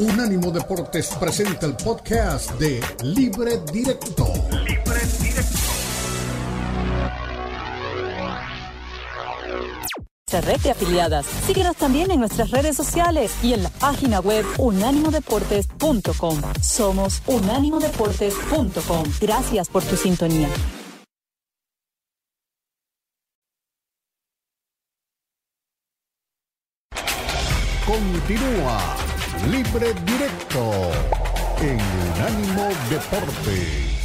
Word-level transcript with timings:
Unánimo 0.00 0.50
Deportes 0.50 1.10
presenta 1.20 1.66
el 1.66 1.76
podcast 1.76 2.52
de 2.52 2.80
Libre 3.02 3.60
Directo. 3.70 4.32
Libre 4.50 5.00
Directo. 5.20 5.58
red 10.40 10.60
de 10.60 10.70
afiliadas. 10.70 11.26
Síguenos 11.46 11.76
también 11.76 12.10
en 12.10 12.20
nuestras 12.20 12.50
redes 12.50 12.76
sociales 12.76 13.30
y 13.42 13.52
en 13.52 13.62
la 13.62 13.68
página 13.68 14.20
web 14.20 14.46
unánimodeportes.com. 14.56 16.40
Somos 16.62 17.20
unánimodeportes.com. 17.26 19.04
Gracias 19.20 19.68
por 19.68 19.82
tu 19.82 19.96
sintonía. 19.96 20.48
Libre 29.72 29.94
Directo 30.04 30.90
en 31.60 31.78
Unánimo 32.16 32.68
Deportes. 32.90 33.99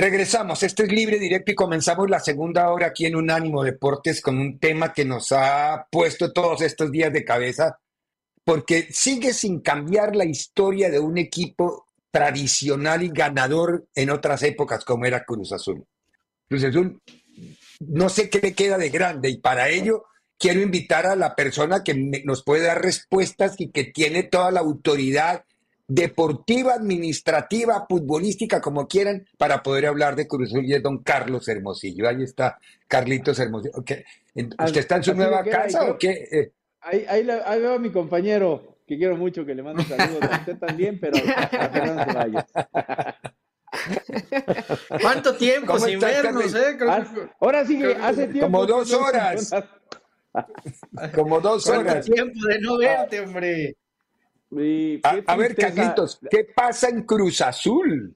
Regresamos, 0.00 0.62
este 0.62 0.84
es 0.84 0.92
libre, 0.92 1.18
directo 1.18 1.52
y 1.52 1.54
comenzamos 1.54 2.08
la 2.08 2.20
segunda 2.20 2.70
hora 2.70 2.86
aquí 2.86 3.04
en 3.04 3.16
Unánimo 3.16 3.62
Deportes 3.62 4.22
con 4.22 4.38
un 4.38 4.58
tema 4.58 4.94
que 4.94 5.04
nos 5.04 5.30
ha 5.30 5.86
puesto 5.90 6.32
todos 6.32 6.62
estos 6.62 6.90
días 6.90 7.12
de 7.12 7.22
cabeza, 7.22 7.78
porque 8.42 8.88
sigue 8.92 9.34
sin 9.34 9.60
cambiar 9.60 10.16
la 10.16 10.24
historia 10.24 10.88
de 10.88 10.98
un 10.98 11.18
equipo 11.18 11.84
tradicional 12.10 13.02
y 13.02 13.10
ganador 13.10 13.88
en 13.94 14.08
otras 14.08 14.42
épocas 14.42 14.86
como 14.86 15.04
era 15.04 15.26
Cruz 15.26 15.52
Azul. 15.52 15.84
Cruz 16.48 16.64
Azul, 16.64 16.98
no 17.80 18.08
sé 18.08 18.30
qué 18.30 18.38
le 18.38 18.54
queda 18.54 18.78
de 18.78 18.88
grande 18.88 19.28
y 19.28 19.36
para 19.36 19.68
ello 19.68 20.04
quiero 20.38 20.62
invitar 20.62 21.04
a 21.04 21.14
la 21.14 21.34
persona 21.34 21.84
que 21.84 22.22
nos 22.24 22.42
puede 22.42 22.62
dar 22.68 22.80
respuestas 22.80 23.56
y 23.58 23.70
que 23.70 23.84
tiene 23.84 24.22
toda 24.22 24.50
la 24.50 24.60
autoridad 24.60 25.44
deportiva, 25.90 26.74
administrativa, 26.74 27.84
futbolística, 27.88 28.60
como 28.60 28.86
quieran, 28.86 29.26
para 29.36 29.60
poder 29.60 29.86
hablar 29.86 30.14
de 30.14 30.28
Cruz 30.28 30.50
Azul 30.50 30.64
y 30.64 30.74
es 30.74 30.82
don 30.82 31.02
Carlos 31.02 31.48
Hermosillo. 31.48 32.08
Ahí 32.08 32.22
está 32.22 32.58
Carlitos 32.86 33.40
Hermosillo. 33.40 33.74
¿Usted 33.76 34.04
está 34.76 34.96
en 34.96 35.02
su 35.02 35.14
nueva 35.14 35.42
casa 35.42 35.90
o 35.90 35.98
qué? 35.98 36.28
Eh. 36.30 36.52
Ahí, 36.80 37.04
ahí, 37.08 37.60
veo 37.60 37.74
a 37.74 37.78
mi 37.78 37.90
compañero, 37.90 38.78
que 38.86 38.96
quiero 38.96 39.16
mucho, 39.16 39.44
que 39.44 39.52
le 39.54 39.64
mando 39.64 39.82
saludos 39.82 40.22
a 40.30 40.38
usted 40.38 40.58
también, 40.58 41.00
pero 41.00 41.18
a. 41.36 43.16
¿Cuánto 45.00 45.34
tiempo 45.36 45.78
sin 45.78 45.98
vernos, 45.98 46.54
eh? 46.54 46.78
Ahora 47.40 47.64
sí 47.64 47.78
que 47.78 47.94
hace 47.94 48.28
tiempo. 48.28 48.46
Como 48.46 48.66
dos 48.66 48.92
horas. 48.92 49.50
Como 51.14 51.40
dos 51.40 51.68
horas. 51.68 52.04
tiempo 52.04 52.46
de 52.46 52.60
no 52.60 52.78
verte, 52.78 53.20
hombre? 53.20 53.76
A, 54.52 55.36
ver, 55.36 55.54
Carlitos, 55.54 56.20
¿qué 56.30 56.46
pasa 56.54 56.88
en 56.88 57.02
Cruz 57.02 57.40
Azul? 57.40 58.14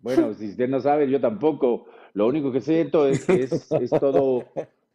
Bueno, 0.00 0.34
si 0.34 0.50
usted 0.50 0.68
no 0.68 0.80
sabe, 0.80 1.10
yo 1.10 1.20
tampoco. 1.20 1.86
Lo 2.14 2.26
único 2.26 2.52
que 2.52 2.60
siento 2.60 3.06
es 3.06 3.24
que 3.24 3.42
es, 3.44 3.68
todo, 4.00 4.44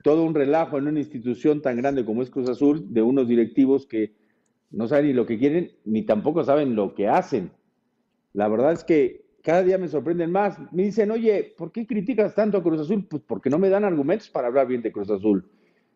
todo 0.03 0.23
un 0.23 0.33
relajo 0.33 0.77
en 0.77 0.87
una 0.87 0.99
institución 0.99 1.61
tan 1.61 1.77
grande 1.77 2.05
como 2.05 2.21
es 2.21 2.29
Cruz 2.29 2.49
Azul, 2.49 2.93
de 2.93 3.01
unos 3.01 3.27
directivos 3.27 3.85
que 3.85 4.13
no 4.71 4.87
saben 4.87 5.07
ni 5.07 5.13
lo 5.13 5.25
que 5.25 5.37
quieren, 5.37 5.71
ni 5.85 6.03
tampoco 6.03 6.43
saben 6.43 6.75
lo 6.75 6.93
que 6.95 7.07
hacen. 7.07 7.51
La 8.33 8.47
verdad 8.47 8.73
es 8.73 8.83
que 8.83 9.25
cada 9.43 9.63
día 9.63 9.77
me 9.77 9.87
sorprenden 9.87 10.31
más. 10.31 10.57
Me 10.71 10.83
dicen, 10.83 11.11
oye, 11.11 11.53
¿por 11.57 11.71
qué 11.71 11.85
criticas 11.85 12.33
tanto 12.35 12.57
a 12.57 12.63
Cruz 12.63 12.81
Azul? 12.81 13.05
Pues 13.07 13.21
porque 13.25 13.49
no 13.49 13.59
me 13.59 13.69
dan 13.69 13.83
argumentos 13.83 14.29
para 14.29 14.47
hablar 14.47 14.67
bien 14.67 14.81
de 14.81 14.91
Cruz 14.91 15.09
Azul. 15.09 15.49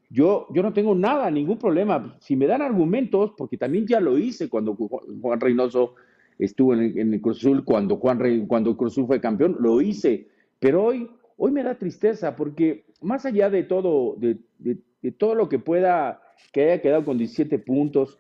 Yo, 0.10 0.48
yo 0.54 0.64
no 0.64 0.72
tengo 0.72 0.96
nada, 0.96 1.30
ningún 1.30 1.58
problema. 1.58 2.16
Si 2.20 2.36
me 2.36 2.48
dan 2.48 2.62
argumentos, 2.62 3.34
porque 3.38 3.58
también 3.58 3.86
ya 3.86 4.00
lo 4.00 4.18
hice 4.18 4.48
cuando 4.48 4.76
Juan 4.76 5.40
Reynoso 5.40 5.96
estuvo 6.40 6.74
en 6.74 7.14
el, 7.14 7.22
Azul, 7.30 7.66
cuando 7.66 7.98
Juan 7.98 8.20
Rey, 8.20 8.46
cuando 8.48 8.78
Cruz 8.78 8.94
Azul 8.94 9.08
fue 9.08 9.20
campeón, 9.20 9.58
lo 9.60 9.82
hice. 9.82 10.28
Pero 10.60 10.86
hoy, 10.86 11.10
hoy 11.36 11.52
me 11.52 11.64
da 11.64 11.78
tristeza, 11.78 12.36
porque 12.36 12.86
más 13.02 13.26
allá 13.26 13.50
de 13.50 13.64
todo, 13.64 14.16
de, 14.18 14.38
todo 15.18 15.36
lo 15.36 15.50
que 15.50 15.60
pueda, 15.60 16.22
que 16.54 16.64
haya 16.64 16.82
quedado 16.82 17.04
con 17.04 17.18
17 17.18 17.60
puntos, 17.60 18.18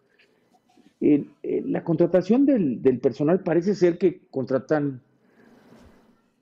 la 1.00 1.84
contratación 1.84 2.46
del, 2.46 2.81
del, 2.81 3.00
personal 3.00 3.44
parece 3.44 3.75
ser 3.75 3.98
que 3.98 4.22
contratan 4.30 5.02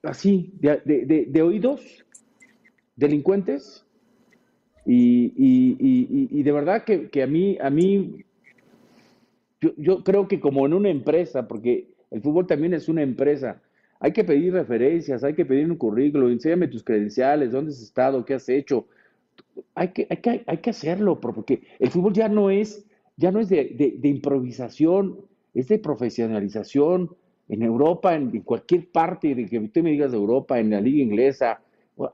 así, 0.02 0.54
de 0.60 1.42
oídos, 1.42 2.06
delincuentes, 2.96 3.85
y, 4.86 6.44
de 6.44 6.52
verdad 6.52 6.84
que, 6.84 7.24
a 7.24 7.28
mí, 7.28 7.58
a 7.60 7.70
mí 7.70 8.24
yo, 9.78 10.04
creo 10.04 10.28
que 10.28 10.40
como 10.40 10.66
en 10.66 10.74
una 10.74 10.90
empresa, 10.90 11.48
porque 11.48 11.90
el 12.12 12.22
fútbol 12.22 12.46
también 12.46 12.74
es 12.74 12.88
una 12.88 13.02
empresa, 13.02 13.62
hay 14.00 14.12
que 14.12 14.24
pedir 14.24 14.54
referencias, 14.54 15.24
hay 15.24 15.34
que 15.34 15.46
pedir 15.46 15.70
un 15.70 15.78
currículo, 15.78 16.30
enséñame 16.30 16.68
tus 16.68 16.84
credenciales, 16.84 17.52
dónde 17.52 17.72
has 17.72 17.82
estado, 17.82 18.26
qué 18.26 18.36
has 18.36 18.48
hecho. 18.50 18.88
Hay 19.74 19.90
que, 19.90 20.06
hay 20.10 20.18
que, 20.18 20.44
hay 20.46 20.58
que 20.58 20.70
hacerlo, 20.70 21.20
porque 21.20 21.64
el 21.80 21.90
fútbol 21.90 22.14
ya 22.14 22.30
no 22.30 22.52
es, 22.52 22.86
ya 23.18 23.32
no 23.32 23.40
es 23.40 23.50
de, 23.50 24.00
improvisación, 24.04 25.22
es 25.54 25.68
de 25.68 25.80
profesionalización. 25.80 27.16
En 27.48 27.62
Europa, 27.62 28.16
en, 28.16 28.32
en, 28.34 28.42
cualquier 28.42 28.90
parte 28.90 29.36
de 29.36 29.46
que 29.46 29.60
usted 29.60 29.84
me 29.84 29.92
digas 29.92 30.12
de 30.12 30.18
Europa, 30.18 30.60
en 30.60 30.72
la 30.72 30.82
liga 30.82 31.04
inglesa, 31.04 31.62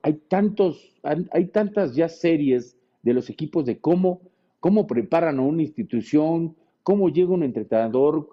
hay 0.04 0.14
tantos, 0.28 0.94
hay 1.04 1.46
tantas 1.48 1.96
ya 1.96 2.10
series 2.10 2.78
de 3.04 3.14
los 3.14 3.30
equipos 3.30 3.66
de 3.66 3.80
cómo, 3.80 4.22
cómo 4.60 4.88
preparan 4.88 5.40
a 5.40 5.42
una 5.42 5.64
institución, 5.64 6.56
cómo 6.84 7.10
llega 7.10 7.32
un 7.32 7.44
entrenador, 7.44 8.30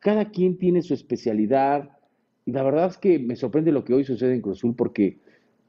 cada 0.00 0.30
quien 0.30 0.58
tiene 0.58 0.82
su 0.82 0.94
especialidad. 0.94 1.90
Y 2.44 2.52
la 2.52 2.62
verdad 2.62 2.86
es 2.86 2.98
que 2.98 3.18
me 3.18 3.36
sorprende 3.36 3.72
lo 3.72 3.84
que 3.84 3.94
hoy 3.94 4.04
sucede 4.04 4.34
en 4.34 4.40
Cruzul 4.40 4.74
porque 4.74 5.18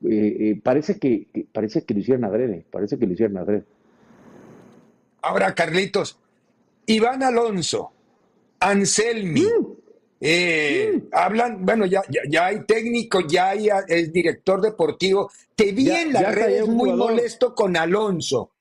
eh, 0.04 0.38
eh, 0.40 0.62
parece, 0.62 1.00
que, 1.00 1.28
parece 1.52 1.84
que 1.84 1.94
lo 1.94 2.00
hicieron 2.00 2.24
adrede, 2.26 2.66
parece 2.72 2.98
que 2.98 3.06
lo 3.06 3.14
hicieron 3.14 3.38
adrede. 3.38 3.64
Ahora, 5.22 5.54
Carlitos, 5.54 6.20
Iván 6.86 7.24
Alonso, 7.24 7.92
Anselmi. 8.60 9.46
Eh, 10.26 11.04
hablan, 11.12 11.66
bueno, 11.66 11.86
ya, 11.86 12.02
ya, 12.30 12.46
hay 12.46 12.64
técnico, 12.64 13.20
ya 13.28 13.50
hay 13.50 13.68
el 13.90 14.10
director 14.10 14.62
deportivo. 14.62 15.30
Te 15.54 15.74
vi 15.74 15.92
en 15.92 16.14
las 16.14 16.34
redes 16.34 16.66
muy 16.66 16.94
molesto 16.94 17.54
con 17.54 17.76
Alonso. 17.76 18.52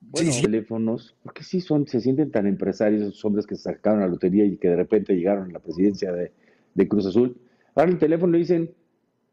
Bueno, 0.00 0.30
teléfonos, 0.40 1.14
porque 1.22 1.44
sí 1.44 1.60
son, 1.60 1.86
se 1.86 2.00
sienten 2.00 2.30
tan 2.30 2.46
empresarios 2.46 3.02
esos 3.02 3.22
hombres 3.26 3.46
que 3.46 3.56
sacaron 3.56 4.00
la 4.00 4.06
lotería 4.06 4.46
y 4.46 4.56
que 4.56 4.68
de 4.68 4.76
repente 4.76 5.14
llegaron 5.14 5.50
a 5.50 5.52
la 5.52 5.58
presidencia 5.58 6.12
de, 6.12 6.32
Cruz 6.88 7.04
Azul. 7.04 7.36
Ahora 7.74 7.90
el 7.90 7.98
teléfono 7.98 8.32
le 8.32 8.38
dicen, 8.38 8.74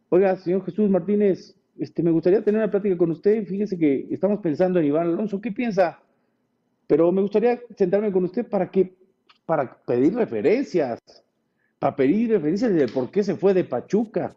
oiga, 0.10 0.36
señor 0.36 0.66
Jesús 0.66 0.90
Martínez, 0.90 1.56
este, 1.80 2.04
me 2.04 2.12
gustaría 2.12 2.44
tener 2.44 2.60
una 2.60 2.70
plática 2.70 2.98
con 2.98 3.12
usted. 3.12 3.46
Fíjese 3.46 3.78
que 3.78 4.06
estamos 4.12 4.42
pensando 4.42 4.80
en 4.80 4.86
Iván 4.88 5.08
Alonso, 5.08 5.40
¿qué 5.40 5.54
piensa? 5.54 6.02
Pero 6.88 7.10
me 7.14 7.22
gustaría 7.22 7.62
sentarme 7.78 8.12
con 8.12 8.26
usted 8.26 8.46
para 8.46 8.70
que 8.70 8.97
para 9.48 9.78
pedir 9.86 10.14
referencias, 10.14 11.00
para 11.80 11.96
pedir 11.96 12.30
referencias 12.30 12.74
de 12.74 12.88
por 12.90 13.10
qué 13.10 13.24
se 13.24 13.36
fue 13.36 13.54
de 13.54 13.64
Pachuca. 13.64 14.36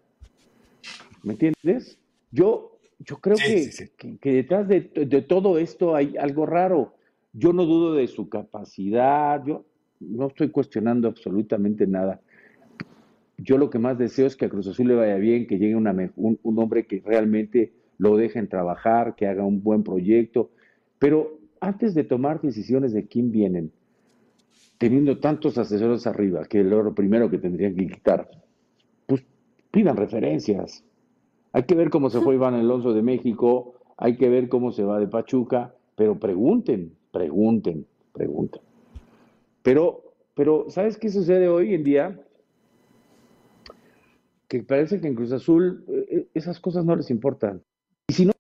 ¿Me 1.25 1.33
entiendes? 1.33 1.99
Yo, 2.31 2.79
yo 3.01 3.17
creo 3.17 3.37
que, 3.37 4.17
que, 4.21 4.33
detrás 4.33 4.69
de, 4.69 4.81
de, 4.81 5.23
todo 5.23 5.59
esto 5.59 5.97
hay 5.97 6.17
algo 6.17 6.47
raro. 6.47 6.95
Yo 7.33 7.53
no 7.53 7.65
dudo 7.65 7.95
de 7.95 8.07
su 8.07 8.29
capacidad, 8.29 9.45
yo 9.45 9.65
no 9.99 10.29
estoy 10.29 10.51
cuestionando 10.51 11.09
absolutamente 11.09 11.89
nada. 11.89 12.21
Yo 13.37 13.59
lo 13.59 13.69
que 13.69 13.81
más 13.81 13.99
deseo 13.99 14.29
es 14.29 14.37
que 14.37 14.45
a 14.45 14.49
Cruz 14.49 14.69
Azul 14.69 14.87
le 14.87 14.95
vaya 14.95 15.17
bien, 15.17 15.49
que 15.49 15.59
llegue 15.59 15.75
una, 15.75 15.93
un, 16.15 16.39
un 16.41 16.59
hombre 16.61 16.87
que 16.87 17.03
realmente 17.05 17.73
lo 17.99 18.17
dejen 18.17 18.49
trabajar, 18.49 19.17
que 19.17 19.27
haga 19.27 19.45
un 19.45 19.61
buen 19.61 19.83
proyecto. 19.83 20.51
Pero 21.01 21.41
antes 21.61 21.95
de 21.95 22.05
tomar 22.05 22.41
decisiones 22.41 22.93
de 22.93 23.09
quién 23.09 23.33
vienen, 23.33 23.73
teniendo 24.81 25.19
tantos 25.19 25.59
asesores 25.59 26.07
arriba, 26.07 26.47
que 26.47 26.61
es 26.61 26.67
lo 26.67 26.95
primero 26.95 27.29
que 27.29 27.37
tendrían 27.37 27.77
que 27.77 27.87
quitar, 27.87 28.31
pues 29.05 29.23
pidan 29.71 29.95
referencias. 29.95 30.83
Hay 31.53 31.65
que 31.65 31.75
ver 31.75 31.91
cómo 31.91 32.09
se 32.09 32.23
fue 32.23 32.35
Iván 32.37 32.55
Alonso 32.55 32.95
de 32.95 33.03
México, 33.03 33.75
hay 33.99 34.17
que 34.17 34.31
ver 34.31 34.49
cómo 34.49 34.73
se 34.73 34.83
va 34.83 34.99
de 34.99 35.07
Pachuca, 35.07 35.75
pero 35.97 36.19
pregunten, 36.19 36.97
pregunten, 37.13 37.87
pregunten. 38.15 38.63
Pero, 39.63 40.15
pero 40.35 40.71
¿sabes 40.71 40.97
qué 40.97 41.11
sucede 41.11 41.47
hoy 41.47 41.75
en 41.75 41.85
día? 41.85 42.19
Que 44.49 44.63
parece 44.63 44.99
que 44.99 45.09
en 45.09 45.15
Cruz 45.15 45.33
Azul 45.33 45.85
eh, 45.89 46.07
eh, 46.11 46.29
esas 46.33 46.59
cosas 46.59 46.87
no 46.87 46.97
les 46.97 47.11
importan. 47.11 47.63
Y 48.09 48.15
si 48.15 48.25
no... 48.25 48.33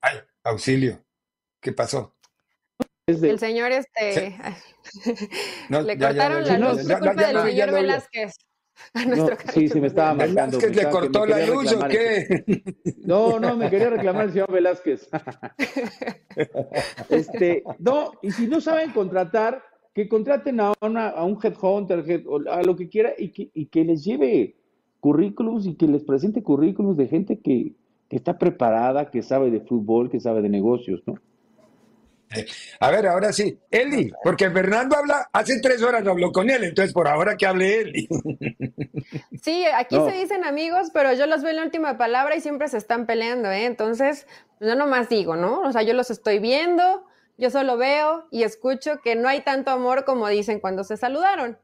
Ay, 0.00 0.20
auxilio. 0.42 1.00
¿Qué 1.60 1.72
pasó? 1.72 2.14
El 3.08 3.38
señor, 3.38 3.72
este. 3.72 4.36
le 5.70 5.98
cortaron 5.98 6.44
la 6.44 6.58
luz 6.58 6.86
por 6.86 6.98
culpa 6.98 7.26
del 7.26 7.42
señor 7.42 7.72
Velázquez. 7.72 8.34
A 8.94 9.04
nuestro 9.04 9.34
no, 9.34 9.52
sí, 9.52 9.68
sí, 9.68 9.80
me 9.80 9.88
estaba 9.88 10.14
marcando. 10.14 10.58
¿Velázquez 10.58 10.76
le 10.84 10.90
cortó 10.90 11.26
la 11.26 11.44
luz 11.46 11.72
o 11.72 11.88
qué? 11.88 12.44
No, 13.04 13.40
no, 13.40 13.56
me 13.56 13.70
quería 13.70 13.90
reclamar 13.90 14.26
el 14.26 14.32
señor 14.32 14.52
Velázquez. 14.52 15.08
este, 17.08 17.64
no, 17.78 18.12
y 18.22 18.30
si 18.30 18.46
no 18.46 18.60
saben 18.60 18.92
contratar, 18.92 19.62
que 19.94 20.08
contraten 20.08 20.60
a, 20.60 20.74
una, 20.80 21.08
a 21.08 21.24
un 21.24 21.38
headhunter, 21.42 22.04
a 22.50 22.62
lo 22.62 22.76
que 22.76 22.88
quiera, 22.88 23.14
y 23.18 23.30
que, 23.30 23.50
y 23.52 23.66
que 23.66 23.84
les 23.84 24.04
lleve 24.04 24.54
currículums 25.00 25.66
y 25.66 25.74
que 25.74 25.88
les 25.88 26.04
presente 26.04 26.42
currículums 26.42 26.96
de 26.96 27.08
gente 27.08 27.40
que, 27.40 27.74
que 28.08 28.16
está 28.16 28.38
preparada, 28.38 29.10
que 29.10 29.22
sabe 29.22 29.50
de 29.50 29.60
fútbol, 29.60 30.10
que 30.10 30.20
sabe 30.20 30.42
de 30.42 30.50
negocios, 30.50 31.02
¿no? 31.06 31.14
A 32.80 32.90
ver, 32.90 33.06
ahora 33.06 33.32
sí. 33.32 33.58
Eli, 33.70 34.10
porque 34.22 34.50
Fernando 34.50 34.96
habla, 34.96 35.28
hace 35.32 35.60
tres 35.60 35.82
horas 35.82 36.04
no 36.04 36.10
habló 36.10 36.32
con 36.32 36.50
él, 36.50 36.64
entonces 36.64 36.92
por 36.92 37.08
ahora 37.08 37.36
que 37.36 37.46
hable 37.46 37.80
Eli. 37.80 38.08
Sí, 39.42 39.64
aquí 39.64 39.96
se 39.96 40.12
dicen 40.12 40.44
amigos, 40.44 40.88
pero 40.92 41.12
yo 41.14 41.26
los 41.26 41.42
veo 41.42 41.50
en 41.50 41.56
la 41.56 41.62
última 41.62 41.96
palabra 41.96 42.36
y 42.36 42.40
siempre 42.40 42.68
se 42.68 42.76
están 42.76 43.06
peleando, 43.06 43.50
¿eh? 43.50 43.64
Entonces, 43.64 44.26
yo 44.60 44.74
nomás 44.74 45.08
digo, 45.08 45.36
¿no? 45.36 45.60
O 45.62 45.72
sea, 45.72 45.82
yo 45.82 45.94
los 45.94 46.10
estoy 46.10 46.38
viendo, 46.38 47.06
yo 47.38 47.50
solo 47.50 47.76
veo 47.76 48.26
y 48.30 48.42
escucho 48.42 49.00
que 49.00 49.14
no 49.14 49.28
hay 49.28 49.40
tanto 49.42 49.70
amor 49.70 50.04
como 50.04 50.28
dicen 50.28 50.60
cuando 50.60 50.84
se 50.84 50.96
saludaron. 50.96 51.56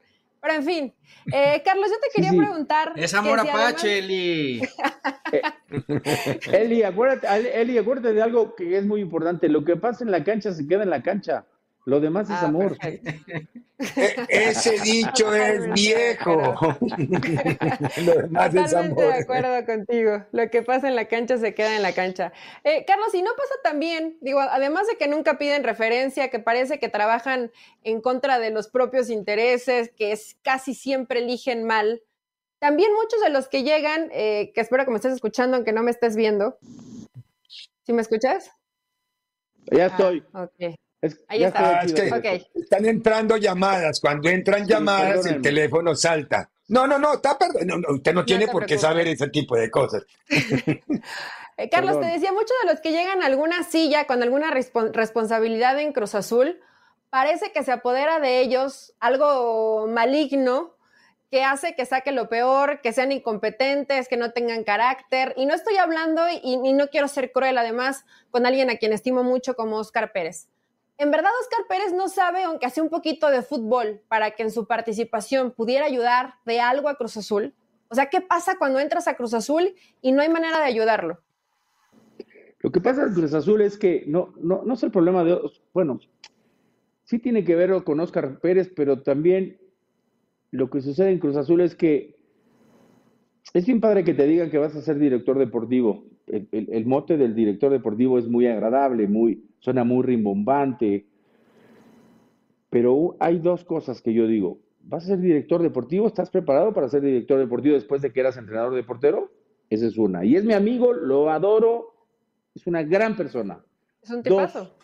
Pero 0.44 0.56
en 0.56 0.64
fin, 0.64 0.94
eh, 1.32 1.62
Carlos, 1.64 1.88
yo 1.88 1.96
te 2.02 2.08
quería 2.14 2.38
preguntar. 2.38 2.92
Es 2.96 3.14
amor 3.14 3.40
apache, 3.40 3.96
Eli. 3.98 4.60
Eli, 6.52 6.82
acuérdate, 6.82 7.62
Eli, 7.62 7.78
acuérdate 7.78 8.12
de 8.12 8.20
algo 8.20 8.54
que 8.54 8.76
es 8.76 8.84
muy 8.84 9.00
importante. 9.00 9.48
Lo 9.48 9.64
que 9.64 9.76
pasa 9.76 10.04
en 10.04 10.10
la 10.10 10.22
cancha 10.22 10.52
se 10.52 10.68
queda 10.68 10.82
en 10.82 10.90
la 10.90 11.02
cancha. 11.02 11.46
Lo 11.86 12.00
demás 12.00 12.30
es 12.30 12.36
ah, 12.36 12.46
amor. 12.46 12.78
E, 12.80 14.24
ese 14.28 14.80
dicho 14.80 15.34
es 15.34 15.70
viejo. 15.72 16.54
Lo 18.06 18.14
demás 18.22 18.54
es 18.54 18.72
amor. 18.72 18.96
de 18.96 19.12
acuerdo 19.12 19.66
contigo. 19.66 20.24
Lo 20.32 20.48
que 20.48 20.62
pasa 20.62 20.88
en 20.88 20.96
la 20.96 21.08
cancha 21.08 21.36
se 21.36 21.54
queda 21.54 21.76
en 21.76 21.82
la 21.82 21.92
cancha. 21.92 22.32
Eh, 22.62 22.84
Carlos, 22.86 23.14
y 23.14 23.20
no 23.20 23.32
pasa 23.36 23.54
también, 23.62 24.16
digo, 24.22 24.40
además 24.40 24.86
de 24.86 24.96
que 24.96 25.08
nunca 25.08 25.36
piden 25.36 25.62
referencia, 25.62 26.30
que 26.30 26.38
parece 26.38 26.78
que 26.78 26.88
trabajan 26.88 27.52
en 27.82 28.00
contra 28.00 28.38
de 28.38 28.50
los 28.50 28.68
propios 28.68 29.10
intereses, 29.10 29.92
que 29.94 30.12
es, 30.12 30.38
casi 30.42 30.74
siempre 30.74 31.20
eligen 31.20 31.64
mal. 31.64 32.02
También 32.60 32.94
muchos 32.94 33.20
de 33.20 33.28
los 33.28 33.48
que 33.48 33.62
llegan, 33.62 34.08
eh, 34.12 34.52
que 34.54 34.62
espero 34.62 34.86
que 34.86 34.90
me 34.90 34.96
estés 34.96 35.12
escuchando, 35.12 35.56
aunque 35.56 35.72
no 35.74 35.82
me 35.82 35.90
estés 35.90 36.16
viendo. 36.16 36.56
¿Sí 37.82 37.92
me 37.92 38.00
escuchas? 38.00 38.50
Ya 39.70 39.86
estoy. 39.86 40.24
Ah, 40.32 40.48
Ahí 41.28 41.44
está. 41.44 41.82
Están 41.82 42.86
entrando 42.86 43.36
llamadas. 43.36 44.00
Cuando 44.00 44.28
entran 44.28 44.66
llamadas, 44.66 45.26
el 45.26 45.42
teléfono 45.42 45.94
salta. 45.94 46.50
No, 46.68 46.86
no, 46.86 46.98
no, 46.98 47.14
está 47.14 47.38
perdón. 47.38 47.84
usted 47.88 48.14
no, 48.14 48.24
tiene 48.24 48.48
por 48.48 48.64
qué 48.64 48.78
saber 48.78 49.08
ese 49.08 49.28
tipo 49.28 49.56
de 49.56 49.70
cosas. 49.70 50.04
Eh, 51.56 51.68
Carlos, 51.68 52.00
te 52.00 52.06
decía, 52.06 52.32
muchos 52.32 52.56
de 52.64 52.72
los 52.72 52.80
que 52.80 52.90
llegan 52.90 53.22
a 53.22 53.26
alguna 53.26 53.62
silla 53.62 54.08
con 54.08 54.24
alguna 54.24 54.50
responsabilidad 54.50 55.78
en 55.78 55.92
Cruz 55.92 56.16
Azul, 56.16 56.60
parece 57.10 57.52
que 57.52 57.62
se 57.62 57.70
apodera 57.70 58.18
de 58.18 58.40
ellos 58.40 58.92
algo 58.98 59.86
maligno 59.86 60.74
que 61.30 61.44
hace 61.44 61.76
que 61.76 61.86
saque 61.86 62.10
lo 62.10 62.28
peor, 62.28 62.80
que 62.80 62.92
sean 62.92 63.12
incompetentes, 63.12 64.08
que 64.08 64.16
no 64.16 64.32
tengan 64.32 64.64
carácter. 64.64 65.32
Y 65.36 65.46
no 65.46 65.54
estoy 65.54 65.76
hablando, 65.76 66.28
y, 66.28 66.40
y 66.42 66.72
no 66.72 66.88
quiero 66.88 67.06
ser 67.06 67.30
cruel 67.30 67.56
además, 67.56 68.04
con 68.32 68.46
alguien 68.46 68.68
a 68.68 68.76
quien 68.76 68.92
estimo 68.92 69.22
mucho 69.22 69.54
como 69.54 69.76
Oscar 69.76 70.10
Pérez 70.10 70.48
en 70.98 71.10
verdad 71.10 71.30
Oscar 71.40 71.66
Pérez 71.68 71.92
no 71.92 72.08
sabe, 72.08 72.44
aunque 72.44 72.66
hace 72.66 72.80
un 72.80 72.88
poquito 72.88 73.30
de 73.30 73.42
fútbol, 73.42 74.00
para 74.08 74.32
que 74.32 74.44
en 74.44 74.50
su 74.50 74.66
participación 74.66 75.52
pudiera 75.52 75.86
ayudar 75.86 76.34
de 76.44 76.60
algo 76.60 76.88
a 76.88 76.96
Cruz 76.96 77.16
Azul. 77.16 77.54
O 77.88 77.94
sea, 77.94 78.06
¿qué 78.06 78.20
pasa 78.20 78.56
cuando 78.58 78.78
entras 78.78 79.08
a 79.08 79.16
Cruz 79.16 79.34
Azul 79.34 79.74
y 80.00 80.12
no 80.12 80.22
hay 80.22 80.28
manera 80.28 80.58
de 80.58 80.64
ayudarlo? 80.64 81.20
Lo 82.60 82.72
que 82.72 82.80
pasa 82.80 83.02
en 83.02 83.14
Cruz 83.14 83.34
Azul 83.34 83.60
es 83.60 83.76
que 83.76 84.04
no, 84.06 84.32
no, 84.40 84.62
no 84.64 84.74
es 84.74 84.82
el 84.82 84.90
problema 84.90 85.24
de, 85.24 85.38
bueno, 85.72 86.00
sí 87.04 87.18
tiene 87.18 87.44
que 87.44 87.56
ver 87.56 87.84
con 87.84 88.00
Oscar 88.00 88.40
Pérez, 88.40 88.70
pero 88.74 89.02
también 89.02 89.58
lo 90.50 90.70
que 90.70 90.80
sucede 90.80 91.10
en 91.10 91.18
Cruz 91.18 91.36
Azul 91.36 91.60
es 91.60 91.74
que 91.74 92.16
es 93.52 93.66
bien 93.66 93.80
padre 93.80 94.04
que 94.04 94.14
te 94.14 94.26
digan 94.26 94.50
que 94.50 94.58
vas 94.58 94.74
a 94.74 94.80
ser 94.80 94.98
director 94.98 95.38
deportivo. 95.38 96.04
El 96.26 96.86
mote 96.86 97.16
del 97.16 97.34
director 97.34 97.70
deportivo 97.70 98.18
es 98.18 98.28
muy 98.28 98.46
agradable, 98.46 99.06
muy, 99.06 99.44
suena 99.58 99.84
muy 99.84 100.02
rimbombante, 100.02 101.06
pero 102.70 103.16
hay 103.20 103.38
dos 103.38 103.64
cosas 103.64 104.02
que 104.02 104.12
yo 104.12 104.26
digo. 104.26 104.58
¿Vas 104.82 105.04
a 105.04 105.08
ser 105.08 105.20
director 105.20 105.62
deportivo? 105.62 106.06
¿Estás 106.06 106.30
preparado 106.30 106.74
para 106.74 106.88
ser 106.88 107.02
director 107.02 107.38
deportivo 107.38 107.74
después 107.74 108.02
de 108.02 108.12
que 108.12 108.20
eras 108.20 108.36
entrenador 108.36 108.74
de 108.74 108.82
portero? 108.82 109.30
Esa 109.70 109.86
es 109.86 109.96
una. 109.96 110.24
Y 110.24 110.36
es 110.36 110.44
mi 110.44 110.52
amigo, 110.52 110.92
lo 110.92 111.30
adoro, 111.30 111.94
es 112.54 112.66
una 112.66 112.82
gran 112.82 113.16
persona. 113.16 113.64
Es 114.02 114.10
un 114.10 114.22
tipazo. 114.22 114.74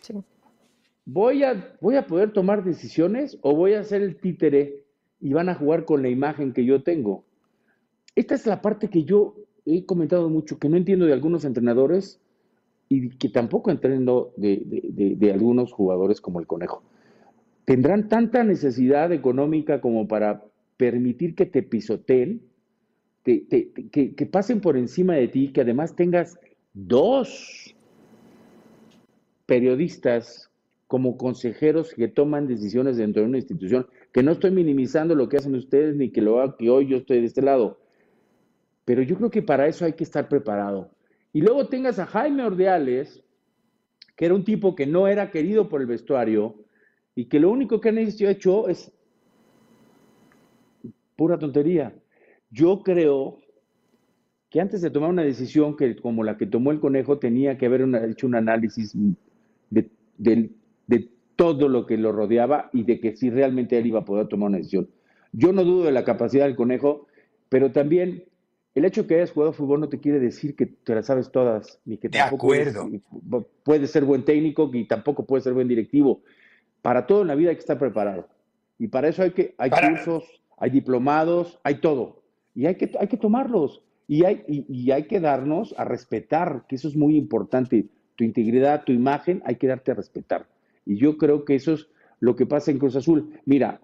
¿voy, 1.05 1.43
a, 1.43 1.75
¿Voy 1.81 1.95
a 1.95 2.07
poder 2.07 2.33
tomar 2.33 2.63
decisiones 2.63 3.37
o 3.41 3.55
voy 3.55 3.73
a 3.73 3.83
ser 3.83 4.01
el 4.01 4.19
títere 4.19 4.85
y 5.19 5.33
van 5.33 5.49
a 5.49 5.55
jugar 5.55 5.85
con 5.85 6.01
la 6.01 6.09
imagen 6.09 6.53
que 6.53 6.65
yo 6.65 6.83
tengo? 6.83 7.25
Esta 8.15 8.35
es 8.35 8.45
la 8.45 8.61
parte 8.61 8.89
que 8.89 9.03
yo 9.03 9.35
he 9.65 9.85
comentado 9.85 10.29
mucho, 10.29 10.59
que 10.59 10.69
no 10.69 10.77
entiendo 10.77 11.05
de 11.05 11.13
algunos 11.13 11.45
entrenadores 11.45 12.19
y 12.89 13.09
que 13.09 13.29
tampoco 13.29 13.71
entiendo 13.71 14.33
de, 14.37 15.31
algunos 15.33 15.71
jugadores 15.71 16.19
como 16.19 16.39
el 16.39 16.47
Conejo. 16.47 16.83
¿Tendrán 17.65 18.09
tanta 18.09 18.43
necesidad 18.43 19.11
económica 19.11 19.79
como 19.81 20.07
para 20.07 20.43
permitir 20.77 21.35
que 21.35 21.45
te 21.45 21.63
pisoteen, 21.63 22.41
que, 23.23 24.29
pasen 24.31 24.61
por 24.61 24.77
encima 24.77 25.13
de 25.13 25.27
ti, 25.27 25.53
que 25.53 25.61
además 25.61 25.95
tengas 25.95 26.39
dos 26.73 27.75
periodistas 29.45 30.49
como 30.87 31.17
consejeros 31.17 31.93
que 31.93 32.07
toman 32.07 32.47
decisiones 32.47 32.97
dentro 32.97 33.21
de 33.21 33.29
una 33.29 33.37
institución, 33.37 33.87
que 34.11 34.23
no 34.23 34.31
estoy 34.31 34.51
minimizando 34.51 35.15
lo 35.15 35.29
que 35.29 35.37
hacen 35.37 35.55
ustedes 35.55 35.95
ni 35.95 36.09
que 36.09 36.21
lo 36.21 36.41
haga 36.41 36.55
que 36.57 36.69
hoy 36.69 36.87
yo 36.87 36.97
estoy 36.97 37.21
de 37.21 37.27
este 37.27 37.41
lado, 37.41 37.80
pero 38.85 39.01
yo 39.01 39.15
creo 39.17 39.29
que 39.29 39.41
para 39.41 39.67
eso 39.67 39.85
hay 39.85 39.93
que 39.93 40.03
estar 40.03 40.27
preparado. 40.27 40.91
Y 41.33 41.41
luego 41.41 41.67
tengas 41.67 41.99
a 41.99 42.05
Jaime 42.05 42.43
Ordeales, 42.43 43.23
que 44.15 44.25
era 44.25 44.35
un 44.35 44.43
tipo 44.43 44.75
que 44.75 44.85
no 44.85 45.07
era 45.07 45.31
querido 45.31 45.69
por 45.69 45.81
el 45.81 45.87
vestuario 45.87 46.55
y 47.15 47.25
que 47.25 47.39
lo 47.39 47.49
único 47.49 47.79
que 47.79 47.89
han 47.89 47.97
hecho 47.97 48.67
es 48.67 48.91
pura 51.15 51.37
tontería. 51.37 51.93
Yo 52.49 52.81
creo 52.83 53.39
que 54.49 54.59
antes 54.59 54.81
de 54.81 54.89
tomar 54.89 55.09
una 55.09 55.23
decisión 55.23 55.77
que, 55.77 55.95
como 55.95 56.23
la 56.23 56.37
que 56.37 56.45
tomó 56.45 56.71
el 56.71 56.79
conejo, 56.79 57.19
tenía 57.19 57.57
que 57.57 57.67
haber 57.67 57.87
hecho 58.09 58.27
un 58.27 58.35
análisis 58.35 58.93
de, 59.69 59.89
de, 60.17 60.49
todo 61.37 61.69
lo 61.69 61.87
que 61.87 61.97
lo 61.97 62.11
rodeaba 62.11 62.69
y 62.71 62.83
de 62.83 62.99
que 62.99 63.15
si 63.15 63.31
realmente 63.31 63.77
él 63.77 63.87
iba 63.87 64.01
a 64.01 64.05
poder 64.05 64.27
tomar 64.27 64.49
una 64.49 64.57
decisión. 64.57 64.89
Yo 65.31 65.53
no 65.53 65.63
dudo 65.63 65.85
de 65.85 65.91
la 65.91 66.03
capacidad 66.03 66.45
del 66.45 66.55
conejo, 66.55 67.07
pero 67.49 67.71
también 67.71 68.25
el 68.73 68.85
hecho 68.85 69.01
de 69.01 69.07
que 69.07 69.15
hayas 69.15 69.31
jugado 69.31 69.53
fútbol 69.53 69.81
no 69.81 69.89
te 69.89 69.99
quiere 69.99 70.19
decir 70.19 70.55
que 70.55 70.65
te 70.65 70.95
las 70.95 71.05
sabes 71.05 71.31
todas, 71.31 71.79
ni 71.85 71.97
que 71.97 72.09
tampoco 72.09 72.47
acuerdo. 72.47 72.89
Puedes, 73.63 73.91
ser 73.91 74.05
buen 74.05 74.23
técnico 74.23 74.69
y 74.73 74.85
tampoco 74.85 75.25
puedes 75.25 75.43
ser 75.43 75.53
buen 75.53 75.67
directivo. 75.67 76.21
Para 76.81 77.05
todo 77.05 77.21
en 77.21 77.27
la 77.27 77.35
vida 77.35 77.49
hay 77.49 77.55
que 77.55 77.61
estar 77.61 77.77
preparado. 77.77 78.27
Y 78.79 78.87
para 78.87 79.09
eso 79.09 79.23
hay 79.23 79.31
que 79.31 79.55
hay 79.57 79.69
cursos, 79.69 80.41
hay 80.57 80.69
diplomados, 80.69 81.59
hay 81.63 81.75
todo. 81.75 82.23
y 82.55 82.65
hay 82.65 82.75
que, 82.75 82.91
hay 82.99 83.07
que 83.07 83.17
tomarlos. 83.17 83.83
Y 84.07 84.25
hay, 84.25 84.43
y, 84.47 84.91
hay 84.91 85.03
que 85.03 85.21
darnos 85.21 85.73
a 85.77 85.85
respetar, 85.85 86.65
que 86.67 86.75
eso 86.75 86.87
es 86.87 86.97
muy 86.97 87.15
importante. 87.15 87.87
Tu 88.15 88.23
integridad, 88.25 88.83
tu 88.83 88.91
imagen, 88.91 89.41
hay 89.45 89.55
que 89.55 89.67
darte 89.67 89.91
a 89.91 89.95
respetar. 89.95 90.47
Y 90.85 90.97
yo 90.97 91.17
creo 91.17 91.45
que 91.45 91.55
eso 91.55 91.73
es 91.73 91.87
lo 92.19 92.35
que 92.35 92.45
pasa 92.45 92.71
en 92.71 92.79
Cruz 92.79 92.95
Azul. 92.97 93.39
Mira, 93.45 93.79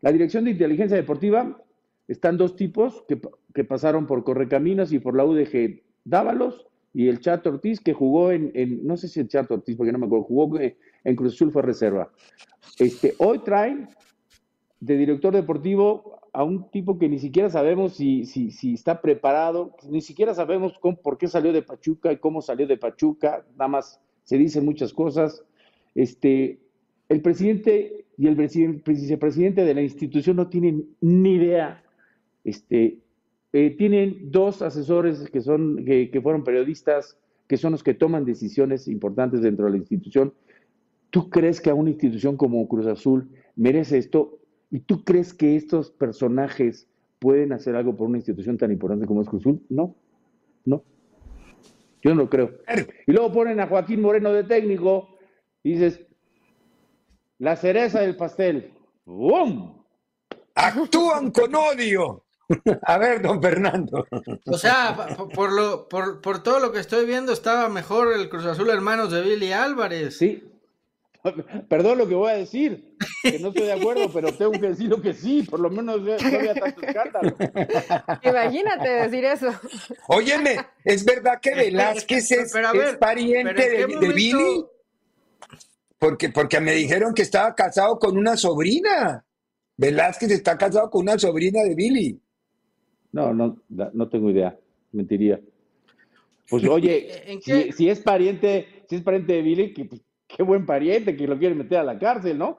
la 0.00 0.10
Dirección 0.10 0.44
de 0.44 0.52
Inteligencia 0.52 0.96
Deportiva 0.96 1.62
están 2.10 2.36
dos 2.36 2.56
tipos 2.56 3.04
que, 3.08 3.20
que 3.54 3.64
pasaron 3.64 4.06
por 4.06 4.24
Correcaminos 4.24 4.92
y 4.92 4.98
por 4.98 5.16
la 5.16 5.24
UDG. 5.24 5.80
Dávalos 6.04 6.66
y 6.92 7.06
el 7.06 7.20
Chato 7.20 7.50
Ortiz, 7.50 7.78
que 7.78 7.92
jugó 7.92 8.32
en, 8.32 8.50
en, 8.54 8.84
no 8.84 8.96
sé 8.96 9.06
si 9.06 9.20
el 9.20 9.28
Chato 9.28 9.54
Ortiz, 9.54 9.76
porque 9.76 9.92
no 9.92 9.98
me 9.98 10.06
acuerdo, 10.06 10.24
jugó 10.24 10.58
en 10.58 11.16
Cruz 11.16 11.34
Azul, 11.34 11.52
fue 11.52 11.62
reserva. 11.62 12.10
Este, 12.80 13.14
hoy 13.18 13.38
traen 13.44 13.88
de 14.80 14.96
director 14.96 15.32
deportivo 15.32 16.18
a 16.32 16.42
un 16.42 16.68
tipo 16.70 16.98
que 16.98 17.08
ni 17.08 17.20
siquiera 17.20 17.48
sabemos 17.48 17.94
si, 17.94 18.24
si, 18.24 18.50
si 18.50 18.74
está 18.74 19.00
preparado, 19.00 19.76
ni 19.88 20.00
siquiera 20.00 20.34
sabemos 20.34 20.74
por 21.02 21.16
qué 21.16 21.28
salió 21.28 21.52
de 21.52 21.62
Pachuca 21.62 22.12
y 22.12 22.16
cómo 22.16 22.42
salió 22.42 22.66
de 22.66 22.76
Pachuca, 22.76 23.44
nada 23.52 23.68
más 23.68 24.00
se 24.24 24.36
dicen 24.36 24.64
muchas 24.64 24.92
cosas. 24.92 25.44
Este, 25.94 26.58
el 27.08 27.22
presidente 27.22 28.06
y 28.16 28.26
el 28.26 28.34
vicepresidente 28.34 29.64
de 29.64 29.74
la 29.74 29.82
institución 29.82 30.36
no 30.36 30.48
tienen 30.48 30.88
ni 31.00 31.34
idea. 31.34 31.84
Este, 32.44 32.98
eh, 33.52 33.70
tienen 33.76 34.30
dos 34.30 34.62
asesores 34.62 35.28
que, 35.30 35.40
son, 35.40 35.84
que, 35.84 36.10
que 36.10 36.20
fueron 36.20 36.44
periodistas, 36.44 37.18
que 37.48 37.56
son 37.56 37.72
los 37.72 37.82
que 37.82 37.94
toman 37.94 38.24
decisiones 38.24 38.88
importantes 38.88 39.42
dentro 39.42 39.66
de 39.66 39.72
la 39.72 39.76
institución. 39.78 40.32
¿Tú 41.10 41.28
crees 41.28 41.60
que 41.60 41.70
a 41.70 41.74
una 41.74 41.90
institución 41.90 42.36
como 42.36 42.66
Cruz 42.68 42.86
Azul 42.86 43.28
merece 43.56 43.98
esto? 43.98 44.38
¿Y 44.70 44.80
tú 44.80 45.04
crees 45.04 45.34
que 45.34 45.56
estos 45.56 45.90
personajes 45.90 46.88
pueden 47.18 47.52
hacer 47.52 47.74
algo 47.74 47.96
por 47.96 48.08
una 48.08 48.18
institución 48.18 48.56
tan 48.56 48.70
importante 48.70 49.06
como 49.06 49.20
es 49.20 49.28
Cruzul? 49.28 49.60
No, 49.68 49.96
no. 50.64 50.84
Yo 52.02 52.14
no 52.14 52.22
lo 52.22 52.30
creo. 52.30 52.52
Y 53.06 53.12
luego 53.12 53.32
ponen 53.32 53.60
a 53.60 53.66
Joaquín 53.66 54.00
Moreno 54.00 54.32
de 54.32 54.44
técnico 54.44 55.18
y 55.62 55.72
dices, 55.72 56.00
la 57.38 57.56
cereza 57.56 58.00
del 58.00 58.16
pastel. 58.16 58.72
¡Bum! 59.04 59.82
Actúan 60.54 61.30
con 61.30 61.54
odio. 61.54 62.24
A 62.82 62.98
ver, 62.98 63.22
don 63.22 63.40
Fernando. 63.40 64.06
O 64.46 64.58
sea, 64.58 65.16
por, 65.34 65.52
lo, 65.52 65.88
por, 65.88 66.20
por 66.20 66.42
todo 66.42 66.60
lo 66.60 66.72
que 66.72 66.80
estoy 66.80 67.06
viendo, 67.06 67.32
estaba 67.32 67.68
mejor 67.68 68.12
el 68.12 68.28
Cruz 68.28 68.44
Azul 68.44 68.70
Hermanos 68.70 69.12
de 69.12 69.22
Billy 69.22 69.52
Álvarez. 69.52 70.18
Sí, 70.18 70.50
Perdón 71.68 71.98
lo 71.98 72.08
que 72.08 72.14
voy 72.14 72.30
a 72.30 72.36
decir, 72.36 72.96
que 73.22 73.38
no 73.38 73.48
estoy 73.48 73.66
de 73.66 73.74
acuerdo, 73.74 74.10
pero 74.10 74.32
tengo 74.32 74.52
que 74.52 74.68
decir 74.68 74.88
lo 74.88 75.02
que 75.02 75.12
sí, 75.12 75.42
por 75.42 75.60
lo 75.60 75.68
menos 75.68 76.00
no 76.00 76.12
había 76.14 76.54
tanto 76.54 76.80
escándalo. 76.80 77.36
Imagínate 78.22 78.88
decir 78.88 79.24
eso. 79.24 79.48
Óyeme, 80.08 80.56
¿es 80.82 81.04
verdad 81.04 81.38
que 81.40 81.54
Velázquez 81.54 82.30
es, 82.30 82.52
pariente 82.98 83.68
de, 83.68 83.86
Billy? 83.86 84.64
Porque, 85.98 86.30
porque 86.30 86.58
me 86.60 86.72
dijeron 86.72 87.12
que 87.12 87.22
estaba 87.22 87.54
casado 87.54 87.98
con 87.98 88.16
una 88.16 88.38
sobrina. 88.38 89.22
Velázquez 89.76 90.30
está 90.30 90.56
casado 90.56 90.88
con 90.88 91.02
una 91.02 91.18
sobrina 91.18 91.62
de 91.62 91.74
Billy. 91.74 92.22
No, 93.12 93.34
no, 93.34 93.58
no 93.68 94.08
tengo 94.08 94.30
idea, 94.30 94.58
mentiría. 94.92 95.40
Pues 96.48 96.64
oye, 96.68 97.40
si, 97.42 97.72
si, 97.72 97.88
es 97.88 98.00
pariente, 98.00 98.84
si 98.88 98.96
es 98.96 99.02
pariente 99.02 99.34
de 99.34 99.42
Billy, 99.42 99.72
que 99.72 99.84
pues, 99.84 100.02
qué 100.26 100.42
buen 100.42 100.66
pariente 100.66 101.16
que 101.16 101.26
lo 101.26 101.38
quiere 101.38 101.54
meter 101.54 101.78
a 101.78 101.84
la 101.84 101.98
cárcel, 101.98 102.38
¿no? 102.38 102.58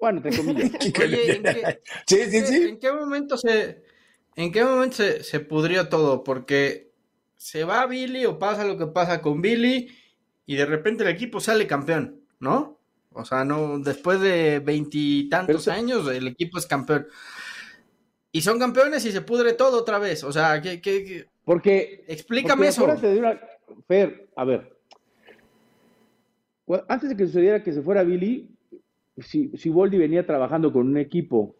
Bueno, 0.00 0.22
te 0.22 0.36
comillas. 0.36 0.70
Oye, 1.00 1.36
¿en 1.36 1.42
qué, 1.42 1.80
sí, 2.06 2.16
sí, 2.30 2.46
sí. 2.46 2.62
¿En 2.68 2.78
qué 2.78 2.92
momento 2.92 3.36
se, 3.36 3.82
en 4.36 4.52
qué 4.52 4.64
momento 4.64 4.96
se, 4.96 5.40
pudrió 5.40 5.88
todo? 5.88 6.22
Porque 6.22 6.92
se 7.36 7.64
va 7.64 7.86
Billy 7.86 8.24
o 8.24 8.38
pasa 8.38 8.64
lo 8.64 8.78
que 8.78 8.86
pasa 8.86 9.20
con 9.20 9.42
Billy 9.42 9.88
y 10.46 10.56
de 10.56 10.66
repente 10.66 11.02
el 11.02 11.10
equipo 11.10 11.40
sale 11.40 11.66
campeón, 11.66 12.20
¿no? 12.38 12.78
O 13.12 13.24
sea, 13.24 13.44
no, 13.44 13.80
después 13.80 14.20
de 14.20 14.60
veintitantos 14.60 15.66
años 15.66 16.08
el 16.08 16.28
equipo 16.28 16.58
es 16.58 16.66
campeón. 16.66 17.06
Y 18.32 18.42
son 18.42 18.58
campeones 18.58 19.04
y 19.04 19.12
se 19.12 19.22
pudre 19.22 19.54
todo 19.54 19.80
otra 19.80 19.98
vez. 19.98 20.22
O 20.24 20.32
sea, 20.32 20.60
¿qué, 20.60 20.80
qué, 20.80 21.26
Porque. 21.44 22.04
Explícame 22.08 22.68
eso. 22.68 22.86
Fer, 23.86 24.28
a 24.36 24.44
ver, 24.44 24.78
antes 26.88 27.08
de 27.08 27.16
que 27.16 27.26
sucediera 27.26 27.62
que 27.62 27.72
se 27.72 27.82
fuera 27.82 28.02
Billy, 28.02 28.50
si, 29.18 29.50
si 29.56 29.70
Boldi 29.70 29.98
venía 29.98 30.26
trabajando 30.26 30.72
con 30.72 30.86
un 30.86 30.98
equipo, 30.98 31.56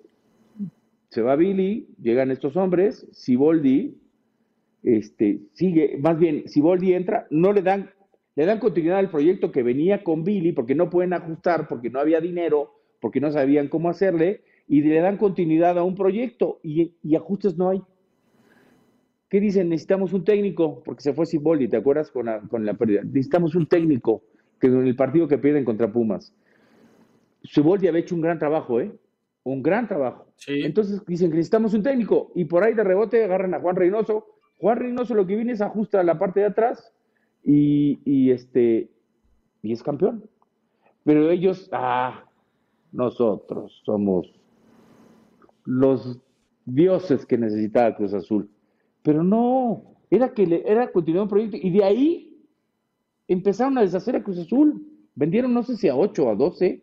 se 1.09 1.23
va 1.23 1.37
Billy, 1.37 1.89
llegan 2.01 2.31
estos 2.31 2.57
hombres, 2.57 3.07
si 3.13 3.37
Boldi 3.37 3.97
este, 4.83 5.41
sigue, 5.55 5.97
más 5.99 6.19
bien, 6.19 6.49
si 6.49 6.61
Boldi 6.61 6.93
entra, 6.93 7.27
no 7.31 7.53
le 7.53 7.63
dan, 7.63 7.91
le 8.37 8.45
dan 8.45 8.59
continuidad 8.59 8.99
al 8.99 9.11
proyecto 9.11 9.51
que 9.51 9.63
venía 9.63 10.05
con 10.05 10.25
Billy, 10.25 10.53
porque 10.53 10.75
no 10.75 10.91
pueden 10.91 11.15
ajustar, 11.15 11.67
porque 11.69 11.91
no 11.91 12.01
había 12.01 12.21
dinero, 12.21 12.75
porque 13.01 13.21
no 13.21 13.31
sabían 13.31 13.69
cómo 13.69 13.89
hacerle, 13.89 14.43
y 14.69 14.83
le 14.83 15.01
dan 15.01 15.17
continuidad 15.17 15.79
a 15.79 15.83
un 15.83 15.95
proyecto, 15.95 16.61
y, 16.63 16.93
ajustes 17.17 17.57
no 17.57 17.71
hay. 17.71 17.83
¿Qué 19.31 19.41
dicen? 19.41 19.69
Necesitamos 19.69 20.13
un 20.13 20.25
técnico, 20.25 20.83
porque 20.85 21.03
se 21.03 21.13
fue 21.13 21.27
Siboldi, 21.27 21.69
¿te 21.69 21.77
acuerdas 21.77 22.11
con 22.11 22.27
la, 22.27 22.41
con 22.41 22.65
la 22.65 22.75
pérdida? 22.75 23.03
Necesitamos 23.03 23.55
un 23.55 23.67
técnico 23.67 24.23
que 24.61 24.67
en 24.67 24.87
el 24.87 24.97
partido 24.97 25.29
que 25.29 25.39
pierden 25.39 25.65
contra 25.65 25.91
Pumas. 25.91 26.35
Suboldi 27.43 27.89
había 27.89 28.01
hecho 28.01 28.15
un 28.15 28.21
gran 28.21 28.39
trabajo, 28.39 28.81
¿eh? 28.81 28.93
Un 29.45 29.63
gran 29.63 29.89
trabajo. 29.89 30.27
Entonces 30.47 31.05
dicen 31.07 31.31
que 31.31 31.37
necesitamos 31.37 31.73
un 31.73 31.83
técnico 31.83 32.31
y 32.35 32.45
por 32.45 32.63
ahí 32.63 32.75
de 32.75 32.85
rebote 32.85 33.25
agarran 33.25 33.55
a 33.55 33.61
Juan 33.61 33.77
Reynoso. 33.77 34.27
Juan 34.59 34.79
Reynoso 34.79 35.15
lo 35.15 35.27
que 35.27 35.37
viene 35.37 35.53
es 35.53 35.61
ajusta 35.61 36.03
la 36.03 36.19
parte 36.19 36.41
de 36.41 36.47
atrás 36.47 36.93
y, 37.45 38.31
este 38.31 38.91
y 39.63 39.73
es 39.73 39.83
campeón. 39.83 40.29
Pero 41.05 41.31
ellos, 41.31 41.71
ah, 41.73 42.25
nosotros 42.93 43.81
somos 43.85 44.39
los 45.69 46.19
dioses 46.65 47.27
que 47.27 47.37
necesitaba 47.37 47.95
Cruz 47.95 48.15
Azul. 48.15 48.49
Pero 49.03 49.23
no, 49.23 49.83
era 50.11 50.33
que 50.33 50.47
le, 50.47 50.63
era 50.67 50.91
continuar 50.91 51.25
un 51.25 51.29
proyecto 51.29 51.59
y 51.61 51.71
de 51.71 51.85
ahí 51.85 52.39
empezaron 53.29 53.77
a 53.77 53.83
deshacer 53.83 54.17
a 54.17 54.23
Cruz 54.23 54.39
Azul. 54.39 54.83
Vendieron, 55.15 55.53
no 55.53 55.63
sé 55.63 55.77
si 55.77 55.89
a 55.89 55.95
8 55.95 56.25
o 56.25 56.31
a 56.31 56.35
12. 56.37 56.83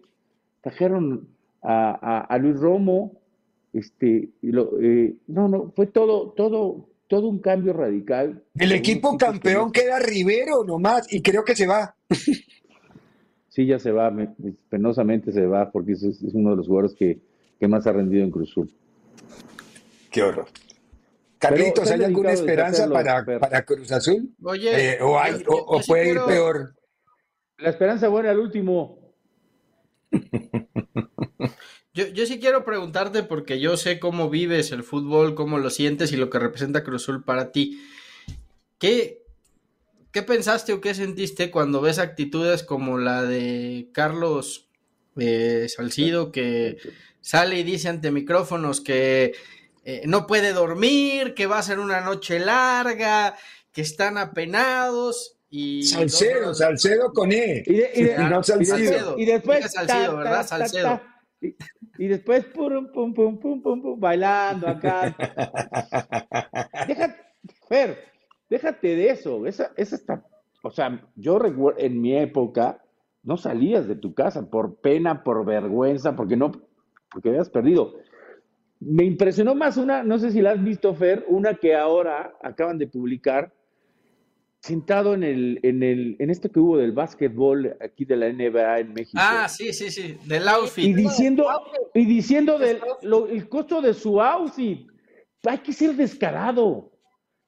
Trajeron 0.62 1.27
a, 1.63 2.38
Luis 2.39 2.60
Romo. 2.60 3.13
Este, 3.74 4.30
eh, 4.44 5.15
no, 5.27 5.48
no, 5.48 5.72
fue 5.75 5.88
todo, 5.88 6.30
todo, 6.38 6.88
todo 7.08 7.27
un 7.27 7.39
cambio 7.39 7.74
radical. 7.74 8.44
El 8.54 8.72
equipo 8.72 9.18
campeón 9.18 9.72
queda 9.72 9.98
Rivero 9.98 10.63
nomás 10.63 11.12
y 11.12 11.24
creo 11.24 11.44
que 11.44 11.56
se 11.56 11.65
va. 11.65 11.96
Sí, 13.50 13.65
ya 13.65 13.80
se 13.80 13.92
va, 13.92 14.13
penosamente 14.70 15.32
se 15.32 15.46
va 15.48 15.72
porque 15.72 15.94
es, 15.94 16.04
es 16.04 16.34
uno 16.34 16.51
de 16.51 16.58
los 16.58 16.68
jugadores 16.68 16.94
que, 16.94 17.20
que, 17.60 17.68
más 17.68 17.88
ha 17.88 17.92
rendido 17.92 18.24
en 18.24 18.32
Cruz 18.32 18.52
Azul. 18.52 18.72
Qué 20.12 20.24
horror. 20.24 20.48
Carlitos, 21.38 21.92
¿hay 21.92 22.04
alguna 22.04 22.32
esperanza 22.32 22.90
para, 22.90 23.66
Cruz 23.66 23.92
Azul? 23.92 24.34
Oye, 24.44 24.94
eh, 24.94 24.98
o, 25.02 25.20
hay, 25.20 25.44
o, 25.48 25.82
puede 25.86 26.12
ir 26.12 26.20
peor. 26.26 26.76
La 27.58 27.70
esperanza 27.70 28.08
buena 28.08 28.32
al 28.32 28.40
último. 28.40 29.14
Yo, 31.94 32.08
yo, 32.08 32.26
sí 32.26 32.42
quiero 32.42 32.66
preguntarte 32.66 33.24
porque 33.24 33.62
yo 33.62 33.78
sé 33.78 34.02
cómo 34.02 34.30
vives 34.30 34.74
el 34.74 34.84
fútbol, 34.84 35.34
cómo 35.34 35.60
lo 35.60 35.70
sientes 35.70 36.12
y 36.12 36.18
lo 36.18 36.30
que 36.30 36.40
representa 36.40 36.84
Cruz 36.84 37.04
Azul 37.04 37.24
para 37.24 37.54
ti. 37.54 37.82
¿Qué, 38.78 39.24
qué 40.12 40.22
pensaste 40.22 40.74
o 40.74 40.82
qué 40.82 40.94
sentiste 40.94 41.52
cuando 41.52 41.80
ves 41.80 42.00
actitudes 42.00 42.64
como 42.64 42.98
la 42.98 43.24
de 43.24 43.90
Carlos 43.94 44.65
eh, 45.18 45.68
Salcido 45.70 46.32
que 46.32 46.78
sale 47.22 47.60
y 47.60 47.64
dice 47.64 47.90
ante 47.90 48.12
micrófonos 48.12 48.82
que 48.82 49.34
eh, 49.84 50.02
no 50.06 50.26
puede 50.26 50.52
dormir, 50.52 51.36
que 51.36 51.46
va 51.46 51.60
a 51.60 51.64
ser 51.64 51.80
una 51.80 52.02
noche 52.02 52.40
larga, 52.40 53.36
que 53.72 53.82
están 53.82 54.18
apenados. 54.18 55.38
Y 55.50 55.84
Salcedo, 55.84 56.56
Salcedo 56.56 57.14
con 57.14 57.32
E. 57.32 57.64
Y, 57.66 58.02
no 58.30 58.44
Salcedo. 58.44 59.18
Y, 59.18 59.26
después. 59.26 59.72
Salcedo, 59.72 60.18
¿verdad? 60.18 60.46
Salcedo. 60.46 61.02
y, 61.40 62.08
después, 62.08 62.46
pum, 62.46 62.92
pum, 62.92 63.14
pum, 63.14 63.40
pum, 63.40 63.62
pum, 63.62 64.00
bailando 64.00 64.68
acá. 64.68 65.16
déjate, 66.88 67.22
Fer, 67.70 68.06
déjate 68.50 68.96
de 68.96 69.10
eso. 69.12 69.46
Esa, 69.46 69.72
esa 69.78 69.96
está. 69.96 70.26
O 70.64 70.72
sea, 70.72 71.00
yo 71.16 71.38
recuerdo 71.38 71.80
en 71.80 72.02
mi 72.02 72.18
época, 72.18 72.84
no 73.25 73.38
salías 73.38 73.88
de 73.88 73.96
tu 73.96 74.13
casa 74.13 74.50
por 74.50 74.75
pena, 74.75 75.24
por 75.24 75.46
vergüenza, 75.46 76.15
porque 76.15 76.38
no, 76.38 76.51
porque 77.12 77.29
habías 77.29 77.50
perdido. 77.50 77.96
Me 78.79 79.03
impresionó 79.03 79.55
más 79.55 79.77
una, 79.77 80.03
no 80.03 80.20
sé 80.20 80.32
si 80.32 80.41
la 80.41 80.51
has 80.51 80.63
visto, 80.63 80.94
Fer, 80.94 81.25
una 81.27 81.55
que 81.55 81.75
ahora 81.75 82.36
acaban 82.44 82.77
de 82.77 82.88
publicar, 82.88 83.51
sentado 84.60 85.13
en 85.13 85.24
el, 85.24 85.60
en 85.63 85.82
el, 85.82 86.15
en 86.20 86.29
esto 86.29 86.51
que 86.51 86.60
hubo 86.60 86.77
del 86.77 86.91
básquetbol 86.91 87.77
aquí 87.82 88.05
de 88.05 88.15
la 88.15 88.32
NBA 88.32 88.79
en 88.79 88.94
México. 88.94 89.17
Ah, 89.22 89.48
sí, 89.48 89.74
sí, 89.74 89.89
sí, 89.89 90.17
del 90.25 90.48
outfit. 90.48 90.86
Y 90.86 90.94
diciendo, 90.94 91.48
y 91.94 92.05
diciendo 92.05 92.60
del 92.60 92.79
el 93.29 93.50
costo 93.50 93.82
de 93.82 93.94
su 93.94 94.22
outfit. 94.22 94.88
hay 95.48 95.60
que 95.60 95.74
ser 95.74 95.96
descarado 95.96 96.91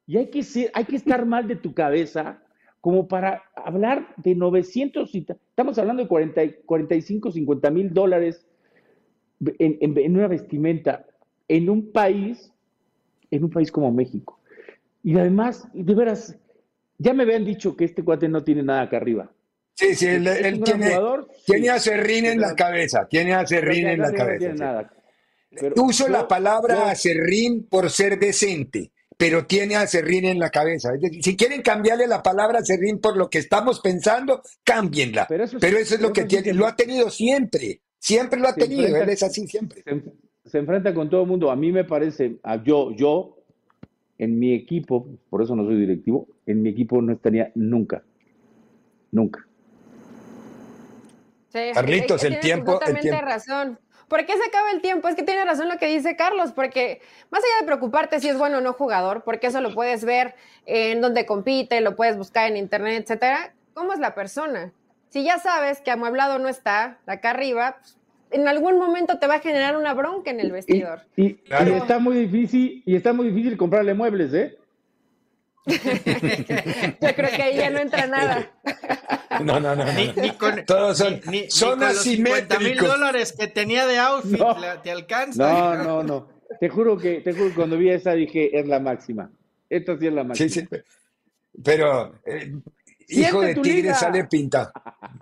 y 0.06 0.18
hay 0.18 0.30
que, 0.30 0.42
ser, 0.42 0.72
hay 0.74 0.86
que 0.86 0.96
estar 0.96 1.26
mal 1.26 1.48
de 1.48 1.56
tu 1.56 1.74
cabeza 1.74 2.42
como 2.88 3.06
para 3.06 3.44
hablar 3.54 4.14
de 4.16 4.34
900, 4.34 5.14
estamos 5.14 5.78
hablando 5.78 6.04
de 6.04 6.08
40, 6.08 6.42
45, 6.66 7.34
50 7.34 7.70
mil 7.70 7.94
dólares 7.94 8.46
en, 9.60 9.78
en, 9.82 10.16
una 10.16 10.30
vestimenta 10.30 11.06
en 11.50 11.70
un 11.70 11.92
país, 11.92 12.50
en 13.30 13.44
un 13.44 13.50
país 13.50 13.74
como 13.74 13.92
México. 13.92 14.40
Y 15.04 15.18
además, 15.18 15.68
de 15.74 15.94
veras, 15.96 16.38
ya 16.98 17.14
me 17.14 17.24
habían 17.24 17.44
dicho 17.44 17.76
que 17.76 17.84
este 17.84 18.06
cuate 18.06 18.30
no 18.30 18.46
tiene 18.46 18.64
nada 18.64 18.84
acá 18.84 18.96
arriba. 18.96 19.34
Sí, 19.74 19.94
sí, 19.94 20.06
él, 20.06 20.62
tiene, 20.64 20.98
tiene 21.46 21.70
a 21.72 21.80
Serrín 21.80 22.26
en 22.26 22.40
la 22.40 22.56
cabeza, 22.56 23.06
tiene 23.06 23.34
a 23.34 23.46
Serrín 23.46 23.86
en 23.86 24.00
la 24.00 24.14
cabeza. 24.14 24.90
Uso 25.76 26.08
la 26.08 26.26
palabra 26.26 26.90
a 26.90 26.96
Serrín 26.96 27.68
por 27.68 27.90
ser 27.90 28.18
decente, 28.18 28.94
pero 29.18 29.48
tiene 29.48 29.76
a 29.76 29.88
Serrín 29.88 30.26
en 30.26 30.40
la 30.40 30.52
cabeza. 30.52 30.92
si 31.22 31.36
quieren 31.36 31.64
cambiarle 31.64 32.08
la 32.08 32.22
palabra 32.22 32.60
a 32.60 32.64
Serrín 32.64 33.00
por 33.00 33.18
lo 33.18 33.30
que 33.30 33.40
estamos 33.40 33.82
pensando, 33.82 34.44
cámbienla. 34.64 35.26
Pero 35.28 35.44
eso, 35.44 35.58
es 35.96 36.02
lo 36.02 36.14
que 36.14 36.26
tiene, 36.26 36.54
lo 36.54 36.68
ha 36.68 36.76
tenido 36.76 37.10
siempre, 37.10 37.82
siempre 37.98 38.40
lo 38.40 38.48
ha 38.48 38.54
tenido, 38.54 38.96
él 38.96 39.10
es 39.10 39.24
así 39.24 39.48
siempre. 39.48 39.84
Se, 40.46 40.60
enfrenta 40.60 40.94
con 40.94 41.10
todo 41.10 41.24
el 41.24 41.28
mundo. 41.28 41.52
A 41.52 41.56
mí 41.56 41.72
me 41.72 41.84
parece, 41.84 42.38
a 42.44 42.64
yo, 42.64 42.92
yo, 42.96 43.38
en 44.20 44.38
mi 44.38 44.54
equipo, 44.54 45.08
por 45.30 45.42
eso 45.42 45.56
no 45.56 45.66
soy 45.66 45.78
directivo, 45.78 46.28
en 46.46 46.62
mi 46.62 46.70
equipo 46.70 47.02
no 47.02 47.14
estaría 47.14 47.52
nunca, 47.56 48.04
nunca. 49.12 49.48
Carlitos, 51.74 52.24
el 52.24 52.40
tiempo. 52.40 52.80
El 52.86 53.00
tiempo. 53.00 53.22
razón. 53.22 53.80
¿Por 54.08 54.26
qué 54.26 54.34
se 54.38 54.44
acaba 54.48 54.72
el 54.72 54.82
tiempo? 54.82 55.08
Es 55.08 55.16
que 55.16 55.24
tiene 55.24 55.44
razón 55.44 55.68
lo 55.68 55.78
que 55.78 55.88
dice 55.88 56.16
Carlos, 56.16 56.52
porque 56.54 57.02
más 57.30 57.44
allá 57.44 57.62
de 57.62 57.66
preocuparte 57.66 58.20
si 58.20 58.30
es 58.30 58.38
bueno 58.38 58.60
o 58.60 58.62
no 58.62 58.74
jugador, 58.74 59.24
porque 59.24 59.48
eso 59.48 59.60
lo 59.60 59.74
puedes 59.74 60.06
ver 60.06 60.36
en 60.66 61.02
donde 61.02 61.26
compite, 61.26 61.82
lo 61.82 61.96
puedes 61.96 62.18
buscar 62.18 62.50
en 62.50 62.58
internet, 62.58 63.04
etcétera. 63.04 63.54
¿Cómo 63.74 63.94
es 63.94 64.00
la 64.00 64.16
persona? 64.16 64.72
Si 65.10 65.24
ya 65.24 65.40
sabes 65.40 65.82
que 65.82 65.92
amueblado 65.92 66.40
no 66.40 66.48
está 66.48 67.00
acá 67.06 67.32
arriba, 67.32 67.78
pues, 67.80 67.98
en 68.32 68.48
algún 68.48 68.78
momento 68.78 69.20
te 69.20 69.28
va 69.28 69.36
a 69.36 69.40
generar 69.40 69.78
una 69.78 69.94
bronca 69.94 70.32
en 70.32 70.40
el 70.40 70.52
vestidor. 70.52 71.02
Y, 71.16 71.40
está 71.50 72.00
muy 72.00 72.18
difícil, 72.18 72.84
y 72.86 72.96
está 72.96 73.14
muy 73.14 73.30
difícil 73.30 73.58
comprarle 73.58 73.94
muebles, 73.94 74.34
¿eh? 74.34 74.58
Yo 77.02 77.16
creo 77.16 77.30
que 77.30 77.44
ahí 77.44 77.58
ya 77.58 77.70
no 77.70 77.80
entra 77.80 78.08
nada. 78.08 78.52
No, 79.44 79.60
no, 79.60 79.76
no. 79.76 79.86
Ni, 79.94 80.32
con, 80.32 80.66
Todos 80.66 80.98
son, 80.98 81.22
ni, 81.30 81.48
son 81.52 81.84
asimétricos. 81.84 82.64
mil 82.64 82.78
dólares 82.78 83.36
que 83.38 83.46
tenía 83.48 83.86
de 83.86 84.00
outfit 84.00 84.42
te 84.82 84.90
alcanza. 84.90 85.44
No, 85.44 85.84
no, 85.84 86.04
no. 86.04 86.28
Te 86.60 86.70
juro 86.70 86.98
que, 86.98 87.22
te 87.22 87.34
juro 87.34 87.50
que 87.50 87.54
cuando 87.54 87.78
vi 87.78 87.92
esa 87.92 88.14
dije, 88.14 88.58
es 88.58 88.66
la 88.66 88.80
máxima. 88.80 89.30
Esta 89.70 89.96
sí 90.00 90.08
es 90.08 90.14
la 90.14 90.24
máxima. 90.24 90.50
Sí, 90.50 90.62
sí. 90.62 90.68
Pero, 91.64 92.16
eh, 92.26 92.52
hijo 93.10 93.42
de 93.42 93.56
tigre 93.56 93.94
sale 93.94 94.24
pinta. 94.26 94.72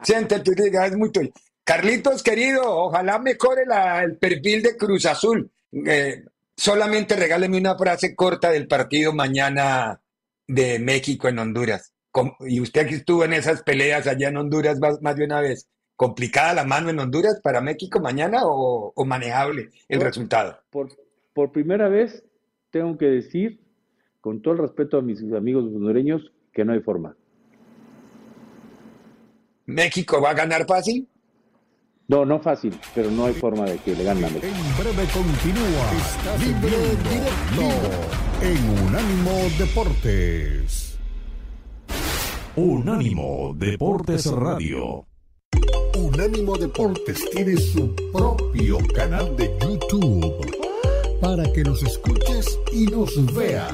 Siente 0.02 0.40
tu 0.40 0.52
liga, 0.52 0.86
es 0.86 0.96
muy 0.96 1.12
tuyo. 1.12 1.32
Carlitos, 1.66 2.24
querido, 2.24 2.62
ojalá 2.64 3.20
mejore 3.20 3.64
el 4.04 4.18
perfil 4.18 4.62
de 4.62 4.78
Cruz 4.78 5.08
Azul. 5.08 5.52
Eh, 5.86 6.24
solamente 6.56 7.16
regáleme 7.16 7.58
una 7.58 7.76
frase 7.76 8.16
corta 8.16 8.52
del 8.52 8.68
partido 8.68 9.14
mañana 9.14 10.00
de 10.48 10.80
México 10.80 11.28
en 11.28 11.40
Honduras. 11.40 11.94
Y 12.42 12.62
usted 12.62 12.88
que 12.88 12.96
estuvo 12.96 13.26
en 13.26 13.34
esas 13.34 13.64
peleas 13.64 14.08
allá 14.08 14.30
en 14.30 14.38
Honduras 14.38 14.80
más, 14.80 15.16
de 15.16 15.26
una 15.26 15.42
vez, 15.42 15.70
¿complicada 15.96 16.54
la 16.54 16.64
mano 16.64 16.90
en 16.90 17.00
Honduras 17.00 17.40
para 17.44 17.62
México 17.62 18.00
mañana 18.00 18.42
o, 18.44 18.94
manejable 19.06 19.70
el 19.90 20.02
resultado? 20.02 20.58
Por, 20.70 20.90
por 21.34 21.52
primera 21.52 21.90
vez 21.90 22.24
tengo 22.72 22.98
que 22.98 23.06
decir, 23.06 23.60
con 24.22 24.42
todo 24.42 24.54
el 24.54 24.60
respeto 24.62 24.98
a 24.98 25.02
mis 25.02 25.22
amigos 25.34 25.66
hondureños, 25.66 26.32
que 26.54 26.64
no 26.64 26.74
hay 26.74 26.80
forma. 26.80 27.16
¿México 29.66 30.22
va 30.22 30.32
a 30.32 30.34
ganar 30.36 30.66
fácil? 30.66 31.08
No, 32.08 32.24
no 32.24 32.40
fácil, 32.40 32.78
pero 32.94 33.10
no 33.10 33.26
hay 33.26 33.34
forma 33.34 33.66
de 33.66 33.78
que 33.80 33.96
le 33.96 34.04
ganen 34.04 34.26
En 34.26 34.78
breve 34.78 35.08
continúa. 35.12 35.92
libre 36.40 36.78
directo 37.10 37.66
en 38.42 38.86
Unánimo 38.86 39.32
Deportes. 39.58 41.00
Unánimo 42.56 43.56
Deportes 43.58 44.28
Radio. 44.28 45.08
Unánimo 45.98 46.56
Deportes 46.58 47.28
tiene 47.32 47.58
su 47.58 47.96
propio 48.14 48.78
canal 48.94 49.36
de 49.36 49.52
YouTube 49.62 50.56
para 51.20 51.52
que 51.54 51.64
nos 51.64 51.82
escuches 51.82 52.60
y 52.72 52.86
nos 52.86 53.34
veas. 53.34 53.74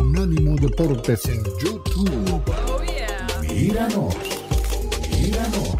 Unánimo 0.00 0.56
Deportes 0.56 1.24
en 1.26 1.44
YouTube. 1.44 2.42
Oh, 2.66 3.52
míranos, 3.52 4.16
míranos. 5.22 5.79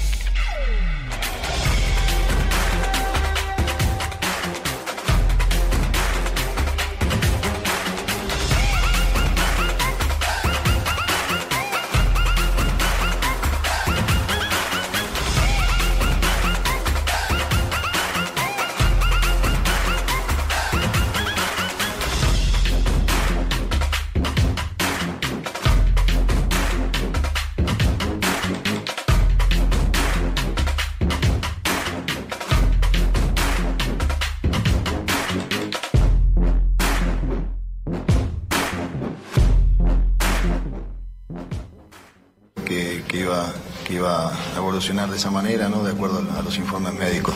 De 45.11 45.17
esa 45.17 45.29
manera, 45.29 45.69
¿no? 45.69 45.83
de 45.83 45.91
acuerdo 45.91 46.23
a 46.37 46.41
los 46.41 46.57
informes 46.57 46.93
médicos. 46.93 47.35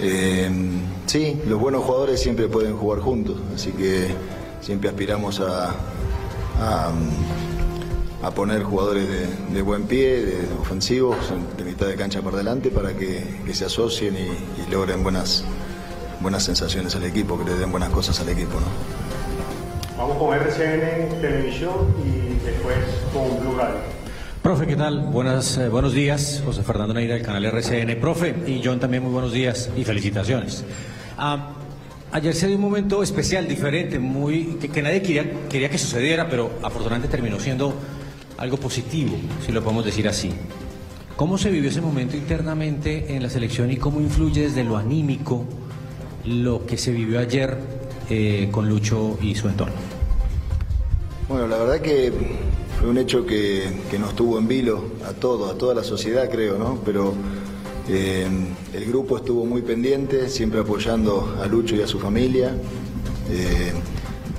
Eh, 0.00 0.50
sí, 1.06 1.40
los 1.46 1.58
buenos 1.58 1.84
jugadores 1.84 2.20
siempre 2.20 2.48
pueden 2.48 2.76
jugar 2.76 3.00
juntos, 3.00 3.36
así 3.54 3.72
que 3.72 4.08
siempre 4.60 4.90
aspiramos 4.90 5.40
a, 5.40 5.74
a, 6.60 8.30
poner 8.34 8.62
jugadores 8.64 9.06
de, 9.50 9.62
buen 9.62 9.84
pie, 9.84 10.22
de, 10.22 10.48
ofensivos, 10.60 11.16
de 11.56 11.64
mitad 11.64 11.86
de 11.86 11.94
cancha 11.94 12.20
por 12.20 12.36
delante, 12.36 12.70
para 12.70 12.92
que, 12.92 13.24
se 13.54 13.64
asocien 13.64 14.16
y, 14.16 14.70
logren 14.70 15.02
buenas, 15.02 15.44
buenas 16.20 16.42
sensaciones 16.42 16.94
al 16.96 17.04
equipo, 17.04 17.38
que 17.38 17.44
le 17.44 17.56
den 17.56 17.70
buenas 17.70 17.90
cosas 17.90 18.20
al 18.20 18.28
equipo. 18.28 18.54
¿no? 18.60 18.66
Vamos 19.96 20.18
con 20.18 20.34
RCN 20.34 21.20
Televisión 21.22 21.94
y 22.04 22.44
después 22.44 22.76
con 23.14 23.40
Blue 23.40 23.56
Radio. 23.56 23.95
Profe, 24.46 24.64
¿qué 24.68 24.76
tal? 24.76 25.00
Buenas, 25.00 25.58
eh, 25.58 25.68
buenos 25.68 25.92
días. 25.92 26.40
José 26.44 26.62
Fernando 26.62 26.94
Neira 26.94 27.14
del 27.14 27.24
canal 27.24 27.44
RCN. 27.46 27.96
Profe, 27.96 28.32
y 28.46 28.62
John 28.64 28.78
también 28.78 29.02
muy 29.02 29.12
buenos 29.12 29.32
días 29.32 29.70
y 29.76 29.82
felicitaciones. 29.82 30.64
Ah, 31.18 31.48
ayer 32.12 32.32
se 32.32 32.46
dio 32.46 32.54
un 32.54 32.62
momento 32.62 33.02
especial, 33.02 33.48
diferente, 33.48 33.98
muy 33.98 34.56
que, 34.72 34.82
nadie 34.82 35.02
quería, 35.02 35.68
que 35.68 35.78
sucediera, 35.78 36.28
pero 36.28 36.52
afortunadamente 36.62 37.08
terminó 37.08 37.40
siendo 37.40 37.74
algo 38.38 38.56
positivo, 38.56 39.16
si 39.44 39.50
lo 39.50 39.64
podemos 39.64 39.84
decir 39.84 40.06
así. 40.06 40.30
¿Cómo 41.16 41.38
se 41.38 41.50
vivió 41.50 41.68
ese 41.68 41.80
momento 41.80 42.16
internamente 42.16 43.16
en 43.16 43.24
la 43.24 43.30
selección 43.30 43.72
y 43.72 43.78
cómo 43.78 44.00
influye 44.00 44.42
desde 44.42 44.62
lo 44.62 44.76
anímico 44.76 45.44
lo 46.24 46.64
que 46.66 46.78
se 46.78 46.92
vivió 46.92 47.18
ayer 47.18 47.58
eh, 48.08 48.48
con 48.52 48.68
Lucho 48.68 49.18
y 49.20 49.34
su 49.34 49.48
entorno? 49.48 49.74
Bueno, 51.28 51.48
la 51.48 51.56
verdad 51.56 51.80
que 51.80 52.12
un 52.88 52.98
hecho 52.98 53.26
que, 53.26 53.64
nos 53.98 54.14
tuvo 54.14 54.38
en 54.38 54.48
vilo 54.48 54.84
a 55.06 55.12
todo, 55.12 55.50
a 55.50 55.54
toda 55.54 55.74
la 55.74 55.84
sociedad 55.84 56.30
creo, 56.30 56.58
¿no? 56.58 56.80
Pero 56.84 57.14
eh, 57.88 58.26
el 58.74 58.84
grupo 58.86 59.16
estuvo 59.16 59.44
muy 59.44 59.62
pendiente, 59.62 60.28
siempre 60.28 60.60
apoyando 60.60 61.36
a 61.40 61.46
Lucho 61.46 61.76
y 61.76 61.82
a 61.82 61.86
su 61.86 61.98
familia. 61.98 62.56
Eh, 63.30 63.72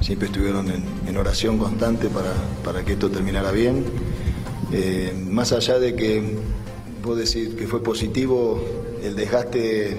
siempre 0.01 0.27
estuvieron 0.27 0.67
en, 0.69 1.17
oración 1.17 1.57
constante 1.57 2.09
para, 2.63 2.85
que 2.85 2.93
esto 2.93 3.09
terminara 3.09 3.51
bien. 3.51 3.83
Eh, 4.71 5.13
más 5.27 5.51
allá 5.51 5.79
de 5.79 5.95
que 5.95 6.35
puedo 7.01 7.17
decir 7.17 7.55
que 7.55 7.67
fue 7.67 7.81
positivo, 7.81 8.63
el 9.03 9.15
desgaste 9.15 9.97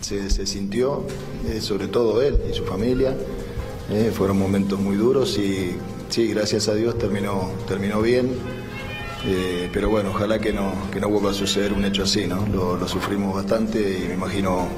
se, 0.00 0.46
sintió, 0.46 1.04
sobre 1.60 1.86
todo 1.86 2.20
él 2.20 2.38
y 2.50 2.54
su 2.54 2.64
familia. 2.64 3.14
Fueron 4.14 4.38
momentos 4.38 4.78
muy 4.78 4.96
duros 4.96 5.36
y 5.38 5.72
sí, 6.10 6.28
gracias 6.28 6.68
a 6.68 6.74
Dios 6.74 6.98
terminó, 6.98 7.50
terminó 7.66 8.02
bien. 8.02 8.30
Eh, 9.26 9.68
pero 9.72 9.90
bueno, 9.90 10.10
ojalá 10.10 10.38
que 10.38 10.52
no, 10.52 10.72
que 10.90 11.00
no 11.00 11.08
vuelva 11.08 11.30
a 11.30 11.34
suceder 11.34 11.72
un 11.72 11.84
hecho 11.84 12.04
así, 12.04 12.26
¿no? 12.26 12.46
Lo, 12.46 12.88
sufrimos 12.88 13.34
bastante 13.34 13.78
y 13.78 14.08
me 14.08 14.14
imagino 14.14 14.68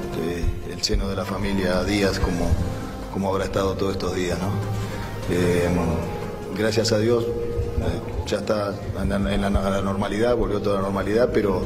el 0.69 0.81
seno 0.81 1.07
de 1.07 1.15
la 1.15 1.23
familia 1.23 1.83
Díaz 1.83 2.19
como, 2.19 2.49
como 3.13 3.29
habrá 3.29 3.45
estado 3.45 3.73
todos 3.75 3.93
estos 3.93 4.15
días, 4.15 4.37
¿no? 4.39 4.49
Eh, 5.33 5.69
gracias 6.57 6.91
a 6.91 6.99
Dios 6.99 7.25
ya 8.27 8.37
está 8.37 8.73
en 9.01 9.09
la, 9.41 9.49
la 9.49 9.81
normalidad, 9.81 10.35
volvió 10.35 10.59
toda 10.61 10.77
la 10.77 10.81
normalidad, 10.83 11.29
pero 11.33 11.65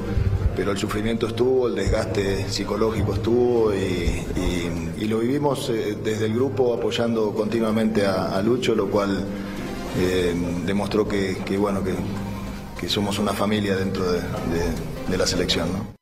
pero 0.57 0.71
el 0.71 0.77
sufrimiento 0.79 1.27
estuvo, 1.27 1.67
el 1.67 1.75
desgaste 1.75 2.49
psicológico 2.49 3.13
estuvo 3.13 3.71
y, 3.73 4.25
lo 5.07 5.19
vivimos 5.19 5.69
eh, 5.69 5.95
desde 6.03 6.25
el 6.25 6.33
grupo 6.33 6.73
apoyando 6.73 7.31
continuamente 7.31 8.05
a, 8.05 8.41
Lucho, 8.41 8.75
lo 8.75 8.87
cual 8.87 9.23
eh, 9.95 10.33
demostró 10.65 11.07
que, 11.07 11.35
bueno 11.57 11.83
que, 11.83 12.89
somos 12.89 13.19
una 13.19 13.33
familia 13.33 13.75
dentro 13.75 14.11
de, 14.11 15.17
la 15.17 15.25
selección. 15.25 15.95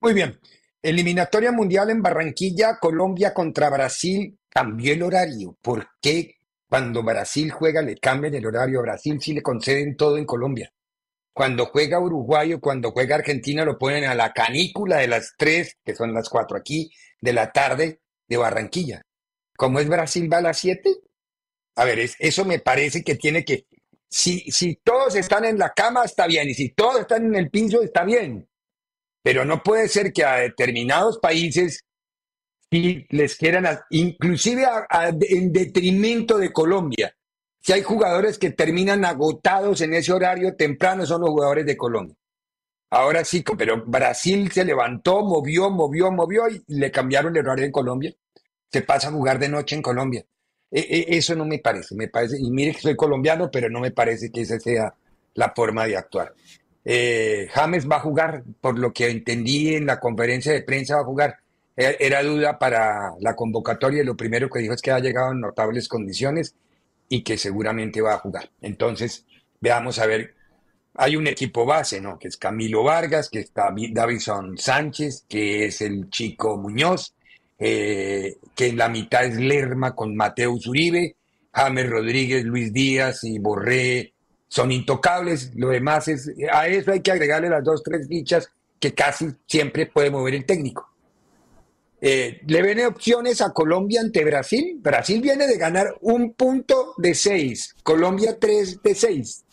Muy 0.00 0.12
bien. 0.12 0.38
Eliminatoria 0.82 1.52
mundial 1.52 1.90
en 1.90 2.02
Barranquilla, 2.02 2.78
Colombia 2.78 3.34
contra 3.34 3.68
Brasil, 3.68 4.38
cambió 4.48 4.92
el 4.92 5.02
horario. 5.02 5.56
¿Por 5.60 5.88
qué 6.00 6.36
cuando 6.68 7.02
Brasil 7.02 7.50
juega 7.50 7.82
le 7.82 7.96
cambian 7.96 8.34
el 8.34 8.46
horario 8.46 8.80
a 8.80 8.82
Brasil 8.82 9.20
si 9.20 9.34
le 9.34 9.42
conceden 9.42 9.96
todo 9.96 10.16
en 10.16 10.24
Colombia? 10.24 10.72
Cuando 11.32 11.66
juega 11.66 12.00
Uruguay 12.00 12.54
o 12.54 12.60
cuando 12.60 12.92
juega 12.92 13.16
Argentina 13.16 13.64
lo 13.64 13.78
ponen 13.78 14.04
a 14.04 14.14
la 14.14 14.32
canícula 14.32 14.96
de 14.96 15.08
las 15.08 15.34
tres, 15.36 15.76
que 15.84 15.94
son 15.94 16.12
las 16.12 16.28
cuatro 16.28 16.56
aquí, 16.56 16.90
de 17.20 17.32
la 17.32 17.52
tarde 17.52 18.00
de 18.26 18.36
Barranquilla. 18.36 19.02
¿Cómo 19.56 19.80
es 19.80 19.88
Brasil 19.88 20.32
va 20.32 20.38
a 20.38 20.42
las 20.42 20.58
siete? 20.58 20.90
A 21.80 21.84
ver, 21.86 21.98
eso 22.18 22.44
me 22.44 22.58
parece 22.58 23.02
que 23.02 23.14
tiene 23.14 23.42
que... 23.42 23.64
Si, 24.06 24.40
si 24.50 24.76
todos 24.84 25.16
están 25.16 25.46
en 25.46 25.58
la 25.58 25.72
cama, 25.72 26.04
está 26.04 26.26
bien. 26.26 26.46
Y 26.46 26.52
si 26.52 26.74
todos 26.74 27.00
están 27.00 27.24
en 27.24 27.34
el 27.36 27.48
piso, 27.48 27.80
está 27.80 28.04
bien. 28.04 28.46
Pero 29.22 29.46
no 29.46 29.62
puede 29.62 29.88
ser 29.88 30.12
que 30.12 30.22
a 30.22 30.34
determinados 30.34 31.18
países 31.20 31.80
les 32.70 33.34
quieran, 33.36 33.66
inclusive 33.88 34.66
en 35.22 35.52
detrimento 35.54 36.36
de 36.36 36.52
Colombia, 36.52 37.16
si 37.62 37.72
hay 37.72 37.82
jugadores 37.82 38.38
que 38.38 38.50
terminan 38.50 39.06
agotados 39.06 39.80
en 39.80 39.94
ese 39.94 40.12
horario 40.12 40.56
temprano, 40.56 41.06
son 41.06 41.22
los 41.22 41.30
jugadores 41.30 41.64
de 41.64 41.78
Colombia. 41.78 42.14
Ahora 42.90 43.24
sí, 43.24 43.42
pero 43.56 43.86
Brasil 43.86 44.52
se 44.52 44.66
levantó, 44.66 45.22
movió, 45.22 45.70
movió, 45.70 46.12
movió 46.12 46.46
y 46.46 46.62
le 46.66 46.90
cambiaron 46.90 47.34
el 47.34 47.46
horario 47.46 47.64
en 47.64 47.72
Colombia. 47.72 48.14
Se 48.70 48.82
pasa 48.82 49.08
a 49.08 49.12
jugar 49.12 49.38
de 49.38 49.48
noche 49.48 49.76
en 49.76 49.82
Colombia. 49.82 50.26
E, 50.70 50.80
e, 50.80 51.16
eso 51.16 51.34
no 51.34 51.44
me 51.44 51.58
parece, 51.58 51.94
me 51.94 52.08
parece, 52.08 52.38
y 52.38 52.50
mire 52.50 52.72
que 52.72 52.80
soy 52.80 52.96
colombiano, 52.96 53.50
pero 53.50 53.68
no 53.68 53.80
me 53.80 53.90
parece 53.90 54.30
que 54.30 54.42
esa 54.42 54.58
sea 54.60 54.94
la 55.34 55.52
forma 55.54 55.86
de 55.86 55.96
actuar. 55.96 56.34
Eh, 56.84 57.48
James 57.52 57.88
va 57.88 57.96
a 57.96 58.00
jugar, 58.00 58.44
por 58.60 58.78
lo 58.78 58.92
que 58.92 59.10
entendí 59.10 59.74
en 59.74 59.86
la 59.86 60.00
conferencia 60.00 60.52
de 60.52 60.62
prensa, 60.62 60.96
va 60.96 61.02
a 61.02 61.04
jugar. 61.04 61.38
E, 61.76 61.96
era 62.00 62.22
duda 62.22 62.58
para 62.58 63.12
la 63.20 63.34
convocatoria 63.34 64.02
y 64.02 64.06
lo 64.06 64.16
primero 64.16 64.48
que 64.48 64.60
dijo 64.60 64.74
es 64.74 64.82
que 64.82 64.90
ha 64.90 65.00
llegado 65.00 65.32
en 65.32 65.40
notables 65.40 65.88
condiciones 65.88 66.54
y 67.08 67.22
que 67.22 67.36
seguramente 67.36 68.00
va 68.00 68.14
a 68.14 68.18
jugar. 68.18 68.50
Entonces, 68.62 69.26
veamos 69.60 69.98
a 69.98 70.06
ver. 70.06 70.34
Hay 70.94 71.16
un 71.16 71.26
equipo 71.26 71.64
base, 71.64 72.00
¿no? 72.00 72.18
Que 72.18 72.28
es 72.28 72.36
Camilo 72.36 72.82
Vargas, 72.82 73.28
que 73.30 73.40
está 73.40 73.72
Davison 73.92 74.58
Sánchez, 74.58 75.24
que 75.28 75.66
es 75.66 75.80
el 75.82 76.10
chico 76.10 76.56
Muñoz, 76.56 77.14
eh, 77.60 78.38
que 78.56 78.68
en 78.68 78.78
la 78.78 78.88
mitad 78.88 79.24
es 79.24 79.36
Lerma 79.36 79.94
con 79.94 80.16
Mateus 80.16 80.66
Uribe, 80.66 81.16
James 81.52 81.88
Rodríguez, 81.88 82.44
Luis 82.44 82.72
Díaz 82.72 83.22
y 83.24 83.38
Borré 83.38 84.14
son 84.48 84.72
intocables. 84.72 85.52
Lo 85.54 85.68
demás 85.68 86.08
es, 86.08 86.32
a 86.50 86.66
eso 86.66 86.90
hay 86.90 87.00
que 87.00 87.12
agregarle 87.12 87.50
las 87.50 87.62
dos, 87.62 87.82
tres 87.82 88.08
fichas 88.08 88.50
que 88.78 88.94
casi 88.94 89.28
siempre 89.46 89.86
puede 89.86 90.10
mover 90.10 90.34
el 90.34 90.46
técnico. 90.46 90.88
Eh, 92.00 92.40
¿Le 92.46 92.62
ven 92.62 92.84
opciones 92.86 93.42
a 93.42 93.52
Colombia 93.52 94.00
ante 94.00 94.24
Brasil? 94.24 94.78
Brasil 94.80 95.20
viene 95.20 95.46
de 95.46 95.58
ganar 95.58 95.94
un 96.00 96.32
punto 96.32 96.94
de 96.96 97.14
seis, 97.14 97.76
Colombia 97.82 98.38
tres 98.40 98.82
de 98.82 98.94
seis. 98.94 99.44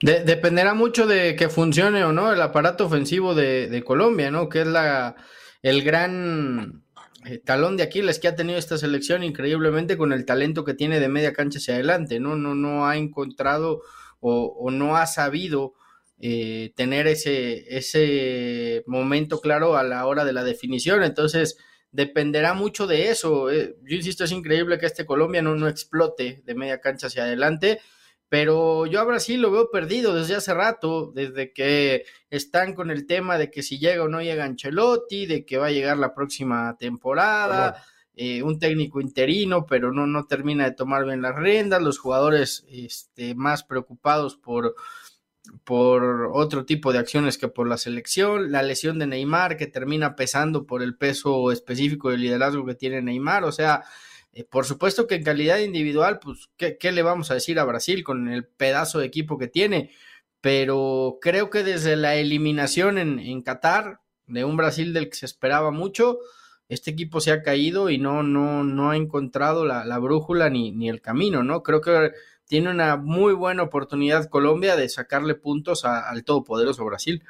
dependerá 0.00 0.74
mucho 0.74 1.06
de 1.06 1.34
que 1.34 1.48
funcione 1.48 2.04
o 2.04 2.12
no 2.12 2.30
el 2.30 2.42
aparato 2.42 2.84
ofensivo 2.84 3.34
de, 3.34 3.82
Colombia, 3.86 4.30
¿no? 4.30 4.50
Que 4.50 4.60
es 4.60 4.66
la, 4.66 5.16
el 5.64 5.82
gran 5.82 6.84
eh, 7.24 7.38
talón 7.38 7.78
de 7.78 7.84
Aquiles 7.84 8.18
que 8.18 8.28
ha 8.28 8.36
tenido 8.36 8.58
esta 8.58 8.76
selección 8.76 9.24
increíblemente 9.24 9.96
con 9.96 10.12
el 10.12 10.26
talento 10.26 10.62
que 10.62 10.74
tiene 10.74 11.00
de 11.00 11.08
media 11.08 11.32
cancha 11.32 11.58
hacia 11.58 11.74
adelante, 11.74 12.20
¿no? 12.20 12.36
No, 12.36 12.54
no 12.54 12.86
ha 12.86 12.98
encontrado 12.98 13.80
o, 14.20 14.70
no 14.70 14.98
ha 14.98 15.06
sabido 15.06 15.72
eh, 16.20 16.72
tener 16.76 17.06
ese, 17.06 17.64
ese 17.76 18.84
momento 18.86 19.40
claro 19.40 19.78
a 19.78 19.82
la 19.82 20.04
hora 20.06 20.26
de 20.26 20.34
la 20.34 20.44
definición. 20.44 21.02
Entonces, 21.02 21.56
dependerá 21.92 22.52
mucho 22.52 22.86
de 22.86 23.08
eso. 23.08 23.50
Eh, 23.50 23.74
yo 23.84 23.96
insisto, 23.96 24.24
es 24.24 24.32
increíble 24.32 24.78
que 24.78 24.86
este 24.86 25.06
Colombia 25.06 25.40
no, 25.40 25.54
no 25.54 25.66
explote 25.66 26.42
de 26.44 26.54
media 26.54 26.80
cancha 26.80 27.06
hacia 27.06 27.22
adelante, 27.22 27.80
pero 28.34 28.86
yo 28.86 28.98
a 28.98 29.04
Brasil 29.04 29.40
lo 29.40 29.52
veo 29.52 29.70
perdido 29.70 30.12
desde 30.12 30.34
hace 30.34 30.52
rato, 30.52 31.12
desde 31.14 31.52
que 31.52 32.04
están 32.30 32.74
con 32.74 32.90
el 32.90 33.06
tema 33.06 33.38
de 33.38 33.48
que 33.48 33.62
si 33.62 33.78
llega 33.78 34.02
o 34.02 34.08
no 34.08 34.22
llega 34.22 34.44
Ancelotti, 34.44 35.26
de 35.26 35.44
que 35.44 35.56
va 35.56 35.66
a 35.66 35.70
llegar 35.70 35.98
la 35.98 36.14
próxima 36.14 36.76
temporada. 36.76 37.84
Eh, 38.16 38.42
un 38.42 38.58
técnico 38.58 39.00
interino, 39.00 39.66
pero 39.66 39.92
no, 39.92 40.08
no 40.08 40.26
termina 40.26 40.64
de 40.64 40.72
tomar 40.72 41.04
bien 41.04 41.22
las 41.22 41.36
riendas, 41.36 41.80
los 41.80 42.00
jugadores 42.00 42.66
este, 42.68 43.36
más 43.36 43.62
preocupados 43.62 44.36
por, 44.36 44.74
por 45.62 46.32
otro 46.32 46.64
tipo 46.64 46.92
de 46.92 46.98
acciones 46.98 47.38
que 47.38 47.46
por 47.46 47.68
la 47.68 47.76
selección, 47.76 48.50
la 48.50 48.64
lesión 48.64 48.98
de 48.98 49.06
Neymar 49.06 49.56
que 49.56 49.68
termina 49.68 50.16
pesando 50.16 50.66
por 50.66 50.82
el 50.82 50.96
peso 50.96 51.52
específico 51.52 52.10
de 52.10 52.18
liderazgo 52.18 52.66
que 52.66 52.74
tiene 52.74 53.00
Neymar, 53.00 53.44
o 53.44 53.52
sea, 53.52 53.84
eh, 54.34 54.44
por 54.44 54.64
supuesto 54.64 55.06
que 55.06 55.14
en 55.16 55.24
calidad 55.24 55.58
individual, 55.58 56.18
pues, 56.18 56.48
¿qué, 56.56 56.76
¿qué, 56.78 56.92
le 56.92 57.02
vamos 57.02 57.30
a 57.30 57.34
decir 57.34 57.58
a 57.58 57.64
Brasil 57.64 58.04
con 58.04 58.28
el 58.28 58.44
pedazo 58.46 58.98
de 58.98 59.06
equipo 59.06 59.38
que 59.38 59.48
tiene? 59.48 59.92
Pero 60.40 61.18
creo 61.20 61.50
que 61.50 61.62
desde 61.62 61.96
la 61.96 62.16
eliminación 62.16 62.98
en, 62.98 63.18
en 63.18 63.42
Qatar, 63.42 64.00
de 64.26 64.44
un 64.44 64.56
Brasil 64.56 64.92
del 64.92 65.08
que 65.08 65.16
se 65.16 65.26
esperaba 65.26 65.70
mucho, 65.70 66.18
este 66.68 66.90
equipo 66.90 67.20
se 67.20 67.30
ha 67.30 67.42
caído 67.42 67.90
y 67.90 67.98
no, 67.98 68.22
no, 68.22 68.64
no 68.64 68.90
ha 68.90 68.96
encontrado 68.96 69.64
la, 69.64 69.84
la 69.84 69.98
brújula 69.98 70.50
ni, 70.50 70.72
ni 70.72 70.88
el 70.88 71.00
camino, 71.00 71.42
¿no? 71.42 71.62
Creo 71.62 71.80
que 71.80 72.12
tiene 72.46 72.70
una 72.70 72.96
muy 72.96 73.34
buena 73.34 73.62
oportunidad 73.62 74.28
Colombia 74.28 74.76
de 74.76 74.88
sacarle 74.88 75.34
puntos 75.34 75.84
al 75.84 76.24
todopoderoso 76.24 76.84
Brasil. 76.84 77.22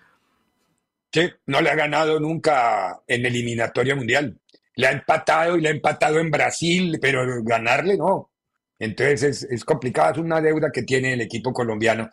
Sí, 1.13 1.31
no 1.47 1.61
le 1.61 1.71
ha 1.71 1.77
ganado 1.77 2.19
nunca 2.19 3.03
en 3.07 3.25
eliminatoria 3.25 3.95
mundial. 3.95 4.41
Le 4.77 4.87
ha 4.87 4.93
empatado 4.93 5.57
y 5.57 5.61
le 5.61 5.69
ha 5.69 5.73
empatado 5.73 6.19
en 6.19 6.31
Brasil, 6.31 6.99
pero 7.01 7.25
ganarle 7.43 7.97
no. 7.97 8.31
Entonces 8.79 9.47
es, 9.49 9.65
complicado, 9.65 10.13
es 10.13 10.19
una 10.19 10.41
deuda 10.41 10.71
que 10.73 10.83
tiene 10.83 11.13
el 11.13 11.21
equipo 11.21 11.53
colombiano. 11.53 12.11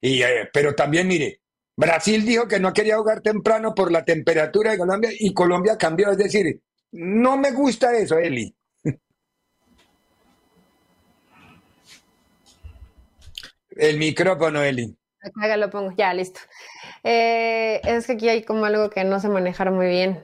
Y, 0.00 0.22
eh, 0.22 0.48
pero 0.52 0.74
también, 0.74 1.08
mire, 1.08 1.40
Brasil 1.76 2.24
dijo 2.24 2.46
que 2.46 2.60
no 2.60 2.72
quería 2.72 2.96
jugar 2.96 3.20
temprano 3.20 3.74
por 3.74 3.90
la 3.90 4.04
temperatura 4.04 4.70
de 4.72 4.78
Colombia 4.78 5.10
y 5.18 5.34
Colombia 5.34 5.76
cambió. 5.76 6.10
Es 6.10 6.18
decir, 6.18 6.60
no 6.92 7.36
me 7.36 7.50
gusta 7.50 7.92
eso, 7.96 8.18
Eli. 8.18 8.54
El 13.70 13.98
micrófono, 13.98 14.62
Eli. 14.62 14.96
Acá 15.20 15.56
lo 15.56 15.70
pongo, 15.70 15.92
ya, 15.96 16.12
listo. 16.14 16.40
Eh, 17.02 17.80
es 17.82 18.06
que 18.06 18.12
aquí 18.12 18.28
hay 18.28 18.44
como 18.44 18.66
algo 18.66 18.90
que 18.90 19.02
no 19.04 19.18
se 19.20 19.28
manejar 19.28 19.70
muy 19.70 19.86
bien. 19.86 20.22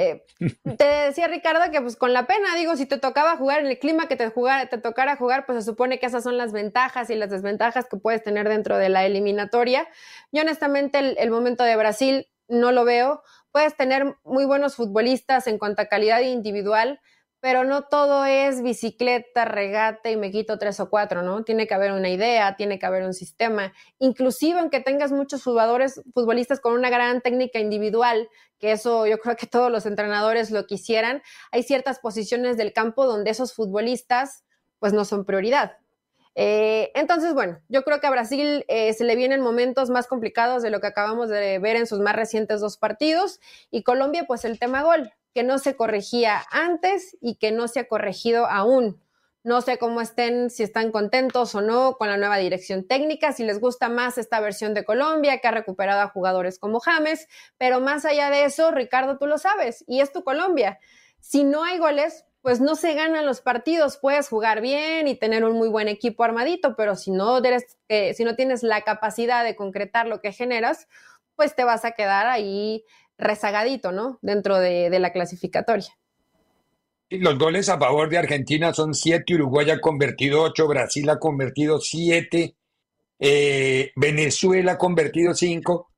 Eh, 0.00 0.24
te 0.78 0.84
decía 0.84 1.26
Ricardo 1.26 1.72
que 1.72 1.80
pues 1.80 1.96
con 1.96 2.12
la 2.12 2.28
pena, 2.28 2.54
digo, 2.54 2.76
si 2.76 2.86
te 2.86 2.98
tocaba 2.98 3.36
jugar 3.36 3.58
en 3.58 3.66
el 3.66 3.80
clima 3.80 4.06
que 4.06 4.14
te, 4.14 4.30
te 4.30 4.78
tocara 4.78 5.16
jugar, 5.16 5.44
pues 5.44 5.58
se 5.58 5.68
supone 5.68 5.98
que 5.98 6.06
esas 6.06 6.22
son 6.22 6.38
las 6.38 6.52
ventajas 6.52 7.10
y 7.10 7.16
las 7.16 7.30
desventajas 7.30 7.86
que 7.90 7.96
puedes 7.96 8.22
tener 8.22 8.48
dentro 8.48 8.78
de 8.78 8.90
la 8.90 9.04
eliminatoria. 9.04 9.88
Yo 10.30 10.42
honestamente 10.42 11.00
el 11.20 11.30
momento 11.30 11.64
de 11.64 11.74
Brasil 11.74 12.28
no 12.46 12.70
lo 12.70 12.84
veo. 12.84 13.22
Puedes 13.50 13.76
tener 13.76 14.16
muy 14.22 14.44
buenos 14.44 14.76
futbolistas 14.76 15.48
en 15.48 15.58
cuanto 15.58 15.82
a 15.82 15.86
calidad 15.86 16.20
individual, 16.20 17.00
pero 17.40 17.64
no 17.64 17.82
todo 17.82 18.24
es 18.24 18.62
bicicleta, 18.62 19.44
regate 19.44 20.10
y 20.10 20.16
me 20.16 20.30
quito 20.30 20.58
tres 20.58 20.80
o 20.80 20.90
cuatro, 20.90 21.22
¿no? 21.22 21.44
Tiene 21.44 21.66
que 21.66 21.74
haber 21.74 21.92
una 21.92 22.08
idea, 22.08 22.56
tiene 22.56 22.78
que 22.78 22.86
haber 22.86 23.04
un 23.04 23.14
sistema. 23.14 23.72
Inclusive 23.98 24.58
aunque 24.58 24.80
tengas 24.80 25.12
muchos 25.12 25.44
jugadores, 25.44 26.02
futbolistas 26.14 26.60
con 26.60 26.72
una 26.72 26.90
gran 26.90 27.20
técnica 27.20 27.60
individual, 27.60 28.28
que 28.58 28.72
eso 28.72 29.06
yo 29.06 29.18
creo 29.18 29.36
que 29.36 29.46
todos 29.46 29.70
los 29.70 29.86
entrenadores 29.86 30.50
lo 30.50 30.66
quisieran, 30.66 31.22
hay 31.52 31.62
ciertas 31.62 32.00
posiciones 32.00 32.56
del 32.56 32.72
campo 32.72 33.06
donde 33.06 33.30
esos 33.30 33.54
futbolistas 33.54 34.44
pues 34.80 34.92
no 34.92 35.04
son 35.04 35.24
prioridad. 35.24 35.78
Eh, 36.40 36.92
entonces, 36.94 37.34
bueno, 37.34 37.60
yo 37.68 37.82
creo 37.82 38.00
que 38.00 38.06
a 38.06 38.10
Brasil 38.10 38.64
eh, 38.68 38.92
se 38.92 39.02
le 39.04 39.16
vienen 39.16 39.40
momentos 39.40 39.90
más 39.90 40.06
complicados 40.06 40.62
de 40.62 40.70
lo 40.70 40.80
que 40.80 40.86
acabamos 40.86 41.28
de 41.28 41.58
ver 41.58 41.74
en 41.74 41.86
sus 41.86 41.98
más 41.98 42.14
recientes 42.14 42.60
dos 42.60 42.76
partidos 42.78 43.40
y 43.72 43.82
Colombia, 43.82 44.24
pues 44.26 44.44
el 44.44 44.58
tema 44.58 44.82
gol 44.82 45.12
que 45.38 45.44
no 45.44 45.58
se 45.58 45.76
corregía 45.76 46.42
antes 46.50 47.16
y 47.20 47.36
que 47.36 47.52
no 47.52 47.68
se 47.68 47.78
ha 47.78 47.86
corregido 47.86 48.46
aún. 48.46 49.00
No 49.44 49.60
sé 49.60 49.78
cómo 49.78 50.00
estén, 50.00 50.50
si 50.50 50.64
están 50.64 50.90
contentos 50.90 51.54
o 51.54 51.60
no 51.60 51.94
con 51.96 52.08
la 52.08 52.16
nueva 52.16 52.38
dirección 52.38 52.88
técnica, 52.88 53.30
si 53.30 53.44
les 53.44 53.60
gusta 53.60 53.88
más 53.88 54.18
esta 54.18 54.40
versión 54.40 54.74
de 54.74 54.84
Colombia 54.84 55.38
que 55.38 55.46
ha 55.46 55.52
recuperado 55.52 56.00
a 56.00 56.08
jugadores 56.08 56.58
como 56.58 56.80
James, 56.80 57.28
pero 57.56 57.78
más 57.78 58.04
allá 58.04 58.30
de 58.30 58.46
eso, 58.46 58.72
Ricardo, 58.72 59.16
tú 59.16 59.26
lo 59.28 59.38
sabes, 59.38 59.84
y 59.86 60.00
es 60.00 60.10
tu 60.10 60.24
Colombia. 60.24 60.80
Si 61.20 61.44
no 61.44 61.62
hay 61.62 61.78
goles, 61.78 62.24
pues 62.42 62.60
no 62.60 62.74
se 62.74 62.94
ganan 62.94 63.24
los 63.24 63.40
partidos. 63.40 63.96
Puedes 63.96 64.28
jugar 64.28 64.60
bien 64.60 65.06
y 65.06 65.14
tener 65.14 65.44
un 65.44 65.52
muy 65.52 65.68
buen 65.68 65.86
equipo 65.86 66.24
armadito, 66.24 66.74
pero 66.74 66.96
si 66.96 67.12
no, 67.12 67.40
eh, 67.88 68.12
si 68.12 68.24
no 68.24 68.34
tienes 68.34 68.64
la 68.64 68.82
capacidad 68.82 69.44
de 69.44 69.54
concretar 69.54 70.08
lo 70.08 70.20
que 70.20 70.32
generas, 70.32 70.88
pues 71.36 71.54
te 71.54 71.62
vas 71.62 71.84
a 71.84 71.92
quedar 71.92 72.26
ahí 72.26 72.84
rezagadito, 73.18 73.92
¿no? 73.92 74.18
Dentro 74.22 74.58
de, 74.58 74.90
de 74.90 74.98
la 74.98 75.12
clasificatoria. 75.12 75.92
Los 77.10 77.38
goles 77.38 77.68
a 77.70 77.78
favor 77.78 78.10
de 78.10 78.18
Argentina 78.18 78.74
son 78.74 78.94
siete, 78.94 79.34
Uruguay 79.34 79.70
ha 79.70 79.80
convertido 79.80 80.42
ocho, 80.42 80.68
Brasil 80.68 81.08
ha 81.08 81.18
convertido 81.18 81.80
siete, 81.80 82.56
eh, 83.18 83.92
Venezuela 83.96 84.72
ha 84.72 84.78
convertido 84.78 85.34
cinco, 85.34 85.88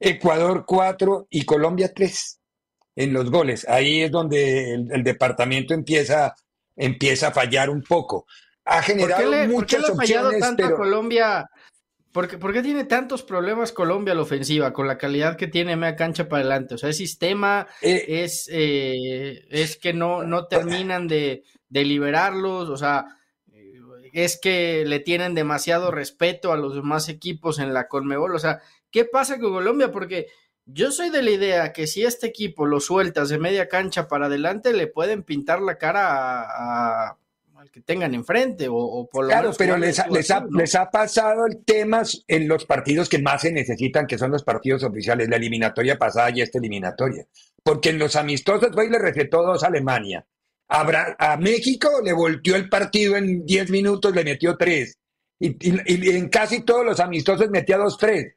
Ecuador 0.00 0.64
cuatro 0.66 1.26
y 1.30 1.44
Colombia 1.44 1.92
tres 1.94 2.40
en 2.96 3.12
los 3.12 3.30
goles. 3.30 3.68
Ahí 3.68 4.02
es 4.02 4.10
donde 4.10 4.74
el, 4.74 5.04
departamento 5.04 5.74
empieza, 5.74 6.34
empieza 6.76 7.28
a 7.28 7.32
fallar 7.32 7.68
un 7.68 7.82
poco. 7.82 8.26
Ha 8.64 8.82
generado 8.82 9.30
muchas 9.46 9.52
¿por 9.52 9.66
qué 9.66 9.78
le 9.78 9.86
ha 9.86 9.96
fallado 9.96 10.38
tanto 10.38 10.64
a 10.64 10.74
Colombia 10.74 11.50
¿Por 12.14 12.52
qué, 12.52 12.62
tiene 12.62 12.84
tantos 12.84 13.24
problemas 13.24 13.72
Colombia 13.72 14.12
a 14.12 14.14
la 14.14 14.22
ofensiva 14.22 14.72
con 14.72 14.86
la 14.86 14.98
calidad 14.98 15.36
que 15.36 15.48
tiene 15.48 15.74
media 15.74 15.96
cancha 15.96 16.28
para 16.28 16.42
adelante? 16.42 16.76
O 16.76 16.78
sea, 16.78 16.90
es 16.90 16.96
sistema, 16.96 17.66
eh, 17.82 18.04
es, 18.06 18.48
eh, 18.52 19.44
es 19.50 19.76
que 19.76 19.92
no, 19.92 20.22
no 20.22 20.46
terminan 20.46 21.08
de, 21.08 21.42
liberarlos, 21.70 22.68
o 22.68 22.76
sea, 22.76 23.06
es 24.12 24.38
que 24.40 24.84
le 24.86 25.00
tienen 25.00 25.34
demasiado 25.34 25.90
respeto 25.90 26.52
a 26.52 26.56
los 26.56 26.76
demás 26.76 27.08
equipos 27.08 27.58
en 27.58 27.74
la 27.74 27.88
Conmebol. 27.88 28.36
O 28.36 28.38
sea, 28.38 28.60
¿qué 28.92 29.04
pasa 29.04 29.40
con 29.40 29.52
Colombia? 29.52 29.90
Porque 29.90 30.28
yo 30.66 30.92
soy 30.92 31.10
de 31.10 31.20
la 31.20 31.32
idea 31.32 31.72
que 31.72 31.88
si 31.88 32.04
este 32.04 32.28
equipo 32.28 32.64
lo 32.64 32.78
sueltas 32.78 33.28
de 33.28 33.38
media 33.38 33.68
cancha 33.68 34.06
para 34.06 34.26
adelante, 34.26 34.72
le 34.72 34.86
pueden 34.86 35.24
pintar 35.24 35.60
la 35.60 35.78
cara 35.78 36.44
a 36.44 37.18
que 37.70 37.80
tengan 37.80 38.14
enfrente 38.14 38.66
o, 38.70 39.08
por 39.10 39.24
lo 39.24 39.30
Claro, 39.30 39.52
pero 39.56 39.76
les, 39.76 39.98
ha, 39.98 40.06
les, 40.08 40.74
ha, 40.74 40.90
pasado 40.90 41.46
el 41.46 41.64
tema 41.64 42.02
en 42.28 42.48
los 42.48 42.64
partidos 42.64 43.08
que 43.08 43.18
más 43.18 43.42
se 43.42 43.52
necesitan, 43.52 44.06
que 44.06 44.18
son 44.18 44.30
los 44.30 44.44
partidos 44.44 44.82
oficiales, 44.82 45.28
la 45.28 45.36
eliminatoria 45.36 45.98
pasada 45.98 46.30
y 46.30 46.40
esta 46.40 46.58
eliminatoria. 46.58 47.26
Porque 47.62 47.90
en 47.90 47.98
los 47.98 48.16
amistosos 48.16 48.70
hoy 48.76 48.90
le 48.90 48.98
recetó 48.98 49.42
dos 49.42 49.64
a 49.64 49.68
Alemania. 49.68 50.26
A, 50.68 51.16
a 51.18 51.36
México 51.36 51.88
le 52.02 52.12
volteó 52.12 52.56
el 52.56 52.68
partido 52.68 53.16
en 53.16 53.44
10 53.44 53.70
minutos, 53.70 54.14
le 54.14 54.24
metió 54.24 54.56
tres. 54.56 54.98
Y, 55.38 55.56
y, 55.60 56.16
en 56.16 56.28
casi 56.28 56.62
todos 56.62 56.84
los 56.84 57.00
amistosos 57.00 57.50
metía 57.50 57.76
dos, 57.76 57.98
tres 57.98 58.36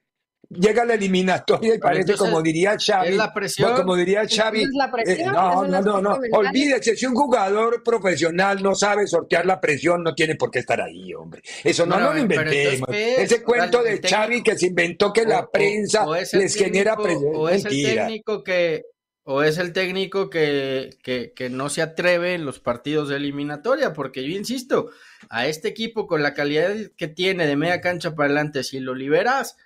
llega 0.50 0.86
la 0.86 0.94
eliminatoria 0.94 1.76
y 1.76 1.78
parece 1.78 2.16
como 2.16 2.42
diría 2.42 2.78
Xavi, 2.80 3.16
la 3.16 3.34
presión, 3.34 3.76
como 3.76 3.96
diría 3.96 4.26
Xavi, 4.28 4.64
eh, 4.64 5.26
no, 5.26 5.66
no, 5.66 5.82
no, 5.82 6.02
no, 6.02 6.20
olvídese, 6.32 6.96
si 6.96 7.06
un 7.06 7.16
jugador 7.16 7.84
profesional 7.84 8.62
no 8.64 8.74
sabe 8.76 9.08
sortear 9.08 9.46
la 9.46 9.60
presión, 9.60 10.04
no 10.04 10.16
tiene 10.16 10.36
por 10.36 10.52
qué 10.52 10.60
estar 10.60 10.82
ahí, 10.82 11.14
hombre. 11.14 11.42
Eso 11.64 11.86
no, 11.86 12.00
no 12.00 12.14
lo 12.14 12.20
inventemos. 12.20 12.90
Ese 12.92 13.44
cuento 13.44 13.84
de 13.84 14.00
Xavi 14.00 14.42
que 14.42 14.58
se 14.58 14.68
inventó 14.68 15.12
que 15.12 15.26
la 15.26 15.50
prensa 15.50 16.06
les 16.34 16.56
genera 16.56 16.96
presión. 16.96 17.32
O 17.36 17.50
es 17.50 17.66
el 17.66 17.72
técnico 17.72 18.44
que 18.44 18.86
o 19.30 19.44
es 19.44 19.58
el 19.58 19.74
técnico 19.74 20.30
que, 20.30 20.92
que, 21.04 21.34
que, 21.36 21.50
no 21.50 21.68
se 21.68 21.82
atreve 21.82 22.34
en 22.34 22.46
los 22.46 22.62
partidos 22.62 23.10
de 23.10 23.18
eliminatoria, 23.18 23.92
porque 23.92 24.24
yo 24.24 24.30
insisto, 24.30 24.90
a 25.30 25.48
este 25.48 25.68
equipo 25.68 26.08
con 26.08 26.24
la 26.24 26.34
calidad 26.34 26.74
que 26.96 27.10
tiene 27.10 27.46
de 27.46 27.58
media 27.58 27.82
cancha 27.82 28.16
para 28.16 28.28
adelante, 28.28 28.64
si 28.64 28.80
lo 28.80 28.96
liberas, 28.96 29.58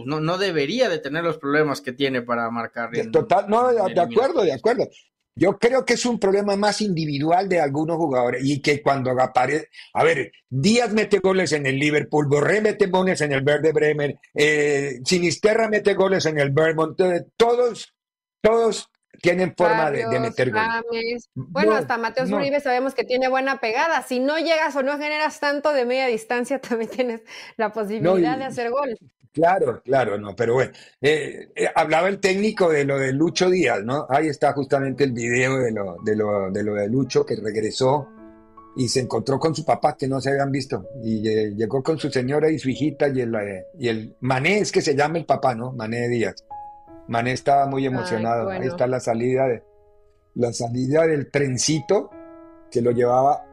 pues 0.00 0.08
no, 0.08 0.20
no 0.20 0.38
debería 0.38 0.88
de 0.88 0.98
tener 0.98 1.24
los 1.24 1.38
problemas 1.38 1.80
que 1.80 1.92
tiene 1.92 2.22
para 2.22 2.50
marcar. 2.50 2.90
Total, 3.10 3.46
no, 3.48 3.68
de, 3.72 4.00
acuerdo, 4.00 4.42
de 4.42 4.52
acuerdo. 4.52 4.88
Yo 5.36 5.58
creo 5.58 5.84
que 5.84 5.94
es 5.94 6.04
un 6.04 6.18
problema 6.18 6.56
más 6.56 6.80
individual 6.80 7.48
de 7.48 7.60
algunos 7.60 7.96
jugadores 7.96 8.42
y 8.44 8.60
que 8.60 8.82
cuando 8.82 9.10
aparece, 9.12 9.68
a 9.94 10.04
ver, 10.04 10.32
Díaz 10.48 10.92
mete 10.92 11.18
goles 11.18 11.52
en 11.52 11.66
el 11.66 11.78
Liverpool, 11.78 12.26
Borré 12.26 12.60
mete 12.60 12.86
goles 12.86 13.20
en 13.20 13.32
el 13.32 13.42
Verde 13.42 13.72
Bremen, 13.72 14.18
eh, 14.34 15.00
Sinisterra 15.04 15.68
mete 15.68 15.94
goles 15.94 16.26
en 16.26 16.38
el 16.38 16.50
Vermont, 16.50 16.98
todos, 17.36 17.94
todos 18.42 18.90
tienen 19.20 19.54
forma 19.56 19.90
de, 19.90 20.06
meter 20.20 20.50
goles. 20.50 21.28
Bueno, 21.34 21.74
hasta 21.74 21.98
Mateo 21.98 22.24
Uribe 22.24 22.60
sabemos 22.60 22.94
que 22.94 23.04
tiene 23.04 23.28
buena 23.28 23.60
pegada. 23.60 24.02
Si 24.02 24.18
no 24.18 24.38
llegas 24.38 24.74
o 24.76 24.82
no 24.82 24.92
generas 24.98 25.40
tanto 25.40 25.72
de 25.72 25.84
media 25.84 26.06
distancia, 26.06 26.60
también 26.60 26.90
tienes 26.90 27.20
la 27.56 27.72
posibilidad 27.72 28.38
de 28.38 28.44
hacer 28.44 28.70
gol. 28.70 28.96
Claro, 29.32 29.80
claro, 29.84 30.18
no, 30.18 30.34
pero 30.34 30.54
bueno, 30.54 30.72
eh, 31.00 31.50
eh, 31.54 31.68
hablaba 31.76 32.08
el 32.08 32.18
técnico 32.18 32.68
de 32.68 32.84
lo 32.84 32.98
de 32.98 33.12
Lucho 33.12 33.48
Díaz, 33.48 33.84
¿no? 33.84 34.06
Ahí 34.08 34.26
está 34.26 34.52
justamente 34.52 35.04
el 35.04 35.12
video 35.12 35.56
de 35.58 35.70
lo, 35.70 35.98
de 36.04 36.16
lo, 36.16 36.50
de 36.50 36.64
lo 36.64 36.74
de 36.74 36.88
Lucho 36.88 37.24
que 37.24 37.36
regresó 37.36 38.08
y 38.76 38.88
se 38.88 39.00
encontró 39.00 39.38
con 39.38 39.54
su 39.54 39.64
papá 39.64 39.96
que 39.96 40.08
no 40.08 40.20
se 40.20 40.30
habían 40.30 40.50
visto 40.50 40.84
y 41.04 41.28
eh, 41.28 41.54
llegó 41.56 41.80
con 41.80 41.98
su 41.98 42.10
señora 42.10 42.50
y 42.50 42.58
su 42.58 42.70
hijita 42.70 43.08
y 43.08 43.20
el, 43.20 43.32
y 43.78 43.88
el 43.88 44.16
Mané 44.18 44.58
es 44.58 44.72
que 44.72 44.82
se 44.82 44.96
llama 44.96 45.18
el 45.18 45.26
papá, 45.26 45.54
¿no? 45.54 45.70
Mané 45.72 46.08
Díaz. 46.08 46.44
Mané 47.10 47.32
estaba 47.32 47.66
muy 47.66 47.84
emocionado. 47.84 48.48
Ahí 48.48 48.68
está 48.68 48.86
la 48.86 49.00
salida 49.00 49.48
de 49.48 49.64
la 50.36 50.52
salida 50.52 51.06
del 51.06 51.28
trencito 51.28 52.08
que 52.70 52.80
lo 52.80 52.92
llevaba 52.92 53.44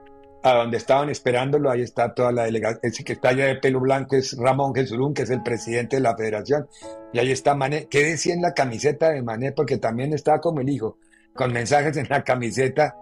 a 0.43 0.53
donde 0.53 0.77
estaban 0.77 1.09
esperándolo, 1.09 1.71
ahí 1.71 1.81
está 1.81 2.13
toda 2.13 2.31
la 2.31 2.43
delegación, 2.43 2.79
ese 2.83 3.03
que 3.03 3.13
está 3.13 3.29
allá 3.29 3.47
de 3.47 3.55
pelo 3.55 3.79
blanco 3.79 4.15
es 4.15 4.37
Ramón 4.37 4.75
Jesurún, 4.75 5.15
que 5.15 5.23
es 5.23 5.31
el 5.31 5.41
presidente 5.41 5.95
de 5.95 6.03
la 6.03 6.15
federación, 6.15 6.67
y 7.11 7.17
ahí 7.17 7.31
está 7.31 7.55
Mané, 7.55 7.87
¿qué 7.89 8.03
decía 8.03 8.35
en 8.35 8.43
la 8.43 8.53
camiseta 8.53 9.09
de 9.09 9.23
Mané? 9.23 9.51
Porque 9.51 9.77
también 9.77 10.13
estaba 10.13 10.39
como 10.39 10.61
el 10.61 10.69
hijo, 10.69 10.99
con 11.33 11.51
mensajes 11.51 11.97
en 11.97 12.07
la 12.07 12.23
camiseta 12.23 12.95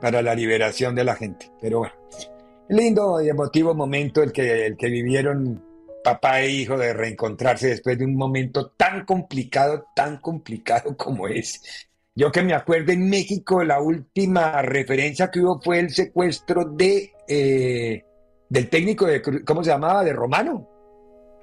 para 0.00 0.20
la 0.20 0.34
liberación 0.34 0.96
de 0.96 1.04
la 1.04 1.14
gente, 1.14 1.52
pero 1.60 1.78
bueno, 1.78 1.94
lindo 2.68 3.22
y 3.22 3.28
emotivo 3.28 3.72
momento 3.72 4.20
el 4.22 4.32
que, 4.32 4.66
el 4.66 4.76
que 4.76 4.88
vivieron 4.88 5.64
papá 6.06 6.40
e 6.40 6.50
hijo 6.50 6.78
de 6.78 6.94
reencontrarse 6.94 7.68
después 7.68 7.98
de 7.98 8.04
un 8.04 8.14
momento 8.14 8.70
tan 8.76 9.04
complicado, 9.04 9.88
tan 9.94 10.18
complicado 10.18 10.96
como 10.96 11.26
es 11.26 11.60
yo 12.18 12.32
que 12.32 12.42
me 12.42 12.54
acuerdo 12.54 12.92
en 12.92 13.10
México, 13.10 13.62
la 13.62 13.82
última 13.82 14.62
referencia 14.62 15.30
que 15.30 15.40
hubo 15.40 15.60
fue 15.60 15.80
el 15.80 15.90
secuestro 15.90 16.64
de 16.64 17.12
eh, 17.28 18.02
del 18.48 18.70
técnico 18.70 19.04
de, 19.04 19.20
¿cómo 19.44 19.62
se 19.62 19.70
llamaba? 19.70 20.02
De 20.02 20.14
Romano. 20.14 20.66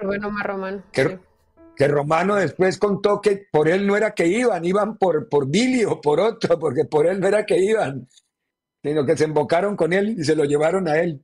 Bueno, 0.01 0.31
más 0.31 0.43
Romano. 0.43 0.83
Que, 0.91 1.87
Romano 1.87 2.35
después 2.35 2.79
contó 2.79 3.21
que 3.21 3.45
por 3.51 3.67
él 3.67 3.85
no 3.85 3.95
era 3.95 4.15
que 4.15 4.25
iban, 4.25 4.65
iban 4.65 4.97
por, 4.97 5.29
por 5.29 5.47
Billy 5.47 5.85
o 5.85 6.01
por 6.01 6.19
otro, 6.19 6.57
porque 6.57 6.85
por 6.85 7.05
él 7.05 7.19
no 7.19 7.27
era 7.27 7.45
que 7.45 7.59
iban, 7.59 8.07
sino 8.81 9.05
que 9.05 9.15
se 9.15 9.25
embocaron 9.25 9.75
con 9.75 9.93
él 9.93 10.15
y 10.17 10.23
se 10.23 10.35
lo 10.35 10.45
llevaron 10.45 10.87
a 10.87 10.97
él. 10.97 11.23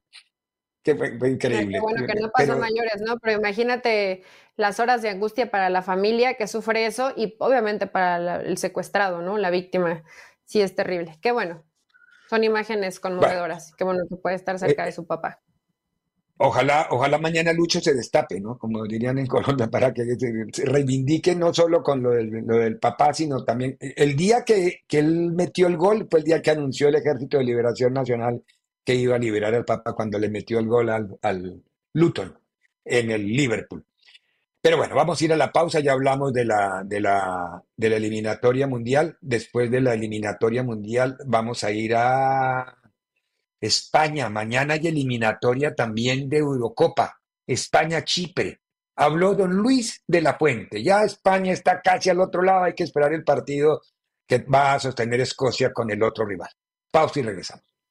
Fue, 0.96 1.30
increíble. 1.30 1.80
bueno, 1.80 2.06
que 2.06 2.20
no 2.20 2.30
pasó 2.30 2.58
mayores, 2.58 3.02
¿no? 3.06 3.18
Pero 3.20 3.38
imagínate 3.38 4.24
las 4.56 4.80
horas 4.80 5.02
de 5.02 5.10
angustia 5.10 5.50
para 5.50 5.70
la 5.70 5.82
familia 5.82 6.34
que 6.36 6.48
sufre 6.48 6.86
eso 6.86 7.14
y 7.16 7.36
obviamente 7.40 7.88
para 7.88 8.42
el 8.42 8.58
secuestrado, 8.58 9.22
¿no? 9.22 9.38
La 9.38 9.50
víctima. 9.50 10.04
Sí, 10.46 10.62
es 10.62 10.76
terrible. 10.76 11.18
Qué 11.22 11.32
bueno. 11.32 11.64
Son 12.30 12.44
imágenes 12.44 13.00
conmovedoras. 13.00 13.74
Qué 13.76 13.84
bueno 13.84 14.02
que 14.10 14.16
puede 14.18 14.36
estar 14.36 14.60
cerca 14.60 14.84
de 14.84 14.90
eh, 14.90 14.94
su 14.94 15.08
papá. 15.08 15.42
Ojalá, 16.42 16.88
ojalá 16.92 17.18
mañana 17.18 17.52
Lucho 17.52 17.82
se 17.82 17.94
destape, 17.94 18.40
¿no? 18.40 18.58
Como 18.58 18.86
dirían 18.86 19.18
en 19.18 19.28
Colombia, 19.28 19.68
para 19.72 19.94
que 19.94 20.04
se, 20.16 20.66
reivindique 20.66 21.36
no 21.36 21.54
solo 21.54 21.84
con 21.84 22.02
lo 22.02 22.12
del, 22.12 22.30
lo 22.46 22.58
del, 22.58 22.80
papá, 22.80 23.14
sino 23.14 23.44
también. 23.44 23.78
El 23.80 24.16
día 24.16 24.44
que, 24.46 24.84
que, 24.88 25.00
él 25.00 25.32
metió 25.34 25.68
el 25.68 25.76
gol 25.76 26.08
fue 26.10 26.20
el 26.20 26.26
día 26.26 26.42
que 26.42 26.52
anunció 26.52 26.88
el 26.88 26.96
Ejército 26.96 27.38
de 27.38 27.44
Liberación 27.44 27.94
Nacional 27.94 28.44
que 28.90 28.96
iba 28.96 29.18
a 29.18 29.20
liberar 29.20 29.54
al 29.54 29.66
papá 29.66 29.94
cuando 29.94 30.18
le 30.18 30.30
metió 30.30 30.58
el 30.58 30.66
gol 30.66 30.90
al, 30.90 31.16
al 31.22 31.62
Luton 31.94 32.36
en 32.84 33.12
el 33.12 33.28
Liverpool. 33.28 33.86
Pero 34.60 34.78
bueno, 34.78 34.96
vamos 34.96 35.22
a 35.22 35.26
ir 35.26 35.32
a 35.32 35.38
la 35.38 35.52
pausa, 35.52 35.80
ya 35.80 35.92
hablamos 35.92 36.34
de 36.34 36.44
la, 36.44 36.82
de 36.84 37.00
la, 37.00 37.64
de 37.78 37.90
la 37.92 37.98
eliminatoria 37.98 38.66
mundial. 38.66 39.16
Después 39.22 39.70
de 39.70 39.82
la 39.82 39.94
eliminatoria 39.94 40.64
mundial 40.64 41.20
vamos 41.28 41.64
a 41.64 41.70
ir 41.70 41.94
a 41.96 42.80
España. 43.62 44.28
Mañana 44.28 44.74
hay 44.74 44.88
eliminatoria 44.88 45.76
también 45.76 46.28
de 46.28 46.40
Eurocopa. 46.40 47.22
España-Chipre. 47.46 48.60
Habló 48.96 49.36
don 49.36 49.52
Luis 49.54 50.02
de 50.08 50.24
la 50.24 50.36
Puente. 50.36 50.82
Ya 50.82 51.04
España 51.04 51.54
está 51.54 51.80
casi 51.80 52.10
al 52.10 52.22
otro 52.22 52.42
lado, 52.42 52.64
hay 52.64 52.74
que 52.74 52.86
esperar 52.86 53.14
el 53.14 53.24
partido 53.24 53.84
que 54.26 54.40
va 54.40 54.74
a 54.74 54.80
sostener 54.80 55.22
Escocia 55.22 55.72
con 55.72 55.92
el 55.92 56.02
otro 56.02 56.26
rival. 56.26 56.50
Pausa 56.90 57.20
y 57.20 57.22
regresamos. 57.22 57.70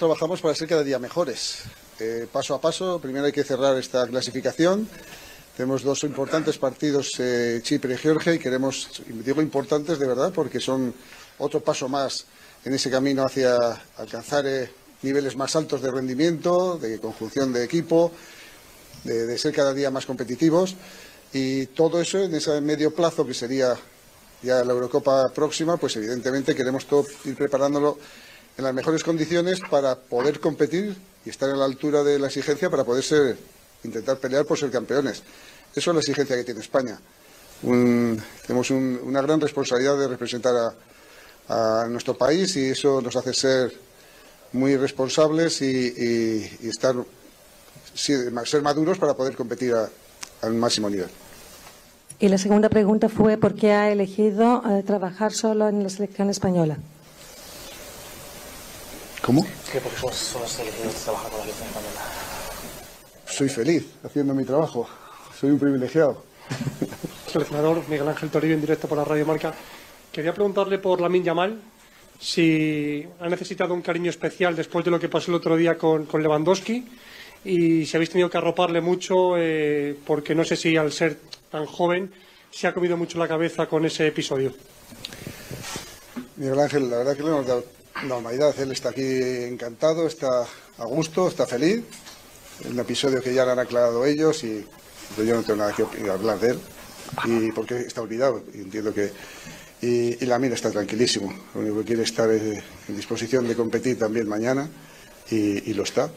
Trabajamos 0.00 0.40
para 0.40 0.54
ser 0.54 0.66
cada 0.66 0.82
día 0.82 0.98
mejores. 0.98 1.64
Eh, 2.00 2.26
paso 2.32 2.54
a 2.54 2.60
paso, 2.60 2.98
primero 3.00 3.26
hay 3.26 3.32
que 3.32 3.44
cerrar 3.44 3.76
esta 3.76 4.06
clasificación. 4.06 4.88
Tenemos 5.54 5.82
dos 5.82 6.04
importantes 6.04 6.56
partidos, 6.56 7.12
eh, 7.18 7.60
Chipre 7.62 7.92
y 7.92 7.98
Georgia, 7.98 8.32
y 8.32 8.38
queremos, 8.38 9.02
digo 9.06 9.42
importantes 9.42 9.98
de 9.98 10.06
verdad, 10.06 10.32
porque 10.34 10.58
son 10.58 10.94
otro 11.36 11.60
paso 11.60 11.86
más 11.90 12.24
en 12.64 12.72
ese 12.72 12.90
camino 12.90 13.24
hacia 13.24 13.58
alcanzar 13.98 14.46
eh, 14.46 14.70
niveles 15.02 15.36
más 15.36 15.54
altos 15.54 15.82
de 15.82 15.90
rendimiento, 15.90 16.78
de 16.78 16.98
conjunción 16.98 17.52
de 17.52 17.62
equipo, 17.62 18.10
de, 19.04 19.26
de, 19.26 19.36
ser 19.36 19.52
cada 19.52 19.74
día 19.74 19.90
más 19.90 20.06
competitivos. 20.06 20.76
Y 21.34 21.66
todo 21.66 22.00
eso 22.00 22.20
en 22.20 22.34
ese 22.34 22.58
medio 22.62 22.94
plazo, 22.94 23.26
que 23.26 23.34
sería 23.34 23.76
ya 24.42 24.64
la 24.64 24.72
Eurocopa 24.72 25.28
próxima, 25.28 25.76
pues 25.76 25.94
evidentemente 25.96 26.54
queremos 26.54 26.86
todo 26.86 27.04
ir 27.26 27.36
preparándolo 27.36 27.98
en 28.60 28.64
las 28.64 28.74
mejores 28.74 29.02
condiciones 29.02 29.58
para 29.70 29.96
poder 29.96 30.38
competir 30.38 30.94
y 31.24 31.30
estar 31.30 31.48
a 31.48 31.56
la 31.56 31.64
altura 31.64 32.04
de 32.04 32.18
la 32.18 32.26
exigencia 32.26 32.68
para 32.68 32.84
poder 32.84 33.02
ser, 33.02 33.38
intentar 33.84 34.18
pelear 34.18 34.44
por 34.44 34.58
ser 34.58 34.70
campeones. 34.70 35.22
Eso 35.74 35.90
es 35.90 35.94
la 35.94 36.00
exigencia 36.00 36.36
que 36.36 36.44
tiene 36.44 36.60
España. 36.60 37.00
Tenemos 37.62 38.70
un, 38.70 39.00
una 39.02 39.22
gran 39.22 39.40
responsabilidad 39.40 39.98
de 39.98 40.08
representar 40.08 40.74
a, 41.48 41.86
nuestro 41.88 42.16
país 42.16 42.54
y 42.56 42.66
eso 42.66 43.00
nos 43.00 43.16
hace 43.16 43.34
ser 43.34 43.72
muy 44.52 44.76
responsables 44.76 45.60
y 45.62 46.48
estar, 46.62 46.94
ser 47.94 48.62
maduros 48.62 48.98
para 48.98 49.14
poder 49.14 49.34
competir 49.34 49.74
a, 49.74 49.88
al 50.42 50.54
máximo 50.54 50.88
nivel. 50.88 51.08
Y 52.20 52.28
la 52.28 52.38
segunda 52.38 52.68
pregunta 52.68 53.08
fue 53.08 53.38
por 53.38 53.54
qué 53.54 53.72
ha 53.72 53.90
elegido 53.90 54.62
eh, 54.68 54.82
trabajar 54.82 55.32
solo 55.32 55.68
en 55.68 55.82
la 55.82 55.88
selección 55.88 56.28
española. 56.28 56.76
¿Cómo? 59.30 59.46
¿Qué 59.70 59.78
porque 59.80 59.96
somos, 59.96 60.16
somos 60.16 60.58
elegidos 60.58 60.92
de 60.92 61.00
trabajar 61.04 61.30
con 61.30 61.38
la 61.38 61.44
selección 61.44 61.68
española? 61.68 62.00
Soy 63.26 63.48
feliz 63.48 63.86
haciendo 64.02 64.34
mi 64.34 64.44
trabajo. 64.44 64.88
Soy 65.38 65.50
un 65.50 65.58
privilegiado. 65.60 66.24
Seleccionador 67.30 67.88
Miguel 67.88 68.08
Ángel 68.08 68.28
Toribio 68.28 68.56
en 68.56 68.60
directo 68.60 68.88
por 68.88 68.98
la 68.98 69.04
Radio 69.04 69.24
Marca. 69.24 69.54
Quería 70.10 70.34
preguntarle 70.34 70.80
por 70.80 71.00
Lamin 71.00 71.22
Yamal 71.22 71.60
si 72.18 73.06
ha 73.20 73.28
necesitado 73.28 73.72
un 73.72 73.82
cariño 73.82 74.10
especial 74.10 74.56
después 74.56 74.84
de 74.84 74.90
lo 74.90 74.98
que 74.98 75.08
pasó 75.08 75.30
el 75.30 75.36
otro 75.36 75.56
día 75.56 75.78
con, 75.78 76.06
con 76.06 76.24
Lewandowski 76.24 76.84
y 77.44 77.86
si 77.86 77.96
habéis 77.96 78.10
tenido 78.10 78.28
que 78.28 78.38
arroparle 78.38 78.80
mucho 78.80 79.38
eh, 79.38 79.96
porque 80.04 80.34
no 80.34 80.42
sé 80.44 80.56
si 80.56 80.76
al 80.76 80.90
ser 80.90 81.20
tan 81.52 81.66
joven 81.66 82.10
se 82.50 82.66
ha 82.66 82.74
comido 82.74 82.96
mucho 82.96 83.16
la 83.16 83.28
cabeza 83.28 83.66
con 83.66 83.84
ese 83.84 84.08
episodio. 84.08 84.52
Miguel 86.34 86.58
Ángel, 86.58 86.90
la 86.90 86.96
verdad 86.96 87.16
que 87.16 87.22
le 87.22 87.28
hemos 87.28 87.46
dado 87.46 87.79
normalidad. 88.04 88.58
Él 88.58 88.72
está 88.72 88.90
aquí 88.90 89.02
encantado, 89.02 90.06
está 90.06 90.46
a 90.78 90.84
gusto, 90.84 91.28
está 91.28 91.46
feliz. 91.46 91.82
Es 92.60 92.66
un 92.66 92.78
episodio 92.78 93.22
que 93.22 93.32
ya 93.32 93.44
lo 93.44 93.52
han 93.52 93.58
aclarado 93.58 94.04
ellos 94.04 94.44
y 94.44 94.66
yo 95.16 95.34
no 95.34 95.42
tengo 95.42 95.56
nada 95.56 95.72
que 95.74 96.10
hablar 96.10 96.38
de 96.38 96.50
él. 96.50 96.58
Y 97.24 97.52
porque 97.52 97.80
está 97.80 98.02
olvidado. 98.02 98.42
Y 98.54 98.58
entiendo 98.58 98.92
que. 98.94 99.12
Y, 99.82 100.22
y 100.22 100.26
la 100.26 100.38
mina 100.38 100.54
está 100.54 100.70
tranquilísimo. 100.70 101.32
Lo 101.54 101.60
único 101.62 101.78
que 101.78 101.84
quiere 101.86 102.02
es 102.02 102.10
estar 102.10 102.30
en 102.30 102.62
disposición 102.88 103.48
de 103.48 103.56
competir 103.56 103.98
también 103.98 104.28
mañana 104.28 104.68
y, 105.30 105.70
y 105.70 105.74
lo 105.74 105.84
está. 105.84 106.10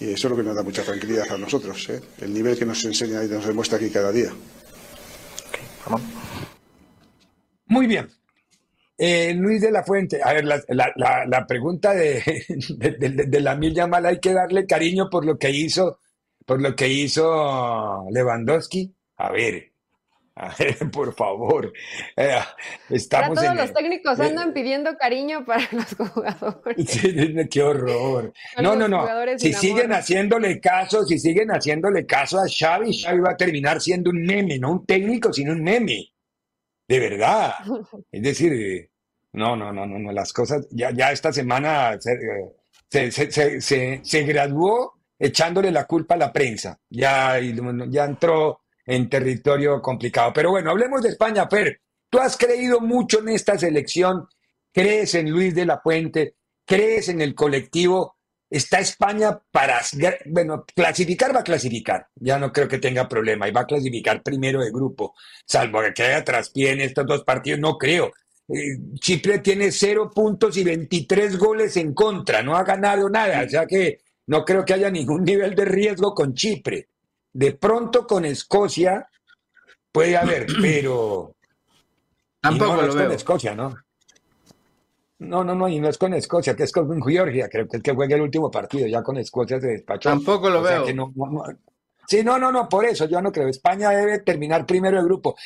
Y 0.00 0.12
eso 0.12 0.26
es 0.26 0.30
lo 0.30 0.36
que 0.36 0.42
nos 0.42 0.56
da 0.56 0.62
mucha 0.62 0.82
tranquilidad 0.82 1.30
a 1.30 1.38
nosotros. 1.38 1.86
¿eh? 1.90 2.00
El 2.20 2.32
nivel 2.32 2.58
que 2.58 2.64
nos 2.64 2.82
enseña 2.84 3.22
y 3.22 3.28
nos 3.28 3.46
demuestra 3.46 3.76
aquí 3.76 3.90
cada 3.90 4.10
día. 4.10 4.32
Muy 7.66 7.86
bien. 7.86 8.08
Eh, 8.96 9.34
Luis 9.34 9.60
de 9.60 9.72
la 9.72 9.82
Fuente, 9.82 10.20
a 10.22 10.32
ver, 10.32 10.44
la, 10.44 10.62
la, 10.68 10.92
la, 10.96 11.26
la 11.26 11.46
pregunta 11.46 11.92
de, 11.92 12.22
de, 12.78 12.90
de, 12.92 13.08
de 13.26 13.40
la 13.40 13.56
mil 13.56 13.74
llamada 13.74 14.10
hay 14.10 14.20
que 14.20 14.32
darle 14.32 14.66
cariño 14.66 15.10
por 15.10 15.24
lo 15.24 15.36
que 15.38 15.50
hizo, 15.50 15.98
por 16.46 16.60
lo 16.60 16.76
que 16.76 16.88
hizo 16.88 18.04
Lewandowski. 18.10 18.94
A 19.16 19.30
ver, 19.32 19.74
a 20.36 20.54
ver, 20.58 20.90
por 20.90 21.14
favor. 21.14 21.72
Eh, 22.16 22.38
estamos 22.90 23.34
todos 23.36 23.50
en, 23.50 23.56
los 23.56 23.72
técnicos 23.72 24.18
eh, 24.18 24.24
andan 24.24 24.52
pidiendo 24.52 24.96
cariño 24.96 25.44
para 25.44 25.68
los 25.70 25.94
jugadores. 25.96 26.90
Sí, 26.90 27.34
qué 27.48 27.62
horror. 27.62 28.32
No, 28.60 28.74
no, 28.74 28.88
no. 28.88 29.06
Si 29.36 29.52
siguen 29.52 29.92
haciéndole 29.92 30.60
caso, 30.60 31.04
si 31.04 31.18
siguen 31.18 31.50
haciéndole 31.50 32.04
caso 32.04 32.40
a 32.40 32.46
Xavi, 32.48 33.00
Xavi 33.00 33.20
va 33.20 33.32
a 33.32 33.36
terminar 33.36 33.80
siendo 33.80 34.10
un 34.10 34.22
meme, 34.22 34.58
no 34.58 34.72
un 34.72 34.86
técnico, 34.86 35.32
sino 35.32 35.52
un 35.52 35.62
meme. 35.62 36.13
De 36.88 36.98
verdad. 36.98 37.54
Es 38.12 38.22
decir, 38.22 38.90
no, 39.32 39.56
no, 39.56 39.72
no, 39.72 39.86
no, 39.86 39.98
no 39.98 40.12
las 40.12 40.32
cosas, 40.32 40.66
ya, 40.70 40.90
ya 40.92 41.10
esta 41.10 41.32
semana 41.32 41.98
se, 42.00 43.10
se, 43.10 43.30
se, 43.30 43.60
se, 43.60 44.00
se 44.04 44.22
graduó 44.22 44.94
echándole 45.18 45.70
la 45.70 45.86
culpa 45.86 46.14
a 46.14 46.18
la 46.18 46.32
prensa. 46.32 46.78
Ya, 46.90 47.38
ya 47.88 48.04
entró 48.04 48.60
en 48.86 49.08
territorio 49.08 49.80
complicado. 49.80 50.32
Pero 50.32 50.50
bueno, 50.50 50.70
hablemos 50.70 51.02
de 51.02 51.10
España, 51.10 51.48
Fer. 51.48 51.80
Tú 52.10 52.18
has 52.18 52.36
creído 52.36 52.80
mucho 52.80 53.20
en 53.20 53.30
esta 53.30 53.58
selección, 53.58 54.28
crees 54.72 55.14
en 55.14 55.30
Luis 55.30 55.54
de 55.54 55.66
la 55.66 55.82
Puente, 55.82 56.36
crees 56.64 57.08
en 57.08 57.20
el 57.20 57.34
colectivo. 57.34 58.13
Está 58.54 58.78
España 58.78 59.36
para, 59.50 59.80
bueno, 60.26 60.64
clasificar 60.76 61.34
va 61.34 61.40
a 61.40 61.42
clasificar. 61.42 62.06
Ya 62.14 62.38
no 62.38 62.52
creo 62.52 62.68
que 62.68 62.78
tenga 62.78 63.08
problema 63.08 63.48
y 63.48 63.50
va 63.50 63.62
a 63.62 63.66
clasificar 63.66 64.22
primero 64.22 64.60
de 64.60 64.70
grupo, 64.70 65.16
salvo 65.44 65.80
que 65.92 66.04
haya 66.04 66.22
traspié 66.22 66.70
en 66.70 66.80
estos 66.80 67.04
dos 67.04 67.24
partidos, 67.24 67.58
no 67.58 67.76
creo. 67.76 68.12
Eh, 68.46 68.78
Chipre 69.00 69.40
tiene 69.40 69.72
cero 69.72 70.08
puntos 70.14 70.56
y 70.56 70.62
23 70.62 71.36
goles 71.36 71.76
en 71.78 71.94
contra, 71.94 72.44
no 72.44 72.56
ha 72.56 72.62
ganado 72.62 73.08
nada, 73.08 73.42
o 73.44 73.48
sea 73.48 73.66
que 73.66 74.02
no 74.28 74.44
creo 74.44 74.64
que 74.64 74.74
haya 74.74 74.88
ningún 74.88 75.24
nivel 75.24 75.56
de 75.56 75.64
riesgo 75.64 76.14
con 76.14 76.32
Chipre. 76.32 76.90
De 77.32 77.54
pronto 77.54 78.06
con 78.06 78.24
Escocia 78.24 79.08
puede 79.90 80.16
haber, 80.16 80.46
pero 80.62 81.34
tampoco 82.40 82.76
no, 82.76 82.82
lo 82.82 82.88
es 82.90 82.94
veo. 82.94 83.04
con 83.06 83.14
Escocia, 83.16 83.54
¿no? 83.56 83.74
No, 85.24 85.44
no, 85.44 85.54
no, 85.54 85.68
y 85.68 85.80
no 85.80 85.88
es 85.88 85.98
con 85.98 86.14
Escocia, 86.14 86.54
que 86.56 86.64
es 86.64 86.72
con 86.72 87.02
Georgia, 87.02 87.48
creo 87.48 87.68
que 87.68 87.78
es 87.78 87.82
que 87.82 87.92
juega 87.92 88.16
el 88.16 88.22
último 88.22 88.50
partido, 88.50 88.86
ya 88.86 89.02
con 89.02 89.16
Escocia 89.16 89.60
se 89.60 89.68
despachó. 89.68 90.08
Tampoco 90.08 90.50
lo 90.50 90.60
o 90.60 90.66
sea 90.66 90.76
veo. 90.76 90.86
que 90.86 90.94
no, 90.94 91.12
no, 91.14 91.26
no. 91.30 91.44
Sí, 92.06 92.22
no, 92.22 92.38
no, 92.38 92.52
no, 92.52 92.68
por 92.68 92.84
eso 92.84 93.06
yo 93.06 93.20
no 93.22 93.32
creo. 93.32 93.48
España 93.48 93.90
debe 93.90 94.18
terminar 94.20 94.66
primero 94.66 94.98
de 94.98 95.04
grupo. 95.04 95.36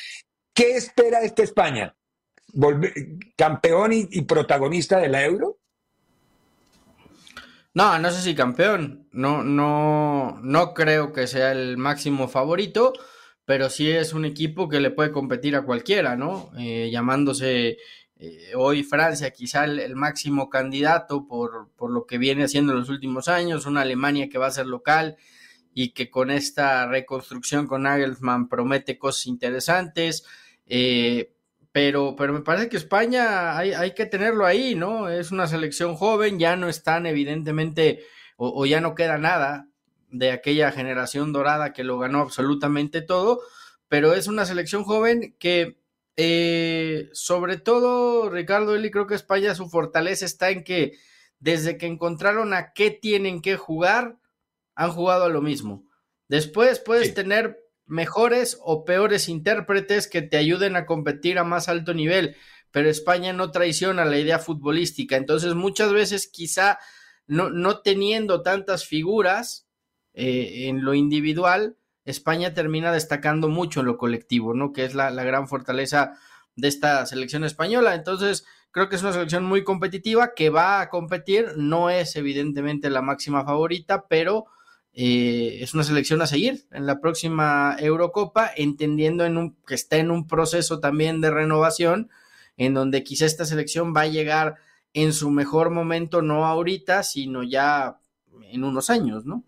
¿Qué 0.53 0.71
espera 0.75 1.21
esta 1.21 1.43
España? 1.43 1.95
¿Volver, 2.53 2.93
¿Campeón 3.37 3.93
y, 3.93 4.07
y 4.11 4.21
protagonista 4.23 4.97
de 4.99 5.07
la 5.09 5.23
Euro? 5.23 5.57
No, 7.73 7.97
no 7.99 8.11
sé 8.11 8.21
si 8.21 8.35
campeón. 8.35 9.07
No, 9.11 9.43
no, 9.43 10.39
no 10.41 10.73
creo 10.73 11.13
que 11.13 11.27
sea 11.27 11.51
el 11.51 11.77
máximo 11.77 12.27
favorito, 12.27 12.93
pero 13.45 13.69
sí 13.69 13.89
es 13.89 14.13
un 14.13 14.25
equipo 14.25 14.67
que 14.67 14.79
le 14.79 14.91
puede 14.91 15.11
competir 15.11 15.55
a 15.55 15.63
cualquiera, 15.63 16.15
¿no? 16.15 16.51
Eh, 16.57 16.89
llamándose 16.91 17.77
eh, 18.19 18.51
hoy 18.55 18.83
Francia 18.83 19.31
quizá 19.31 19.63
el, 19.63 19.95
máximo 19.95 20.49
candidato 20.49 21.25
por, 21.25 21.69
por, 21.77 21.89
lo 21.89 22.05
que 22.05 22.17
viene 22.17 22.43
haciendo 22.43 22.73
en 22.73 22.79
los 22.79 22.89
últimos 22.89 23.29
años, 23.29 23.65
una 23.65 23.81
Alemania 23.81 24.29
que 24.29 24.37
va 24.37 24.47
a 24.47 24.51
ser 24.51 24.67
local 24.67 25.17
y 25.73 25.91
que 25.93 26.09
con 26.09 26.29
esta 26.29 26.85
reconstrucción 26.87 27.65
con 27.65 27.83
Nagelsmann 27.83 28.49
promete 28.49 28.97
cosas 28.97 29.27
interesantes. 29.27 30.25
Eh, 30.67 31.33
pero, 31.71 32.15
pero 32.17 32.33
me 32.33 32.41
parece 32.41 32.67
que 32.67 32.77
España 32.77 33.57
hay, 33.57 33.71
hay, 33.73 33.93
que 33.93 34.05
tenerlo 34.05 34.45
ahí, 34.45 34.75
¿no? 34.75 35.07
Es 35.07 35.31
una 35.31 35.47
selección 35.47 35.95
joven, 35.95 36.39
ya 36.39 36.55
no 36.55 36.67
están 36.67 37.05
evidentemente, 37.05 38.03
o, 38.37 38.65
ya 38.65 38.81
no 38.81 38.95
queda 38.95 39.17
nada 39.17 39.67
de 40.09 40.31
aquella 40.31 40.71
generación 40.71 41.31
dorada 41.31 41.71
que 41.71 41.83
lo 41.83 41.99
ganó 41.99 42.19
absolutamente 42.19 43.01
todo, 43.01 43.39
pero 43.87 44.13
es 44.13 44.27
una 44.27 44.45
selección 44.45 44.83
joven 44.83 45.35
que, 45.39 45.77
eh, 46.21 47.09
sobre 47.13 47.55
todo, 47.55 48.29
Ricardo 48.29 48.75
Eli, 48.75 48.91
creo 48.91 49.07
que 49.07 49.15
España 49.15 49.55
su 49.55 49.69
fortaleza 49.69 50.25
está 50.25 50.49
en 50.49 50.65
que 50.65 50.97
desde 51.39 51.77
que 51.77 51.85
encontraron 51.85 52.53
a 52.53 52.73
qué 52.73 52.91
tienen 52.91 53.41
que 53.41 53.55
jugar, 53.55 54.19
han 54.75 54.91
jugado 54.91 55.23
a 55.23 55.29
lo 55.29 55.41
mismo. 55.41 55.85
Después 56.27 56.79
puedes 56.79 57.07
sí. 57.07 57.13
tener 57.13 57.63
mejores 57.85 58.59
o 58.61 58.83
peores 58.83 59.29
intérpretes 59.29 60.09
que 60.09 60.21
te 60.21 60.35
ayuden 60.35 60.75
a 60.75 60.85
competir 60.85 61.39
a 61.39 61.45
más 61.45 61.69
alto 61.69 61.93
nivel, 61.93 62.35
pero 62.71 62.89
España 62.89 63.31
no 63.31 63.51
traiciona 63.51 64.03
la 64.03 64.19
idea 64.19 64.39
futbolística, 64.39 65.15
entonces 65.15 65.55
muchas 65.55 65.93
veces 65.93 66.27
quizá 66.27 66.79
no, 67.27 67.49
no 67.49 67.79
teniendo 67.79 68.41
tantas 68.41 68.85
figuras, 68.85 69.69
eh, 70.13 70.67
en 70.67 70.83
lo 70.83 70.95
individual, 70.95 71.77
España 72.09 72.53
termina 72.53 72.91
destacando 72.91 73.49
mucho 73.49 73.79
en 73.79 73.85
lo 73.85 73.97
colectivo, 73.97 74.53
¿no? 74.53 74.73
Que 74.73 74.85
es 74.85 74.95
la, 74.95 75.11
gran 75.11 75.47
fortaleza 75.47 76.17
de 76.55 76.67
esta 76.67 77.05
selección 77.05 77.43
española. 77.43 77.95
Entonces, 77.95 78.45
creo 78.71 78.89
que 78.89 78.95
es 78.95 79.03
una 79.03 79.13
selección 79.13 79.45
muy 79.45 79.63
competitiva 79.63 80.33
que 80.35 80.49
va 80.49 80.81
a 80.81 80.89
competir, 80.89 81.53
no 81.57 81.89
es 81.89 82.15
evidentemente 82.15 82.89
la 82.89 83.01
máxima 83.01 83.45
favorita, 83.45 84.07
pero 84.07 84.45
eh, 84.93 85.59
es 85.61 85.73
una 85.73 85.83
selección 85.83 86.21
a 86.21 86.27
seguir 86.27 86.65
en 86.71 86.85
la 86.85 86.99
próxima 86.99 87.75
Eurocopa, 87.79 88.51
entendiendo 88.55 89.25
que 89.65 89.75
está 89.75 89.97
en 89.97 90.11
un 90.11 90.27
proceso 90.27 90.79
también 90.79 91.21
de 91.21 91.31
renovación, 91.31 92.09
en 92.57 92.73
donde 92.73 93.03
quizá 93.03 93.25
esta 93.25 93.45
selección 93.45 93.93
va 93.95 94.01
a 94.01 94.07
llegar 94.07 94.55
en 94.93 95.13
su 95.13 95.29
mejor 95.29 95.69
momento, 95.69 96.21
no 96.21 96.45
ahorita, 96.45 97.03
sino 97.03 97.43
ya 97.43 97.99
en 98.51 98.63
unos 98.63 98.89
años, 98.89 99.25
¿no? 99.25 99.43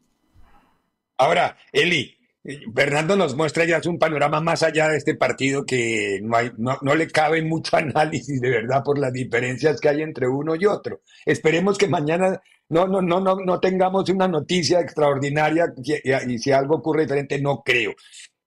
Ahora, 1.17 1.57
Eli, 1.71 2.20
Fernando 2.43 3.15
nos 3.15 3.35
muestra 3.35 3.65
ya 3.65 3.79
un 3.85 3.99
panorama 3.99 4.41
más 4.41 4.63
allá 4.63 4.87
de 4.87 4.97
este 4.97 5.15
partido 5.15 5.63
que 5.63 6.19
no, 6.23 6.37
hay, 6.37 6.51
no, 6.57 6.77
no, 6.81 6.95
le 6.95 7.07
cabe 7.07 7.43
mucho 7.43 7.77
análisis 7.77 8.41
de 8.41 8.49
verdad 8.49 8.83
por 8.83 8.97
las 8.97 9.13
diferencias 9.13 9.79
que 9.79 9.89
hay 9.89 10.01
entre 10.01 10.27
uno 10.27 10.55
y 10.55 10.65
otro. 10.65 11.01
Esperemos 11.25 11.77
que 11.77 11.87
mañana 11.87 12.41
no, 12.69 12.87
no, 12.87 13.01
no, 13.01 13.19
no, 13.19 13.35
no 13.35 13.59
tengamos 13.59 14.09
una 14.09 14.27
noticia 14.27 14.79
extraordinaria 14.79 15.71
y, 15.83 16.33
y 16.33 16.39
si 16.39 16.51
algo 16.51 16.75
ocurre 16.77 17.03
diferente, 17.03 17.39
no 17.39 17.61
creo. 17.63 17.93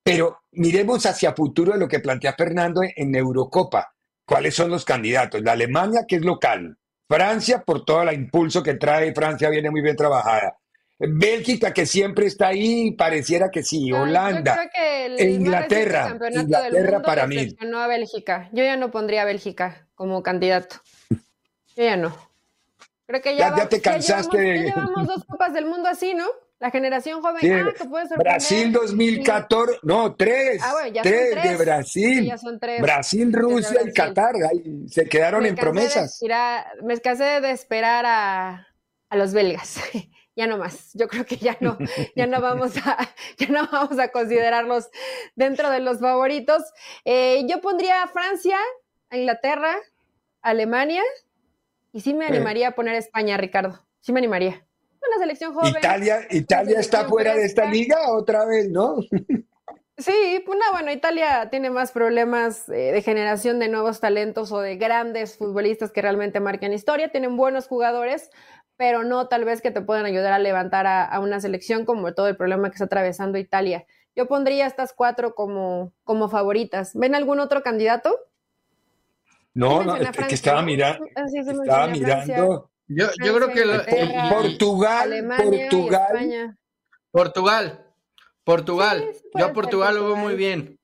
Pero 0.02 0.40
miremos 0.52 1.06
hacia 1.06 1.34
futuro 1.34 1.72
de 1.72 1.78
lo 1.78 1.88
que 1.88 2.00
plantea 2.00 2.34
Fernando 2.34 2.82
en 2.82 3.14
Eurocopa. 3.14 3.94
¿Cuáles 4.26 4.54
son 4.54 4.70
los 4.70 4.84
candidatos? 4.84 5.42
La 5.42 5.52
Alemania, 5.52 6.04
que 6.06 6.16
es 6.16 6.22
local. 6.22 6.76
Francia, 7.08 7.62
por 7.62 7.84
todo 7.84 8.02
el 8.02 8.14
impulso 8.14 8.62
que 8.62 8.74
trae, 8.74 9.14
Francia 9.14 9.50
viene 9.50 9.70
muy 9.70 9.82
bien 9.82 9.96
trabajada. 9.96 10.58
Bélgica, 10.98 11.72
que 11.72 11.86
siempre 11.86 12.26
está 12.26 12.48
ahí, 12.48 12.92
pareciera 12.92 13.50
que 13.50 13.62
sí, 13.62 13.92
Holanda, 13.92 14.70
e 15.16 15.30
Inglaterra, 15.30 16.16
Inglaterra 16.32 17.02
para 17.02 17.26
mí. 17.26 17.56
No 17.66 17.80
a 17.80 17.88
Bélgica. 17.88 18.48
Yo 18.52 18.62
ya 18.62 18.76
no 18.76 18.90
pondría 18.90 19.22
a 19.22 19.24
Bélgica 19.24 19.88
como 19.94 20.22
candidato. 20.22 20.76
Yo 21.76 21.82
ya 21.84 21.96
no. 21.96 22.16
Creo 23.06 23.20
que 23.20 23.36
ya, 23.36 23.50
ya, 23.50 23.56
ya 23.56 23.68
te 23.68 23.82
cansaste 23.82 24.36
ya 24.36 24.42
llevamos, 24.42 24.64
ya 24.64 24.80
llevamos 24.80 25.06
dos 25.06 25.24
copas 25.26 25.52
del 25.52 25.66
mundo 25.66 25.88
así, 25.88 26.14
¿no? 26.14 26.26
La 26.58 26.70
generación 26.70 27.20
joven, 27.20 27.40
sí. 27.40 27.50
ah, 27.50 27.74
que 27.76 27.84
puede 27.84 28.16
Brasil 28.16 28.72
2014, 28.72 29.80
no, 29.82 30.14
tres, 30.14 30.62
ah, 30.64 30.72
bueno, 30.72 31.00
tres, 31.02 31.32
tres, 31.32 31.50
de 31.50 31.56
Brasil. 31.62 32.18
Sí, 32.20 32.26
ya 32.26 32.38
son 32.38 32.58
tres. 32.58 32.80
Brasil, 32.80 33.32
Rusia 33.32 33.70
Brasil. 33.72 33.90
y 33.90 33.92
Qatar, 33.92 34.34
ahí 34.50 34.88
se 34.88 35.06
quedaron 35.06 35.42
me 35.42 35.48
en 35.48 35.56
promesas. 35.56 36.18
Me 36.82 36.98
cansé 37.00 37.42
de 37.42 37.50
esperar 37.50 38.06
a, 38.06 38.68
a 39.10 39.16
los 39.16 39.34
belgas. 39.34 39.78
ya 40.36 40.46
no 40.46 40.58
más. 40.58 40.90
Yo 40.94 41.08
creo 41.08 41.24
que 41.24 41.36
ya 41.36 41.56
no, 41.60 41.78
ya 42.16 42.26
no 42.26 42.40
vamos 42.40 42.76
a, 42.78 42.98
ya 43.38 43.48
no 43.48 43.68
vamos 43.70 43.98
a 43.98 44.08
considerarlos 44.08 44.90
dentro 45.36 45.70
de 45.70 45.80
los 45.80 46.00
favoritos. 46.00 46.62
Eh, 47.04 47.44
yo 47.48 47.60
pondría 47.60 48.02
a 48.02 48.08
Francia, 48.08 48.58
a 49.10 49.16
Inglaterra, 49.16 49.74
a 50.42 50.50
Alemania, 50.50 51.02
y 51.92 52.00
sí 52.00 52.14
me 52.14 52.26
animaría 52.26 52.68
a 52.68 52.74
poner 52.74 52.94
a 52.94 52.98
España, 52.98 53.36
Ricardo. 53.36 53.80
Sí 54.00 54.12
me 54.12 54.18
animaría. 54.18 54.66
Una 55.06 55.18
selección 55.18 55.54
joven. 55.54 55.74
Italia, 55.78 56.26
Italia 56.30 56.80
está 56.80 57.06
fuera 57.06 57.34
de 57.34 57.44
esta 57.44 57.66
liga 57.66 58.10
otra 58.10 58.44
vez, 58.46 58.68
¿no? 58.70 58.96
Sí, 59.96 60.42
pues 60.44 60.58
no, 60.58 60.72
bueno, 60.72 60.90
Italia 60.90 61.48
tiene 61.50 61.70
más 61.70 61.92
problemas 61.92 62.68
eh, 62.68 62.90
de 62.90 63.02
generación 63.02 63.60
de 63.60 63.68
nuevos 63.68 64.00
talentos 64.00 64.50
o 64.50 64.58
de 64.58 64.76
grandes 64.76 65.36
futbolistas 65.36 65.92
que 65.92 66.02
realmente 66.02 66.40
marcan 66.40 66.72
historia. 66.72 67.12
Tienen 67.12 67.36
buenos 67.36 67.68
jugadores, 67.68 68.30
pero 68.76 69.04
no 69.04 69.28
tal 69.28 69.44
vez 69.44 69.62
que 69.62 69.70
te 69.70 69.80
puedan 69.80 70.06
ayudar 70.06 70.32
a 70.32 70.38
levantar 70.38 70.86
a, 70.86 71.04
a, 71.04 71.20
una 71.20 71.40
selección 71.40 71.84
como 71.84 72.14
todo 72.14 72.28
el 72.28 72.36
problema 72.36 72.68
que 72.68 72.74
está 72.74 72.84
atravesando 72.84 73.38
Italia. 73.38 73.86
Yo 74.16 74.26
pondría 74.26 74.66
estas 74.66 74.92
cuatro 74.92 75.34
como, 75.34 75.92
como 76.04 76.28
favoritas. 76.28 76.92
¿Ven 76.94 77.14
algún 77.14 77.40
otro 77.40 77.62
candidato? 77.62 78.16
No, 79.54 79.84
no, 79.84 79.96
es 79.96 80.10
que 80.10 80.34
estaba, 80.34 80.62
mira, 80.62 80.98
sí, 81.28 81.38
estaba 81.38 81.86
mirando. 81.86 82.70
Yo, 82.86 83.06
yo 83.24 83.34
creo 83.34 83.48
que 83.48 83.64
lo, 83.64 83.74
Portugal, 84.28 85.12
Alemania 85.12 85.68
Portugal, 85.70 86.58
Portugal, 87.10 87.86
Portugal. 88.42 89.10
Sí, 89.14 89.20
yo 89.34 89.46
a 89.46 89.52
Portugal 89.52 89.94
lo 89.94 90.06
veo 90.06 90.16
muy 90.16 90.34
bien. 90.34 90.78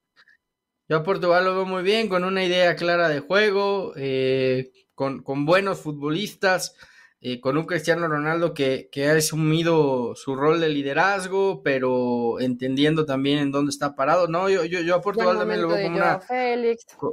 Yo 0.89 0.99
a 0.99 1.03
Portugal 1.03 1.45
lo 1.45 1.55
veo 1.55 1.67
muy 1.67 1.83
bien, 1.83 2.09
con 2.09 2.25
una 2.25 2.43
idea 2.43 2.75
clara 2.77 3.09
de 3.09 3.21
juego, 3.21 3.93
eh, 3.97 4.73
con, 4.95 5.23
con 5.23 5.45
buenos 5.45 5.81
futbolistas 5.81 6.77
eh, 7.23 7.39
con 7.39 7.59
un 7.59 7.67
Cristiano 7.67 8.09
Ronaldo 8.09 8.55
que, 8.55 8.89
que, 8.91 9.07
ha 9.07 9.15
asumido 9.15 10.15
su 10.17 10.37
rol 10.37 10.59
de 10.59 10.71
liderazgo, 10.71 11.63
pero 11.63 12.41
entendiendo 12.41 13.05
también 13.05 13.41
en 13.41 13.53
dónde 13.53 13.69
está 13.69 13.95
parado. 13.95 14.27
No, 14.27 14.49
yo, 14.49 14.65
yo, 14.65 14.81
yo 14.81 14.95
a 14.95 15.03
Portugal 15.03 15.37
también 15.37 15.61
lo 15.61 15.69
veo 15.69 15.85
como 15.85 15.97
una, 15.99 16.21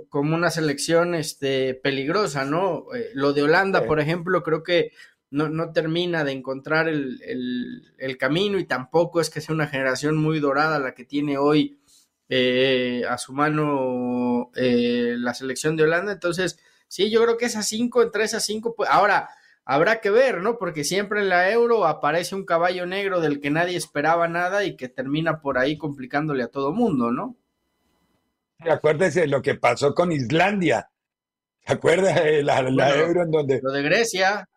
como 0.07 0.35
una 0.35 0.49
selección 0.49 1.13
este, 1.13 1.73
peligrosa, 1.73 2.45
¿no? 2.45 2.85
Eh, 2.95 3.09
lo 3.15 3.33
de 3.33 3.43
Holanda, 3.43 3.81
sí. 3.81 3.85
por 3.85 3.99
ejemplo, 3.99 4.43
creo 4.43 4.63
que 4.63 4.91
no, 5.29 5.49
no 5.49 5.73
termina 5.73 6.23
de 6.23 6.31
encontrar 6.31 6.87
el, 6.87 7.21
el, 7.23 7.93
el, 7.97 8.17
camino 8.17 8.59
y 8.59 8.65
tampoco 8.65 9.19
es 9.19 9.29
que 9.29 9.41
sea 9.41 9.53
una 9.53 9.67
generación 9.67 10.15
muy 10.15 10.39
dorada 10.39 10.79
la 10.79 10.93
que 10.93 11.03
tiene 11.03 11.37
hoy 11.37 11.81
eh, 12.29 13.03
a 13.09 13.17
su 13.17 13.33
mano 13.33 14.51
la 14.55 15.33
selección 15.33 15.75
de 15.75 15.83
Holanda. 15.83 16.13
Entonces, 16.13 16.59
sí, 16.87 17.11
yo 17.11 17.21
creo 17.23 17.35
que 17.35 17.47
esas 17.47 17.67
cinco, 17.67 18.01
entre 18.01 18.23
esas 18.23 18.45
cinco, 18.45 18.73
pues 18.73 18.89
ahora 18.89 19.27
habrá 19.67 19.99
que 19.99 20.09
ver, 20.09 20.41
¿no? 20.41 20.57
Porque 20.57 20.85
siempre 20.85 21.19
en 21.19 21.29
la 21.29 21.51
euro 21.51 21.85
aparece 21.85 22.35
un 22.35 22.45
caballo 22.45 22.85
negro 22.85 23.19
del 23.19 23.41
que 23.41 23.51
nadie 23.51 23.75
esperaba 23.75 24.29
nada 24.29 24.63
y 24.63 24.77
que 24.77 24.87
termina 24.87 25.41
por 25.41 25.57
ahí 25.57 25.77
complicándole 25.77 26.43
a 26.43 26.47
todo 26.47 26.71
mundo, 26.71 27.11
¿no? 27.11 27.35
Acuérdese 28.59 29.21
de 29.21 29.27
lo 29.27 29.41
que 29.41 29.55
pasó 29.55 29.93
con 29.93 30.13
Islandia. 30.13 30.89
¿Se 31.65 31.73
acuerda 31.73 32.13
de 32.13 32.43
la, 32.43 32.61
la 32.61 32.95
euro 32.95 33.23
en 33.23 33.31
donde... 33.31 33.59
Lo 33.61 33.73
de 33.73 33.81
Grecia. 33.83 34.47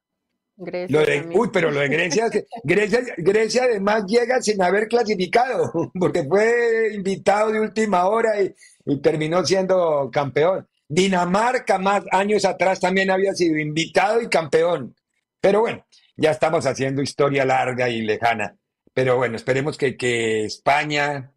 Grecia 0.57 1.01
lo 1.01 1.05
de, 1.05 1.29
uy, 1.35 1.49
pero 1.53 1.73
lo 1.73 1.81
de 1.81 1.89
Grecia, 1.89 2.31
Grecia, 2.63 3.01
Grecia 3.17 3.65
además 3.65 4.05
llega 4.07 4.41
sin 4.41 4.63
haber 4.63 4.87
clasificado, 4.87 5.73
porque 5.99 6.23
fue 6.23 6.95
invitado 6.95 7.51
de 7.51 7.61
última 7.61 8.07
hora 8.07 8.41
y, 8.41 8.55
y 8.85 8.99
terminó 9.01 9.45
siendo 9.45 10.09
campeón. 10.13 10.69
Dinamarca 10.87 11.79
más 11.79 12.05
años 12.13 12.45
atrás 12.45 12.79
también 12.79 13.11
había 13.11 13.35
sido 13.35 13.59
invitado 13.59 14.21
y 14.21 14.29
campeón. 14.29 14.95
Pero 15.41 15.61
bueno, 15.61 15.87
ya 16.17 16.31
estamos 16.31 16.67
haciendo 16.67 17.03
historia 17.03 17.45
larga 17.45 17.89
y 17.89 18.03
lejana. 18.03 18.57
Pero 18.93 19.17
bueno, 19.17 19.37
esperemos 19.37 19.79
que, 19.79 19.97
que 19.97 20.45
España, 20.45 21.33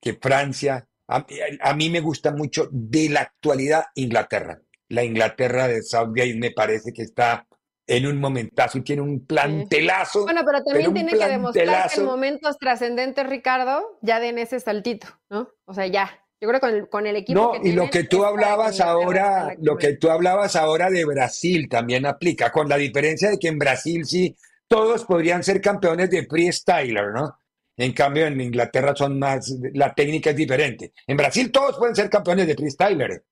que 0.00 0.14
Francia, 0.14 0.86
a, 1.08 1.26
a, 1.62 1.74
mí 1.74 1.90
me 1.90 2.00
gusta 2.00 2.30
mucho 2.30 2.68
de 2.70 3.08
la 3.08 3.22
actualidad 3.22 3.84
Inglaterra. 3.94 4.60
La 4.88 5.02
Inglaterra 5.02 5.66
de 5.66 5.82
Southgate 5.82 6.36
me 6.36 6.50
parece 6.50 6.92
que 6.92 7.02
está 7.02 7.46
en 7.90 8.06
un 8.06 8.20
momentazo 8.20 8.78
y 8.78 8.82
tiene 8.82 9.02
un 9.02 9.26
plantelazo. 9.26 10.22
Bueno, 10.22 10.42
pero 10.46 10.62
también 10.62 10.92
pero 10.92 11.06
tiene 11.06 11.18
que 11.18 11.28
demostrar 11.28 11.90
que 11.90 12.00
en 12.00 12.06
momentos 12.06 12.56
trascendentes, 12.58 13.26
Ricardo, 13.26 13.98
ya 14.00 14.20
den 14.20 14.38
ese 14.38 14.60
saltito, 14.60 15.08
¿no? 15.28 15.48
O 15.64 15.74
sea, 15.74 15.88
ya. 15.88 16.19
Yo 16.40 16.48
creo 16.48 16.58
que 16.58 16.66
con 16.66 16.74
el, 16.74 16.88
con 16.88 17.06
el 17.06 17.16
equipo. 17.16 17.38
No, 17.38 17.52
que 17.52 17.58
y 17.58 17.62
tienen, 17.62 17.84
lo 17.84 17.90
que 17.90 18.04
tú 18.04 18.24
hablabas 18.24 18.80
ahora, 18.80 19.54
lo 19.60 19.76
que 19.76 19.96
tú 19.96 20.08
hablabas 20.08 20.56
ahora 20.56 20.88
de 20.88 21.04
Brasil 21.04 21.68
también 21.68 22.06
aplica, 22.06 22.50
con 22.50 22.68
la 22.68 22.78
diferencia 22.78 23.30
de 23.30 23.38
que 23.38 23.48
en 23.48 23.58
Brasil 23.58 24.06
sí 24.06 24.34
todos 24.66 25.04
podrían 25.04 25.42
ser 25.42 25.60
campeones 25.60 26.08
de 26.08 26.26
freestyler, 26.26 27.12
¿no? 27.12 27.36
En 27.76 27.92
cambio, 27.92 28.26
en 28.26 28.40
Inglaterra 28.40 28.94
son 28.96 29.18
más, 29.18 29.54
la 29.74 29.92
técnica 29.94 30.30
es 30.30 30.36
diferente. 30.36 30.92
En 31.06 31.16
Brasil 31.16 31.50
todos 31.52 31.76
pueden 31.76 31.94
ser 31.94 32.08
campeones 32.08 32.46
de 32.46 32.54
freestyler. 32.54 33.24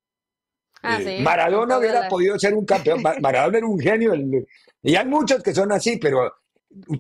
Ah, 0.83 0.99
eh, 1.01 1.17
sí. 1.19 1.23
Maradona 1.23 1.79
hubiera 1.79 2.09
podido 2.09 2.39
ser 2.39 2.55
un 2.55 2.67
campeón. 2.67 3.03
Maradona 3.21 3.59
era 3.59 3.67
un 3.67 3.79
genio. 3.79 4.13
Y 4.83 4.97
hay 4.97 5.07
muchos 5.07 5.43
que 5.43 5.55
son 5.55 5.73
así, 5.73 5.97
pero 5.97 6.33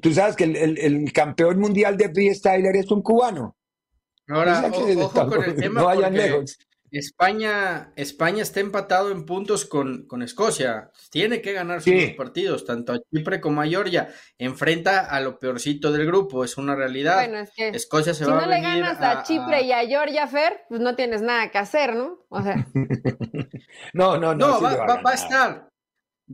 tú 0.01 0.13
sabes 0.13 0.37
que 0.37 0.45
el, 0.45 0.57
el, 0.57 0.79
el 0.79 1.13
campeón 1.13 1.59
mundial 1.59 1.97
de 1.97 2.13
freestyler 2.13 2.77
es 2.77 2.91
un 2.91 3.03
cubano. 3.03 3.58
Ahora, 4.29 4.71
o, 4.73 5.05
ojo 5.05 5.29
con 5.29 5.45
el 5.45 5.57
tema 5.57 5.95
no 5.95 6.11
lejos. 6.11 6.59
España, 6.91 7.93
España 7.97 8.43
está 8.43 8.61
empatado 8.61 9.11
en 9.11 9.27
puntos 9.27 9.65
con, 9.67 10.07
con 10.07 10.23
Escocia. 10.23 10.91
Tiene 11.11 11.43
que 11.43 11.53
ganar 11.53 11.83
sus 11.83 11.93
sí. 11.93 12.15
partidos, 12.17 12.65
tanto 12.65 12.93
a 12.93 13.01
Chipre 13.13 13.41
como 13.41 13.61
a 13.61 13.67
Georgia. 13.67 14.09
Enfrenta 14.39 15.01
a 15.01 15.21
lo 15.21 15.39
peorcito 15.39 15.93
del 15.93 16.07
grupo, 16.07 16.45
es 16.45 16.57
una 16.57 16.75
realidad. 16.75 17.17
Bueno, 17.17 17.39
es 17.41 17.51
que 17.55 17.69
Escocia 17.69 18.15
se 18.15 18.25
si 18.25 18.31
va 18.31 18.39
no 18.39 18.45
a 18.45 18.47
le 18.47 18.61
ganas 18.61 19.01
a, 19.01 19.21
a, 19.21 19.23
Chipre 19.23 19.63
y 19.63 19.73
a 19.73 19.87
Georgia, 19.87 20.27
Fer, 20.27 20.65
pues 20.69 20.81
no 20.81 20.97
tienes 20.97 21.23
nada 21.23 21.51
que 21.51 21.59
hacer, 21.59 21.95
¿no? 21.95 22.25
O 22.29 22.43
sea. 22.43 22.67
no, 23.93 24.17
no, 24.19 24.35
no. 24.35 24.49
No, 24.49 24.59
sí 24.59 24.65
va, 24.65 24.77
va, 24.77 25.03
va, 25.03 25.11
a 25.11 25.15
estar. 25.15 25.68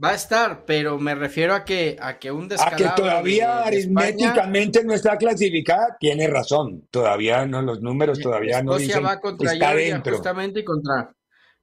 Va 0.03 0.11
a 0.11 0.15
estar, 0.15 0.65
pero 0.65 0.99
me 0.99 1.15
refiero 1.15 1.55
a 1.55 1.65
que 1.65 1.97
a 2.01 2.19
que 2.19 2.33
un 2.33 2.49
descalabro 2.49 2.87
A 2.87 2.95
que 2.95 3.03
todavía 3.03 3.57
de, 3.57 3.63
aritméticamente 3.63 4.79
España, 4.79 4.89
no 4.89 4.95
está 4.95 5.17
clasificada, 5.17 5.97
tiene 6.01 6.27
razón. 6.27 6.89
Todavía 6.91 7.47
no, 7.47 7.63
los 7.63 7.81
números 7.81 8.19
todavía 8.19 8.59
Escocia 8.59 8.65
no 8.65 8.79
dicen 8.79 9.05
va 9.05 9.21
contra 9.21 9.53
está 9.53 9.69
Georgia 9.69 9.95
dentro. 9.95 10.15
justamente 10.15 10.61
y 10.61 10.65
contra 10.65 11.15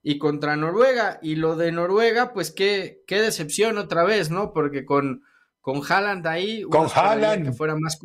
y 0.01 0.17
contra 0.17 0.55
Noruega. 0.55 1.19
Y 1.21 1.35
lo 1.35 1.57
de 1.57 1.73
Noruega, 1.73 2.31
pues 2.31 2.51
qué, 2.51 3.03
qué 3.05 3.21
decepción 3.21 3.77
otra 3.77 4.05
vez, 4.05 4.31
¿no? 4.31 4.53
Porque 4.53 4.85
con, 4.85 5.23
con 5.59 5.81
Haaland 5.87 6.25
ahí, 6.25 6.63
con 6.63 6.87
Haaland 6.93 7.47
que 7.47 7.51
fuera 7.51 7.75
más 7.75 7.99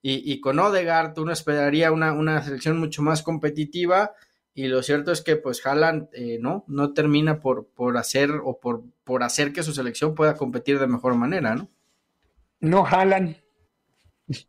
y, 0.00 0.40
con 0.40 0.58
Odegaard 0.58 1.18
uno 1.18 1.32
esperaría 1.32 1.90
una, 1.90 2.12
una, 2.12 2.42
selección 2.42 2.78
mucho 2.78 3.02
más 3.02 3.22
competitiva 3.22 4.12
y 4.58 4.66
lo 4.66 4.82
cierto 4.82 5.12
es 5.12 5.22
que 5.22 5.36
pues 5.36 5.64
Haaland 5.64 6.08
eh, 6.12 6.38
no, 6.40 6.64
no 6.66 6.92
termina 6.92 7.38
por, 7.38 7.68
por 7.68 7.96
hacer 7.96 8.30
o 8.42 8.58
por, 8.58 8.82
por 9.04 9.22
hacer 9.22 9.52
que 9.52 9.62
su 9.62 9.72
selección 9.72 10.16
pueda 10.16 10.34
competir 10.34 10.80
de 10.80 10.88
mejor 10.88 11.14
manera, 11.14 11.54
¿no? 11.54 11.68
No 12.58 12.82
jalan, 12.82 13.36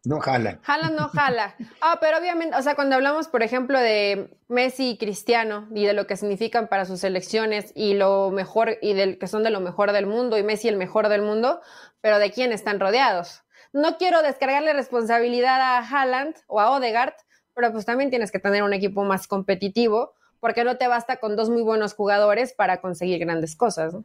no 0.04 0.20
jala. 0.20 0.58
Jala 0.64 0.90
no 0.90 1.10
jala. 1.10 1.56
Ah, 1.80 2.00
pero 2.02 2.18
obviamente, 2.18 2.58
o 2.58 2.62
sea, 2.64 2.74
cuando 2.74 2.96
hablamos, 2.96 3.28
por 3.28 3.44
ejemplo, 3.44 3.80
de 3.80 4.36
Messi 4.48 4.90
y 4.90 4.98
Cristiano 4.98 5.68
y 5.76 5.86
de 5.86 5.94
lo 5.94 6.08
que 6.08 6.18
significan 6.18 6.70
para 6.70 6.86
sus 6.86 7.02
selecciones 7.02 7.72
y 7.76 7.94
lo 7.94 8.32
mejor 8.32 8.80
y 8.82 8.94
del 8.94 9.20
que 9.20 9.28
son 9.28 9.44
de 9.44 9.52
lo 9.52 9.60
mejor 9.60 9.92
del 9.92 10.08
mundo 10.08 10.40
y 10.40 10.44
Messi 10.44 10.70
el 10.70 10.78
mejor 10.78 11.08
del 11.08 11.22
mundo, 11.22 11.62
pero 12.02 12.18
de 12.18 12.32
quién 12.32 12.52
están 12.52 12.80
rodeados. 12.80 13.44
No 13.74 13.98
quiero 13.98 14.24
descargarle 14.24 14.74
responsabilidad 14.74 15.62
a 15.62 15.88
Haaland 15.88 16.36
o 16.48 16.60
a 16.60 16.72
Odegaard, 16.72 17.14
pero 17.60 17.74
pues 17.74 17.84
también 17.84 18.10
tienes 18.10 18.32
que 18.32 18.40
tener 18.40 18.64
un 18.64 18.72
equipo 18.72 19.04
más 19.04 19.28
competitivo 19.28 20.14
porque 20.40 20.64
no 20.64 20.78
te 20.78 20.88
basta 20.88 21.18
con 21.18 21.36
dos 21.36 21.50
muy 21.50 21.62
buenos 21.62 21.94
jugadores 21.94 22.54
para 22.54 22.80
conseguir 22.80 23.20
grandes 23.20 23.58
cosas. 23.58 23.96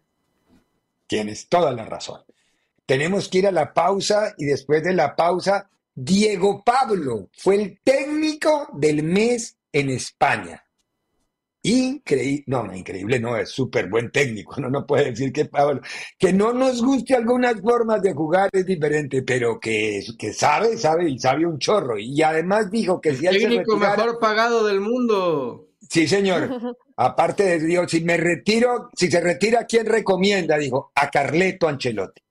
Tienes 1.07 1.49
toda 1.49 1.71
la 1.71 1.85
razón. 1.85 2.23
Tenemos 2.85 3.29
que 3.29 3.39
ir 3.39 3.47
a 3.47 3.53
la 3.53 3.73
pausa 3.73 4.35
y 4.39 4.47
después 4.47 4.83
de 4.83 4.93
la 4.93 5.15
pausa, 5.15 5.71
Diego 5.95 6.65
Pablo 6.65 7.29
fue 7.33 7.55
el 7.55 7.81
técnico 7.85 8.67
del 8.73 9.05
mes 9.05 9.57
en 9.73 9.91
España. 9.91 10.64
Increíble, 11.67 12.45
no, 12.47 12.63
no, 12.63 12.77
increíble, 12.77 13.19
no, 13.19 13.39
es 13.39 13.49
súper 13.49 13.89
buen 13.89 14.11
técnico, 14.11 14.55
no, 14.61 14.69
no 14.69 14.87
puede 14.87 15.07
decir 15.07 15.33
que 15.33 15.47
Pablo, 15.47 15.81
que 16.19 16.31
no 16.31 16.53
nos 16.53 16.83
guste 16.83 17.15
algunas 17.15 17.59
formas 17.63 18.03
de 18.03 18.13
jugar 18.13 18.51
es 18.53 18.67
diferente, 18.67 19.23
pero 19.23 19.59
que, 19.59 20.05
que 20.19 20.35
sabe, 20.35 20.77
sabe 20.77 21.09
y 21.09 21.19
sabe 21.19 21.47
un 21.47 21.59
chorro. 21.59 21.99
Y 21.99 22.21
además 22.21 22.71
dijo 22.71 23.01
que 23.01 23.15
si 23.15 23.27
el 23.27 23.39
técnico 23.39 23.79
mejor 23.79 24.19
pagado 24.19 24.67
del 24.67 24.81
mundo. 24.81 25.69
Sí, 25.89 26.07
señor. 26.07 26.51
Aparte 26.97 27.45
de 27.45 27.59
Dios, 27.59 27.91
si 27.91 28.03
me 28.03 28.19
retiro, 28.19 28.91
si 28.95 29.11
se 29.11 29.21
retira, 29.21 29.65
¿quién 29.65 29.87
recomienda? 29.87 30.59
Dijo, 30.59 30.93
a 30.95 31.11
Carleto 31.11 31.67
Ancelotti. 31.67 32.23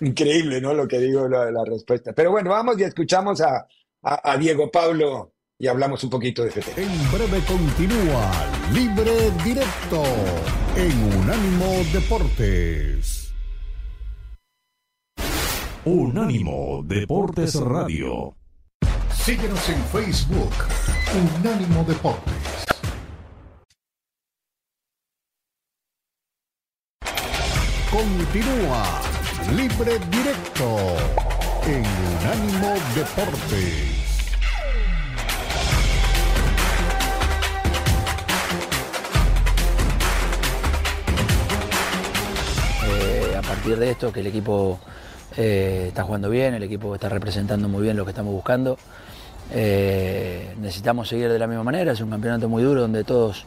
Increíble, 0.00 0.62
¿no? 0.62 0.72
Lo 0.72 0.88
que 0.88 0.98
digo 0.98 1.28
la, 1.28 1.50
la 1.50 1.64
respuesta. 1.64 2.14
Pero 2.14 2.30
bueno, 2.30 2.50
vamos 2.50 2.78
y 2.78 2.84
escuchamos 2.84 3.42
a, 3.42 3.66
a, 4.02 4.36
Diego 4.38 4.70
Pablo 4.70 5.34
y 5.60 5.68
hablamos 5.68 6.02
un 6.02 6.10
poquito 6.10 6.42
de 6.42 6.50
FT. 6.50 6.82
En 6.82 7.12
breve 7.12 7.38
continúa 7.46 8.30
Libre 8.72 9.30
Directo 9.44 10.02
en 10.74 11.18
Unánimo 11.18 11.84
Deportes. 11.92 13.34
Unánimo 15.84 16.82
Deportes 16.84 17.54
Radio. 17.56 18.34
Síguenos 19.12 19.68
en 19.68 19.84
Facebook, 19.84 20.52
Unánimo 21.38 21.84
Deportes. 21.84 22.64
Continúa 27.90 29.02
Libre 29.54 29.98
Directo 30.10 30.96
en 31.66 31.84
Unánimo 31.84 32.74
Deportes. 32.94 33.99
De 43.64 43.90
esto, 43.90 44.12
que 44.12 44.20
el 44.20 44.26
equipo 44.26 44.80
eh, 45.36 45.86
está 45.88 46.02
jugando 46.02 46.30
bien, 46.30 46.54
el 46.54 46.62
equipo 46.62 46.94
está 46.94 47.08
representando 47.08 47.68
muy 47.68 47.82
bien 47.82 47.96
lo 47.96 48.04
que 48.04 48.10
estamos 48.10 48.32
buscando. 48.32 48.78
Eh, 49.52 50.54
necesitamos 50.58 51.08
seguir 51.08 51.28
de 51.28 51.38
la 51.38 51.46
misma 51.46 51.64
manera, 51.64 51.92
es 51.92 52.00
un 52.00 52.10
campeonato 52.10 52.48
muy 52.48 52.62
duro 52.62 52.80
donde 52.80 53.04
todos 53.04 53.44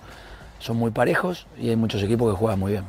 son 0.60 0.78
muy 0.78 0.92
parejos 0.92 1.48
y 1.60 1.70
hay 1.70 1.76
muchos 1.76 2.02
equipos 2.04 2.32
que 2.32 2.38
juegan 2.38 2.60
muy 2.60 2.74
bien. 2.74 2.84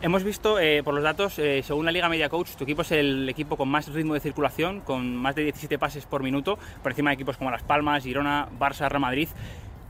Hemos 0.00 0.22
visto 0.22 0.60
eh, 0.60 0.82
por 0.84 0.94
los 0.94 1.02
datos, 1.02 1.34
según 1.34 1.84
la 1.84 1.90
Liga 1.90 2.08
Media 2.08 2.28
Coach, 2.28 2.50
tu 2.56 2.64
equipo 2.64 2.82
es 2.82 2.92
el 2.92 3.28
equipo 3.28 3.56
con 3.56 3.68
más 3.68 3.88
ritmo 3.88 4.14
de 4.14 4.20
circulación, 4.20 4.80
con 4.80 5.16
más 5.16 5.34
de 5.34 5.42
17 5.44 5.76
pases 5.78 6.04
por 6.04 6.22
minuto, 6.22 6.56
por 6.82 6.92
encima 6.92 7.10
de 7.10 7.14
equipos 7.14 7.36
como 7.36 7.50
Las 7.50 7.62
Palmas, 7.62 8.04
Girona, 8.04 8.48
Barça, 8.60 8.88
Real 8.88 9.00
Madrid. 9.00 9.28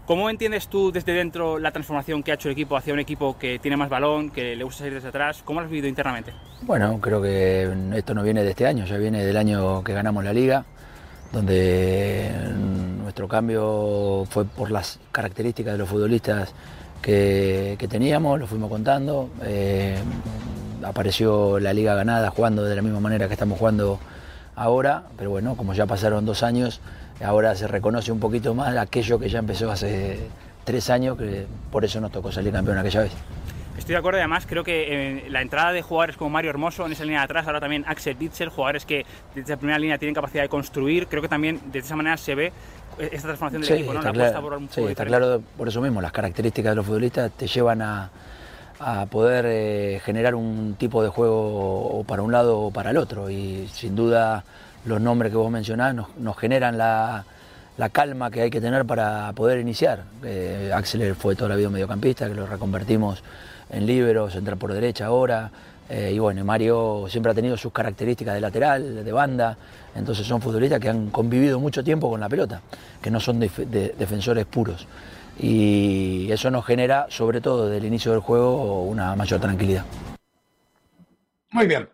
¿Cómo 0.09 0.31
entiendes 0.31 0.69
tú 0.69 0.91
desde 0.91 1.13
dentro 1.13 1.59
la 1.59 1.71
transformación 1.71 2.23
que 2.23 2.31
ha 2.31 2.35
hecho 2.37 2.49
el 2.49 2.55
equipo 2.55 2.79
hacia 2.79 2.95
un 2.95 2.99
equipo 2.99 3.37
que 3.39 3.59
tiene 3.59 3.77
más 3.77 3.91
balón, 3.91 4.31
que 4.31 4.57
le 4.57 4.65
gusta 4.65 4.79
salir 4.79 4.95
desde 4.95 5.09
atrás? 5.09 5.43
¿Cómo 5.45 5.61
lo 5.61 5.67
has 5.67 5.71
vivido 5.71 5.87
internamente? 5.87 6.33
Bueno, 6.63 6.99
creo 6.99 7.21
que 7.21 7.71
esto 7.95 8.15
no 8.15 8.23
viene 8.23 8.43
de 8.43 8.49
este 8.49 8.67
año, 8.67 8.87
ya 8.87 8.97
viene 8.97 9.23
del 9.23 9.37
año 9.37 9.85
que 9.85 9.93
ganamos 9.93 10.25
la 10.25 10.33
Liga, 10.33 10.65
donde 11.31 12.33
nuestro 13.03 13.29
cambio 13.29 14.27
fue 14.31 14.47
por 14.47 14.71
las 14.71 14.99
características 15.13 15.75
de 15.75 15.79
los 15.79 15.91
futbolistas 15.91 16.55
que, 17.03 17.77
teníamos, 17.91 18.41
lo 18.41 18.47
fuimos 18.47 18.71
contando. 18.71 19.29
Eh, 19.43 19.99
apareció 20.85 21.61
la 21.61 21.75
liga 21.75 21.95
ganada 21.95 22.31
jugando 22.31 22.65
de 22.65 22.75
la 22.75 22.81
misma 22.81 23.01
manera 23.01 23.27
que 23.27 23.35
estamos 23.35 23.59
jugando 23.59 23.99
ahora, 24.57 25.03
pero 25.19 25.29
bueno, 25.29 25.55
como 25.55 25.75
ya 25.75 25.85
pasaron 25.85 26.25
dos 26.25 26.43
años, 26.43 26.81
ahora 27.25 27.55
se 27.55 27.67
reconoce 27.67 28.13
un 28.13 28.21
poquito 28.21 28.55
más 28.55 28.77
aquello 28.77 29.19
que 29.19 29.29
ya 29.29 29.39
empezó 29.39 29.71
hace 29.71 30.19
tres 30.65 30.91
años, 30.91 31.17
que 31.17 31.47
por 31.71 31.85
eso 31.85 32.01
nos 32.01 32.13
tocó 32.13 32.31
salir 32.31 32.53
campeón 32.53 32.79
aquella 32.79 33.03
vez. 33.03 33.13
Estoy 33.79 33.93
de 33.93 33.99
acuerdo, 33.99 34.19
además 34.19 34.45
creo 34.47 34.65
que 34.65 35.19
eh, 35.19 35.31
la 35.31 35.41
entrada 35.41 35.73
de 35.73 35.83
jugadores 35.83 36.17
como 36.17 36.31
Mario 36.31 36.51
Hermoso 36.51 36.85
en 36.85 36.93
esa 36.93 37.05
línea 37.05 37.21
de 37.21 37.25
atrás, 37.25 37.47
ahora 37.47 37.61
también 37.61 37.85
Axel 37.87 38.17
Witzel, 38.21 38.49
jugadores 38.49 38.85
que 38.85 39.07
desde 39.35 39.53
la 39.53 39.57
primera 39.57 39.79
línea 39.79 39.99
tienen 39.99 40.15
capacidad 40.15 40.43
de 40.43 40.49
construir, 40.49 41.07
creo 41.07 41.23
que 41.23 41.29
también 41.29 41.61
de 41.71 41.79
esa 41.79 41.95
manera 41.95 42.17
se 42.17 42.35
ve 42.35 42.53
esta 42.99 43.29
transformación 43.29 43.63
del 43.63 43.73
equipo, 43.73 43.93
¿no? 43.93 44.01
Está 44.01 44.13
claro, 44.13 44.61
sí, 44.71 44.83
está 44.83 45.07
claro 45.07 45.43
por 45.57 45.69
eso 45.69 45.81
mismo, 45.81 46.03
las 46.03 46.11
características 46.11 46.73
de 46.73 46.77
los 46.77 46.87
futbolistas 46.87 47.31
te 47.31 47.47
llevan 47.47 47.83
a, 47.83 48.11
poder 49.11 49.45
eh, 49.49 50.01
generar 50.05 50.37
un 50.37 50.77
tipo 50.79 51.03
de 51.03 51.09
juego 51.09 51.99
o 51.99 52.05
para 52.05 52.23
un 52.23 52.31
lado 52.31 52.61
o 52.61 52.71
para 52.71 52.91
el 52.91 52.97
otro 52.97 53.29
y 53.29 53.69
sin 53.73 53.97
duda 53.97 54.45
los 54.89 55.01
nombres 55.01 55.31
que 55.31 55.37
vos 55.37 55.51
mencionás 55.51 55.95
nos, 55.95 56.37
generan 56.37 56.79
la, 56.79 57.25
calma 57.93 58.31
que 58.31 58.43
hay 58.43 58.51
que 58.51 58.61
tener 58.61 58.85
para 58.85 59.33
poder 59.35 59.61
iniciar. 59.61 60.05
Eh, 60.25 60.73
Axel 60.75 61.15
fue 61.15 61.37
toda 61.37 61.51
la 61.51 61.57
vida 61.57 61.71
mediocampista, 61.71 62.27
que 62.29 62.35
lo 62.35 62.47
reconvertimos 62.47 63.23
en 63.71 63.87
libero, 63.87 64.31
central 64.31 64.57
por 64.57 64.73
derecha 64.73 65.07
ahora. 65.07 65.51
Eh, 65.89 66.13
y 66.15 66.19
bueno, 66.19 66.45
Mario 66.45 67.07
siempre 67.09 67.33
ha 67.33 67.35
tenido 67.35 67.57
sus 67.57 67.73
características 67.73 68.35
de 68.35 68.41
lateral, 68.41 69.05
de 69.05 69.13
banda, 69.13 69.57
entonces 69.95 70.27
son 70.27 70.41
futbolistas 70.41 70.81
que 70.81 70.89
han 70.89 71.11
convivido 71.11 71.59
mucho 71.61 71.83
tiempo 71.83 72.11
con 72.11 72.21
la 72.21 72.29
pelota, 72.29 72.61
que 73.01 73.11
no 73.11 73.21
son 73.21 73.41
defensores 73.41 74.45
puros. 74.47 74.87
Y 75.41 76.31
eso 76.31 76.51
nos 76.51 76.67
genera, 76.67 77.07
sobre 77.11 77.41
todo 77.41 77.67
desde 77.67 77.79
el 77.79 77.85
inicio 77.85 78.11
del 78.11 78.21
juego, 78.21 78.83
una 78.83 79.15
mayor 79.15 79.41
tranquilidad. 79.41 79.85
Muy 81.53 81.67
bien. 81.67 81.89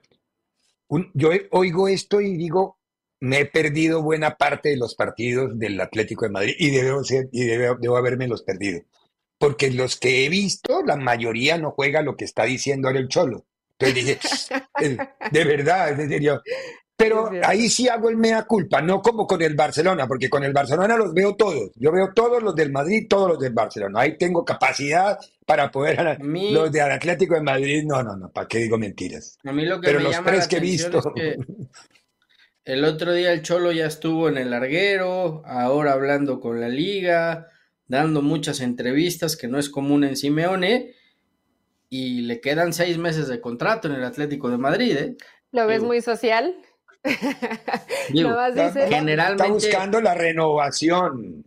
yo 1.13 1.31
oigo 1.51 1.89
esto 1.89 2.21
y 2.21 2.37
digo, 2.37 2.79
me 3.25 3.41
he 3.41 3.47
perdido 3.47 4.03
buena 4.03 4.37
parte 4.37 4.69
de 4.69 4.77
los 4.77 4.95
partidos 4.95 5.59
del 5.59 5.81
Atlético 5.81 6.27
de 6.27 6.31
Madrid 6.31 6.55
y 6.59 6.71
debo, 6.71 7.03
ser, 7.03 7.31
y 7.33 7.45
debo, 7.45 7.77
debo 7.81 7.97
haberme 7.97 8.29
los 8.29 8.43
perdido. 8.43 8.83
Porque 9.39 9.71
los 9.71 9.99
que 9.99 10.27
he 10.27 10.29
visto, 10.29 10.83
la 10.85 10.97
mayoría 10.97 11.57
no 11.57 11.71
juega 11.71 12.03
lo 12.03 12.17
que 12.17 12.27
está 12.27 12.45
diciendo 12.45 12.87
ahora 12.87 13.01
el 13.01 13.09
Cholo. 13.09 13.47
Entonces 13.79 14.21
dije, 14.75 14.99
de 15.33 15.45
verdad, 15.45 15.99
en 15.99 16.09
serio. 16.09 16.43
Pero 16.97 17.31
ahí 17.43 17.71
sí 17.71 17.89
hago 17.89 18.11
el 18.11 18.17
mea 18.19 18.43
culpa, 18.45 18.81
no 18.81 19.01
como 19.01 19.27
con 19.27 19.41
el 19.41 19.55
Barcelona, 19.55 20.07
porque 20.07 20.29
con 20.29 20.45
el 20.45 20.53
Barcelona 20.53 20.97
los 20.97 21.13
veo 21.13 21.35
todos. 21.35 21.71
Yo 21.77 21.91
veo 21.91 22.13
todos 22.15 22.43
los 22.43 22.55
del 22.55 22.71
Madrid, 22.71 23.07
todos 23.09 23.31
los 23.31 23.41
del 23.41 23.55
Barcelona. 23.55 24.01
Ahí 24.01 24.19
tengo 24.19 24.45
capacidad 24.45 25.19
para 25.47 25.71
poder. 25.71 26.19
los 26.21 26.71
del 26.71 26.93
Atlético 26.93 27.35
de 27.35 27.41
Madrid, 27.41 27.85
no, 27.85 28.03
no, 28.03 28.17
no, 28.17 28.31
¿para 28.31 28.47
qué 28.47 28.59
digo 28.59 28.77
mentiras? 28.77 29.39
A 29.45 29.53
mí 29.53 29.65
lo 29.65 29.81
que 29.81 29.87
Pero 29.87 29.99
me 29.99 30.05
los 30.05 30.13
llama 30.13 30.31
tres 30.31 30.47
que 30.47 30.59
he 30.59 30.61
visto. 30.61 31.03
el 32.65 32.85
otro 32.85 33.13
día 33.13 33.33
el 33.33 33.43
Cholo 33.43 33.73
ya 33.73 33.87
estuvo 33.87 34.29
en 34.29 34.39
el 34.39 34.51
larguero, 34.51 35.43
ahora 35.45 35.93
hablando 35.93 36.41
con 36.41 36.61
la 36.61 36.69
liga, 36.69 37.49
dando 37.87 38.23
muchas 38.23 38.61
entrevistas, 38.61 39.37
que 39.37 39.49
no 39.49 39.59
es 39.59 39.69
común 39.69 40.05
en 40.05 40.17
Simeone 40.17 40.95
y 41.91 42.23
le 42.23 42.41
quedan 42.41 42.73
seis 42.73 42.99
meses 42.99 43.29
de 43.29 43.41
contrato 43.41 43.89
en 43.89 43.95
el 43.95 44.05
Atlético 44.05 44.51
de 44.51 44.59
Madrid. 44.59 44.97
¿eh? 44.97 45.17
¿Lo 45.53 45.67
ves 45.67 45.83
muy 45.83 46.01
social? 46.01 46.55
generalmente... 48.09 49.43
Está 49.43 49.47
buscando 49.47 50.01
la 50.01 50.15
renovación. 50.15 51.45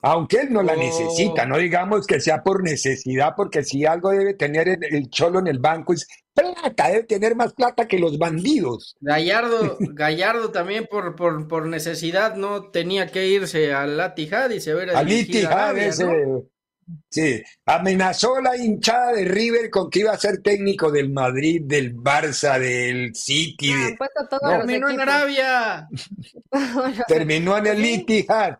Aunque 0.00 0.42
él 0.42 0.52
no 0.52 0.62
la 0.62 0.76
necesita, 0.76 1.42
oh. 1.42 1.46
no 1.48 1.58
digamos 1.58 2.06
que 2.06 2.20
sea 2.20 2.42
por 2.42 2.62
necesidad, 2.62 3.34
porque 3.36 3.64
si 3.64 3.84
algo 3.84 4.10
debe 4.10 4.34
tener 4.34 4.68
el, 4.68 5.10
cholo 5.10 5.40
en 5.40 5.48
el 5.48 5.58
banco 5.58 5.92
es 5.92 6.06
plata, 6.36 6.88
debe 6.88 7.04
tener 7.04 7.34
más 7.34 7.54
plata 7.54 7.88
que 7.88 7.98
los 7.98 8.18
bandidos. 8.18 8.96
Gallardo, 9.00 9.76
Gallardo 9.80 10.50
también 10.52 10.86
por, 10.88 11.16
por, 11.16 11.66
necesidad 11.66 12.36
no 12.36 12.70
tenía 12.70 13.08
que 13.08 13.26
irse 13.26 13.72
al 13.72 13.96
Latijad 13.96 14.50
y 14.50 14.60
se 14.60 14.74
ver 14.74 14.90
al 14.90 15.10
Ese, 15.10 16.06
Sí, 17.10 17.42
amenazó 17.64 18.40
la 18.40 18.56
hinchada 18.56 19.12
de 19.12 19.24
River 19.24 19.70
con 19.70 19.90
que 19.90 20.00
iba 20.00 20.12
a 20.12 20.18
ser 20.18 20.40
técnico 20.40 20.92
del 20.92 21.10
Madrid, 21.10 21.62
del 21.64 21.96
Barça, 21.96 22.60
del 22.60 23.12
City. 23.12 23.72
de... 23.72 23.96
Terminó 24.38 24.88
en 24.88 25.00
Arabia. 25.00 25.88
Terminó 27.08 27.58
en 27.58 27.66
el 27.66 27.84
Etihad. 27.84 28.58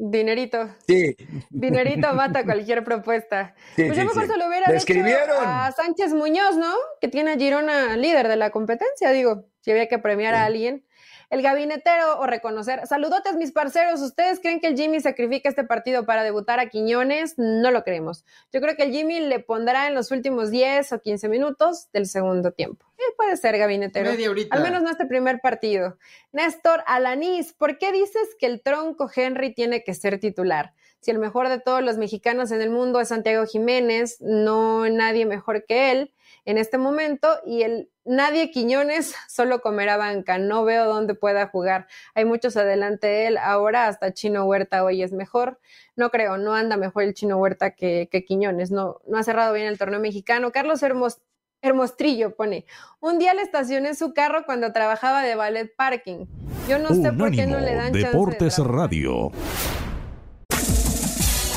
Dinerito. 0.00 0.68
Sí. 0.86 1.16
Dinerito 1.50 2.14
mata 2.14 2.44
cualquier 2.44 2.84
propuesta. 2.84 3.54
Sí, 3.74 3.82
pues 3.84 3.94
sí, 3.94 4.02
yo 4.02 4.04
mejor 4.08 4.22
sí. 4.22 4.28
se 4.30 4.38
lo 4.38 4.46
hubiera 4.46 4.66
¿Le 4.68 4.74
dicho 4.74 4.92
escribieron? 4.92 5.36
a 5.44 5.72
Sánchez 5.72 6.14
Muñoz, 6.14 6.56
¿no? 6.56 6.72
Que 7.00 7.08
tiene 7.08 7.32
a 7.32 7.36
Girona 7.36 7.96
líder 7.96 8.28
de 8.28 8.36
la 8.36 8.50
competencia, 8.50 9.10
digo, 9.10 9.46
si 9.60 9.72
había 9.72 9.88
que 9.88 9.98
premiar 9.98 10.34
a 10.34 10.44
alguien. 10.44 10.84
El 11.30 11.42
gabinetero 11.42 12.18
o 12.20 12.26
reconocer. 12.26 12.86
Saludotes, 12.86 13.34
mis 13.36 13.52
parceros. 13.52 14.00
¿Ustedes 14.00 14.40
creen 14.40 14.60
que 14.60 14.68
el 14.68 14.76
Jimmy 14.76 15.00
sacrifica 15.00 15.50
este 15.50 15.62
partido 15.62 16.06
para 16.06 16.22
debutar 16.22 16.58
a 16.58 16.70
Quiñones? 16.70 17.34
No 17.36 17.70
lo 17.70 17.84
creemos. 17.84 18.24
Yo 18.50 18.62
creo 18.62 18.76
que 18.76 18.84
el 18.84 18.92
Jimmy 18.92 19.20
le 19.20 19.38
pondrá 19.38 19.88
en 19.88 19.94
los 19.94 20.10
últimos 20.10 20.50
10 20.50 20.90
o 20.94 21.00
15 21.02 21.28
minutos 21.28 21.88
del 21.92 22.06
segundo 22.06 22.52
tiempo. 22.52 22.86
Eh, 22.96 23.12
puede 23.16 23.36
ser, 23.36 23.58
gabinetero. 23.58 24.10
Media 24.10 24.30
horita. 24.30 24.56
Al 24.56 24.62
menos 24.62 24.82
no 24.82 24.90
este 24.90 25.04
primer 25.04 25.40
partido. 25.40 25.98
Néstor 26.32 26.82
Alanís, 26.86 27.52
¿por 27.52 27.76
qué 27.76 27.92
dices 27.92 28.34
que 28.38 28.46
el 28.46 28.62
tronco 28.62 29.10
Henry 29.14 29.52
tiene 29.52 29.84
que 29.84 29.92
ser 29.92 30.18
titular? 30.18 30.72
Si 31.00 31.10
el 31.10 31.18
mejor 31.18 31.50
de 31.50 31.60
todos 31.60 31.82
los 31.82 31.98
mexicanos 31.98 32.50
en 32.52 32.62
el 32.62 32.70
mundo 32.70 33.00
es 33.00 33.08
Santiago 33.08 33.44
Jiménez, 33.46 34.16
no 34.20 34.88
nadie 34.88 35.26
mejor 35.26 35.64
que 35.66 35.92
él 35.92 36.12
en 36.44 36.58
este 36.58 36.78
momento 36.78 37.28
y 37.44 37.62
el 37.62 37.90
nadie 38.08 38.50
Quiñones 38.50 39.14
solo 39.28 39.60
comerá 39.60 39.96
banca, 39.96 40.38
no 40.38 40.64
veo 40.64 40.86
dónde 40.86 41.14
pueda 41.14 41.46
jugar. 41.48 41.86
Hay 42.14 42.24
muchos 42.24 42.56
adelante 42.56 43.06
de 43.06 43.26
él, 43.28 43.38
ahora 43.38 43.86
hasta 43.86 44.12
Chino 44.12 44.44
Huerta 44.44 44.82
hoy 44.82 45.02
es 45.02 45.12
mejor. 45.12 45.60
No 45.94 46.10
creo, 46.10 46.38
no 46.38 46.54
anda 46.54 46.76
mejor 46.76 47.04
el 47.04 47.14
Chino 47.14 47.36
Huerta 47.36 47.72
que, 47.72 48.08
que 48.10 48.24
Quiñones, 48.24 48.70
no, 48.70 49.00
no 49.06 49.18
ha 49.18 49.22
cerrado 49.22 49.52
bien 49.52 49.66
el 49.66 49.78
torneo 49.78 50.00
mexicano. 50.00 50.50
Carlos 50.50 50.82
Hermos, 50.82 51.20
Hermostrillo 51.60 52.36
pone, 52.36 52.66
un 53.00 53.18
día 53.18 53.34
le 53.34 53.42
estacioné 53.42 53.94
su 53.94 54.14
carro 54.14 54.44
cuando 54.46 54.72
trabajaba 54.72 55.22
de 55.22 55.34
ballet 55.34 55.74
parking. 55.76 56.26
Yo 56.68 56.78
no 56.78 56.88
sé 56.90 57.12
por 57.12 57.30
qué 57.30 57.46
no 57.46 57.58
le 57.58 57.74
dan 57.74 57.92
chance 57.92 57.98
de 57.98 58.04
Deportes. 58.04 58.58
Radio. 58.58 59.32